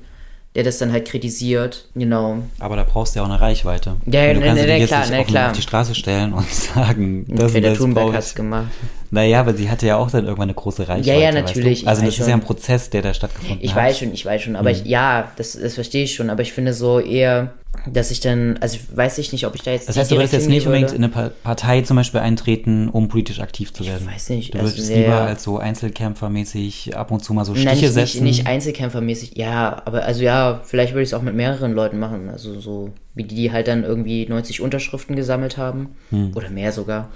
der 0.58 0.64
das 0.64 0.78
dann 0.78 0.90
halt 0.90 1.06
kritisiert, 1.06 1.84
genau. 1.94 2.38
Aber 2.58 2.74
da 2.74 2.82
brauchst 2.82 3.14
du 3.14 3.20
ja 3.20 3.24
auch 3.24 3.30
eine 3.30 3.40
Reichweite. 3.40 3.94
Ja, 4.06 4.24
ja, 4.24 4.34
du 4.34 4.40
ne, 4.40 4.46
kannst 4.46 4.62
ne, 4.62 4.68
ne, 4.68 4.78
jetzt 4.78 4.88
klar, 4.88 5.00
nicht 5.02 5.10
ne, 5.12 5.24
klar. 5.24 5.50
auf 5.50 5.56
die 5.56 5.62
Straße 5.62 5.94
stellen 5.94 6.32
und 6.32 6.50
sagen, 6.52 7.26
das 7.28 7.52
Greta 7.52 7.56
und 7.56 7.62
das 7.62 7.78
Thunberg 7.78 8.18
ich. 8.18 8.34
gemacht. 8.34 8.66
Naja, 9.12 9.38
aber 9.38 9.54
sie 9.54 9.70
hatte 9.70 9.86
ja 9.86 9.96
auch 9.98 10.10
dann 10.10 10.24
irgendwann 10.24 10.48
eine 10.48 10.54
große 10.54 10.88
Reichweite. 10.88 11.10
Ja, 11.10 11.14
ja, 11.14 11.26
weißt 11.28 11.34
natürlich, 11.36 11.78
Du? 11.78 11.82
ich 11.84 11.88
Also 11.88 12.04
das 12.04 12.18
ist 12.18 12.26
ja 12.26 12.34
ein 12.34 12.40
Prozess, 12.40 12.90
der 12.90 13.02
da 13.02 13.14
stattgefunden 13.14 13.60
Ich 13.64 13.70
hat. 13.72 13.84
weiß 13.84 14.00
schon, 14.00 14.12
ich 14.12 14.26
weiß 14.26 14.42
schon, 14.42 14.56
aber 14.56 14.72
ich, 14.72 14.84
ja, 14.84 15.30
das, 15.36 15.52
das 15.52 15.74
verstehe 15.74 16.02
ich 16.02 16.16
schon, 16.16 16.28
aber 16.28 16.42
ich 16.42 16.52
finde 16.52 16.74
so 16.74 16.98
eher, 16.98 17.52
dass 17.86 18.10
ich 18.10 18.20
dann, 18.20 18.56
also 18.60 18.76
ich 18.76 18.96
weiß 18.96 19.18
ich 19.18 19.32
nicht, 19.32 19.46
ob 19.46 19.54
ich 19.54 19.62
da 19.62 19.70
jetzt 19.70 19.88
Das 19.88 19.96
heißt, 19.96 20.10
du 20.10 20.16
würdest 20.16 20.32
jetzt 20.32 20.48
nicht 20.48 20.64
hingehen 20.64 20.84
unbedingt 20.84 20.90
würde. 20.90 20.96
in 20.96 21.04
eine 21.22 21.30
Pa- 21.30 21.34
Partei 21.42 21.82
zum 21.82 21.96
Beispiel 21.96 22.20
eintreten, 22.20 22.88
um 22.88 23.08
politisch 23.08 23.40
aktiv 23.40 23.72
zu 23.72 23.84
werden. 23.86 24.06
weiß 24.06 24.30
nicht, 24.30 24.54
Du 24.54 24.58
also 24.58 24.72
würdest 24.72 24.86
sehr- 24.86 24.98
lieber 25.02 25.20
als 25.22 25.42
so 25.42 25.58
Einzelkämpfermäßig 25.58 26.96
ab 26.96 27.10
und 27.10 27.22
zu 27.24 27.32
mal 27.34 27.44
so 27.44 27.54
Stiche 27.54 27.66
Nein, 27.68 27.74
nicht, 27.76 27.84
nicht, 27.84 27.94
setzen. 28.12 28.24
nicht 28.24 28.46
Einzelkämpfermäßig, 28.46 29.36
ja, 29.36 29.82
aber 29.84 30.04
also 30.04 30.22
ja, 30.22 30.60
vielleicht 30.64 30.92
würde 30.92 31.02
ich 31.02 31.08
es 31.10 31.14
auch 31.14 31.22
mit 31.22 31.34
mehreren 31.34 31.72
Leuten 31.72 31.98
machen. 31.98 32.28
Also 32.28 32.60
so, 32.60 32.90
wie 33.14 33.24
die, 33.24 33.34
die 33.34 33.52
halt 33.52 33.68
dann 33.68 33.84
irgendwie 33.84 34.26
90 34.26 34.60
Unterschriften 34.60 35.16
gesammelt 35.16 35.56
haben. 35.56 35.90
Hm. 36.10 36.32
Oder 36.34 36.50
mehr 36.50 36.72
sogar. 36.72 37.08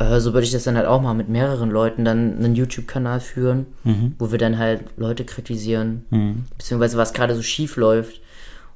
Äh, 0.00 0.20
so 0.20 0.32
würde 0.32 0.44
ich 0.46 0.52
das 0.52 0.64
dann 0.64 0.76
halt 0.76 0.86
auch 0.86 1.02
mal 1.02 1.14
mit 1.14 1.28
mehreren 1.28 1.70
Leuten 1.70 2.04
dann 2.04 2.36
einen 2.38 2.54
YouTube-Kanal 2.54 3.20
führen, 3.20 3.66
Mhm. 3.84 4.14
wo 4.18 4.30
wir 4.30 4.38
dann 4.38 4.58
halt 4.58 4.82
Leute 4.96 5.24
kritisieren, 5.24 6.04
beziehungsweise 6.56 6.96
was 6.96 7.12
gerade 7.12 7.34
so 7.34 7.42
schief 7.42 7.76
läuft. 7.76 8.20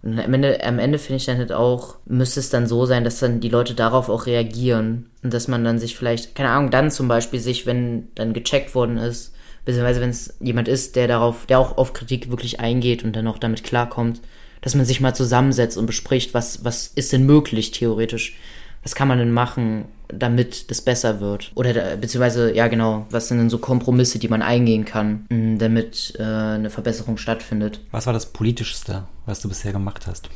Und 0.03 0.19
am 0.19 0.35
Ende, 0.35 0.65
am 0.65 0.79
Ende 0.81 0.99
finde 0.99 1.19
ich 1.19 1.27
dann 1.27 1.39
halt 1.39 1.53
auch, 1.53 1.97
müsste 2.07 2.41
es 2.41 2.51
dann 2.51 2.67
so 2.67 2.87
sein, 2.87 3.05
dass 3.05 3.21
dann 3.21 3.41
die 3.41 3.49
Leute 3.49 3.75
darauf 3.75 4.09
auch 4.09 4.27
reagieren. 4.27 5.11
Und 5.23 5.33
dass 5.33 5.47
man 5.47 5.65
dann 5.65 5.79
sich 5.79 5.97
vielleicht, 5.97 6.35
keine 6.35 6.51
Ahnung, 6.51 6.71
dann 6.71 6.91
zum 6.91 7.07
Beispiel 7.07 7.39
sich, 7.39 7.67
wenn 7.67 8.09
dann 8.17 8.33
gecheckt 8.33 8.75
worden 8.75 8.97
ist, 8.97 9.33
beziehungsweise 9.65 10.01
wenn 10.01 10.11
es 10.11 10.35
jemand 10.41 10.67
ist, 10.67 10.97
der 10.97 11.07
darauf, 11.07 11.47
der 11.47 11.61
auch 11.61 11.79
auf 11.79 11.93
Kritik 11.93 12.31
wirklich 12.31 12.59
eingeht 12.59 13.05
und 13.05 13.15
dann 13.15 13.29
auch 13.29 13.39
damit 13.39 13.63
klarkommt, 13.63 14.21
dass 14.61 14.75
man 14.75 14.85
sich 14.85 15.01
mal 15.01 15.15
zusammensetzt 15.15 15.77
und 15.77 15.87
bespricht, 15.87 16.35
was, 16.35 16.65
was 16.65 16.89
ist 16.89 17.13
denn 17.13 17.25
möglich 17.25 17.71
theoretisch? 17.71 18.37
Was 18.83 18.97
kann 18.97 19.07
man 19.07 19.19
denn 19.19 19.33
machen, 19.33 19.85
damit 20.19 20.71
das 20.71 20.81
besser 20.83 21.21
wird? 21.21 21.51
Oder 21.55 21.73
da, 21.73 21.97
beziehungsweise, 21.97 22.55
ja 22.55 22.69
genau, 22.69 23.07
was 23.11 23.29
sind 23.29 23.39
denn 23.39 23.51
so 23.51 23.59
Kompromisse, 23.59 24.19
die 24.19 24.29
man 24.29 24.43
eingehen 24.43 24.85
kann, 24.85 25.27
mh, 25.31 25.59
damit 25.59 26.15
äh, 26.19 26.23
eine 26.23 26.71
Verbesserung 26.71 27.17
stattfindet? 27.17 27.81
Was 27.91 28.07
war 28.07 28.13
das 28.13 28.27
Politischste, 28.27 29.05
was 29.27 29.41
du 29.41 29.49
bisher 29.49 29.73
gemacht 29.73 30.07
hast? 30.07 30.29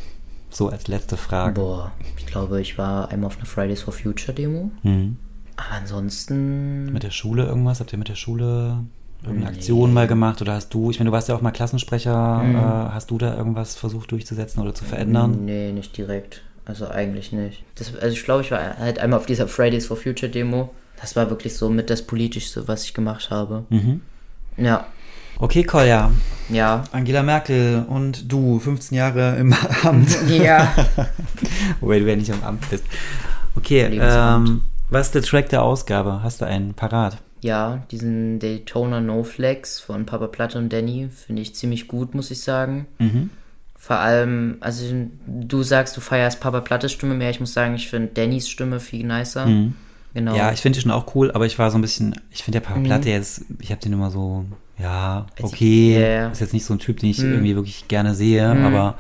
So 0.51 0.69
als 0.69 0.89
letzte 0.89 1.17
Frage. 1.17 1.55
Boah, 1.61 1.93
ich 2.19 2.27
glaube, 2.27 2.61
ich 2.61 2.79
war 2.79 3.11
einmal 3.11 3.29
auf 3.29 3.37
einer 3.37 3.47
Fridays 3.47 3.83
for 3.83 3.93
Future 3.93 4.33
Demo. 4.35 4.71
Mhm. 4.83 5.17
Aber 5.57 5.73
ansonsten. 5.81 6.93
Mit 6.93 7.03
der 7.03 7.11
Schule 7.11 7.45
irgendwas? 7.47 7.81
Habt 7.81 7.93
ihr 7.93 7.99
mit 7.99 8.09
der 8.09 8.15
Schule 8.15 8.79
irgendeine 9.25 9.55
Aktion 9.55 9.93
mal 9.93 10.07
gemacht? 10.07 10.41
Oder 10.43 10.55
hast 10.55 10.73
du, 10.73 10.91
ich 10.91 10.99
meine, 10.99 11.09
du 11.11 11.12
warst 11.15 11.29
ja 11.29 11.35
auch 11.35 11.41
mal 11.41 11.51
Klassensprecher, 11.51 12.43
Mhm. 12.43 12.55
äh, 12.55 12.59
hast 12.59 13.11
du 13.11 13.19
da 13.19 13.37
irgendwas 13.37 13.75
versucht 13.75 14.12
durchzusetzen 14.12 14.61
oder 14.62 14.75
zu 14.75 14.85
verändern? 14.85 15.45
Nee, 15.45 15.73
nicht 15.73 15.97
direkt. 15.97 16.43
Also 16.66 16.88
eigentlich 16.88 17.33
nicht. 17.33 17.64
Das, 17.76 17.94
also 17.96 18.14
ich 18.14 18.24
glaube, 18.24 18.42
ich 18.42 18.50
war 18.50 18.76
halt 18.79 18.98
einmal 18.98 19.18
auf 19.18 19.26
dieser 19.26 19.48
Fridays 19.48 19.87
for 19.87 19.96
Future 19.96 20.31
Demo. 20.31 20.74
Das 21.00 21.16
war 21.16 21.31
wirklich 21.31 21.57
so 21.57 21.70
mit 21.70 21.88
das 21.88 22.02
Politischste, 22.02 22.68
was 22.68 22.85
ich 22.85 22.92
gemacht 22.92 23.31
habe. 23.31 23.64
Mhm. 23.70 24.02
Ja, 24.59 24.87
Okay, 25.38 25.64
Kolja. 25.64 26.11
ja, 26.48 26.85
Angela 26.92 27.22
Merkel 27.22 27.85
und 27.88 28.33
du, 28.33 28.59
15 28.59 28.96
Jahre 28.96 29.37
im 29.37 29.55
Amt. 29.83 30.16
ja. 30.31 30.74
Wobei 31.81 31.98
du 31.98 32.09
ja 32.09 32.16
nicht 32.16 32.31
im 32.31 32.42
Amt 32.42 32.68
bist. 32.70 32.85
Okay, 33.55 33.83
ähm, 34.00 34.62
was 34.88 35.09
ist 35.09 35.14
der 35.14 35.22
Track 35.22 35.50
der 35.50 35.62
Ausgabe? 35.62 36.22
Hast 36.22 36.40
du 36.40 36.46
einen 36.46 36.72
parat? 36.72 37.18
Ja, 37.42 37.85
diesen 37.90 38.38
Daytona 38.38 39.00
No 39.02 39.24
Flex 39.24 39.79
von 39.79 40.07
Papa 40.07 40.26
Platte 40.29 40.57
und 40.59 40.72
Danny 40.72 41.11
finde 41.11 41.42
ich 41.42 41.55
ziemlich 41.55 41.87
gut, 41.87 42.14
muss 42.14 42.31
ich 42.31 42.40
sagen. 42.40 42.87
Mhm. 42.98 43.29
Vor 43.79 43.97
allem, 43.97 44.57
also 44.61 44.85
du 45.27 45.62
sagst, 45.62 45.97
du 45.97 46.01
feierst 46.01 46.41
Papa 46.41 46.61
Plattes 46.61 46.93
Stimme 46.93 47.15
mehr. 47.15 47.31
Ich 47.31 47.41
muss 47.41 47.53
sagen, 47.53 47.75
ich 47.75 47.89
finde 47.89 48.09
Dannys 48.15 48.49
Stimme 48.49 48.81
viel 48.81 49.07
nicer. 49.07 49.47
Genau. 50.15 50.35
Ja, 50.35 50.51
ich 50.51 50.61
finde 50.61 50.77
die 50.79 50.83
schon 50.83 50.91
auch 50.93 51.15
cool, 51.15 51.31
aber 51.33 51.45
ich 51.47 51.59
war 51.59 51.71
so 51.71 51.77
ein 51.77 51.83
bisschen, 51.83 52.19
ich 52.31 52.43
finde 52.43 52.61
der 52.61 52.67
Papa 52.67 52.81
Platte 52.81 53.11
jetzt, 53.11 53.45
ich 53.61 53.71
habe 53.71 53.81
den 53.83 53.93
immer 53.93 54.11
so, 54.11 54.47
ja, 54.79 55.27
Also, 55.37 55.49
okay, 55.53 56.01
ja. 56.01 56.29
ist 56.31 56.41
jetzt 56.41 56.55
nicht 56.55 56.65
so 56.65 56.73
ein 56.75 56.79
Typ, 56.79 57.01
den 57.01 57.11
ich 57.11 57.19
irgendwie 57.19 57.55
wirklich 57.55 57.87
gerne 57.87 58.15
sehe, 58.15 58.49
aber 58.49 58.97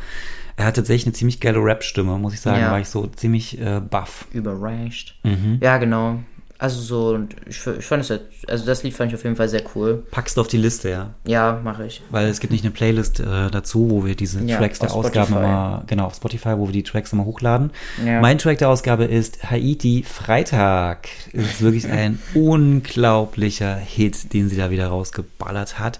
er 0.56 0.66
hat 0.66 0.76
tatsächlich 0.76 1.06
eine 1.06 1.14
ziemlich 1.14 1.40
geile 1.40 1.58
Rap-Stimme, 1.58 2.18
muss 2.18 2.34
ich 2.34 2.40
sagen, 2.40 2.60
Ja. 2.60 2.70
war 2.70 2.80
ich 2.80 2.88
so 2.88 3.06
ziemlich 3.06 3.58
äh, 3.60 3.80
baff. 3.80 4.26
Überrascht. 4.32 5.18
Mhm. 5.22 5.58
Ja, 5.62 5.78
genau. 5.78 6.20
Also 6.58 6.80
so, 6.80 7.08
und 7.14 7.36
ich, 7.46 7.66
ich 7.66 7.84
fand 7.84 8.02
es, 8.02 8.08
halt- 8.10 8.22
also 8.48 8.64
das 8.64 8.82
Lied 8.82 8.94
fand 8.94 9.12
ich 9.12 9.16
auf 9.18 9.24
jeden 9.24 9.36
Fall 9.36 9.48
sehr 9.48 9.62
cool. 9.74 10.04
Packst 10.10 10.36
du 10.36 10.40
auf 10.40 10.48
die 10.48 10.56
Liste, 10.56 10.88
ja. 10.88 11.10
Ja, 11.26 11.60
mache 11.62 11.84
ich. 11.86 12.00
Weil 12.10 12.28
es 12.28 12.40
gibt 12.40 12.50
nicht 12.52 12.64
eine 12.64 12.70
Playlist 12.70 13.20
äh, 13.20 13.50
dazu, 13.50 13.90
wo 13.90 14.04
wir 14.06 14.14
diese 14.16 14.40
Ja, 14.42 14.56
Tracks 14.56 14.78
der 14.78 14.90
Ausgaben 14.94 15.34
immer, 15.36 15.84
genau, 15.86 16.06
auf 16.06 16.14
Spotify, 16.14 16.54
wo 16.56 16.66
wir 16.66 16.72
die 16.72 16.82
Tracks 16.82 17.12
immer 17.12 17.26
hochladen. 17.26 17.70
Ja. 18.06 18.20
Mein 18.22 18.38
Track 18.38 18.56
der 18.58 18.70
Ausgabe 18.70 19.04
ist 19.04 19.50
Haiti 19.50 20.02
Freitag. 20.02 21.08
Es 21.34 21.44
ist 21.44 21.60
wirklich 21.62 21.86
ein 21.88 22.20
unglaublicher 22.34 23.76
Hit, 23.76 24.32
den 24.32 24.48
sie 24.48 24.56
da 24.56 24.70
wieder 24.70 24.88
rausgeballert 24.88 25.78
hat. 25.78 25.98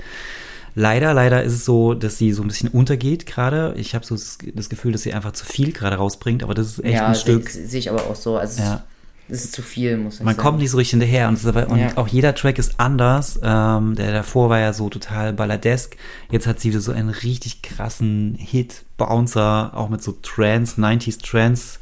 Leider, 0.75 1.15
leider 1.15 1.43
ist 1.43 1.53
es 1.55 1.65
so, 1.65 1.95
dass 1.95 2.19
sie 2.19 2.33
so 2.33 2.43
ein 2.43 2.49
bisschen 2.49 2.69
untergeht 2.69 3.25
gerade. 3.27 3.75
Ich 3.79 3.95
habe 3.95 4.05
so 4.05 4.15
das 4.15 4.69
Gefühl, 4.69 4.93
dass 4.93 5.03
sie 5.03 5.13
einfach 5.15 5.33
zu 5.33 5.45
viel 5.47 5.73
gerade 5.73 5.97
rausbringt, 5.97 6.43
aber 6.43 6.53
das 6.55 6.67
ist 6.69 6.85
echt 6.85 6.95
ja, 6.95 7.07
ein 7.09 7.15
sehe 7.15 7.23
Stück. 7.23 7.49
seh 7.49 7.79
ich 7.79 7.91
aber 7.91 8.03
auch 8.05 8.15
so. 8.17 8.37
Also 8.37 8.63
Ja. 8.63 8.83
Es 9.29 9.45
ist 9.45 9.53
zu 9.53 9.63
viel, 9.63 9.97
muss 9.97 10.15
ich 10.15 10.21
Man 10.23 10.35
sagen. 10.35 10.43
kommt 10.45 10.59
nicht 10.61 10.71
so 10.71 10.77
richtig 10.77 10.93
hinterher 10.93 11.29
und, 11.29 11.45
aber, 11.47 11.69
und 11.69 11.79
Ja. 11.79 11.93
auch 11.97 12.09
jeder 12.09 12.35
Track 12.35 12.59
ist 12.59 12.79
anders. 12.79 13.39
Ähm, 13.43 13.95
der 13.97 14.13
davor 14.13 14.51
war 14.51 14.61
ja 14.61 14.73
so 14.73 14.89
total 14.89 15.33
balladesk. 15.33 15.97
Jetzt 16.31 16.47
hat 16.47 16.61
sie 16.61 16.71
wieder 16.71 16.81
so 16.81 16.93
einen 16.93 17.09
richtig 17.11 17.63
krassen 17.63 18.37
Hit, 18.39 18.85
Bouncer, 18.97 19.73
auch 19.75 19.89
mit 19.89 20.03
so 20.03 20.13
Trance, 20.23 20.81
90s 20.81 21.19
Trance 21.21 21.79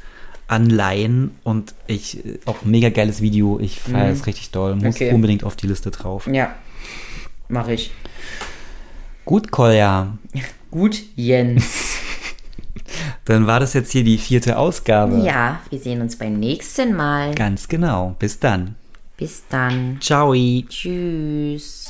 Anleihen 0.47 1.31
und 1.43 1.73
ich, 1.87 2.19
auch 2.45 2.61
ein 2.63 2.69
mega 2.69 2.89
geiles 2.89 3.19
Video. 3.21 3.59
Ich 3.59 3.79
feiere 3.79 4.11
es 4.11 4.27
richtig 4.27 4.51
doll. 4.51 4.75
Muss 4.75 4.83
Mhm. 4.83 4.89
Okay. 4.89 5.11
unbedingt 5.11 5.43
auf 5.43 5.55
die 5.55 5.65
Liste 5.67 5.89
drauf. 5.91 6.27
Ja, 6.31 6.53
mache 7.49 7.73
ich. 7.73 7.91
Gut, 9.25 9.49
Kolja. 9.51 10.17
Gut, 10.71 11.01
Jens. 11.15 11.95
Dann 13.25 13.47
war 13.47 13.59
das 13.59 13.73
jetzt 13.73 13.91
hier 13.91 14.03
die 14.03 14.17
vierte 14.17 14.57
Ausgabe. 14.57 15.17
ja, 15.17 15.59
wir 15.69 15.79
sehen 15.79 16.01
uns 16.01 16.17
beim 16.17 16.39
nächsten 16.39 16.95
Mal. 16.95 17.33
Ganz 17.35 17.67
genau. 17.67 18.15
Bis 18.19 18.39
dann. 18.39 18.75
Bis 19.17 19.43
dann. 19.49 19.97
Ciao. 20.01 20.33
Tschüss. 20.33 21.89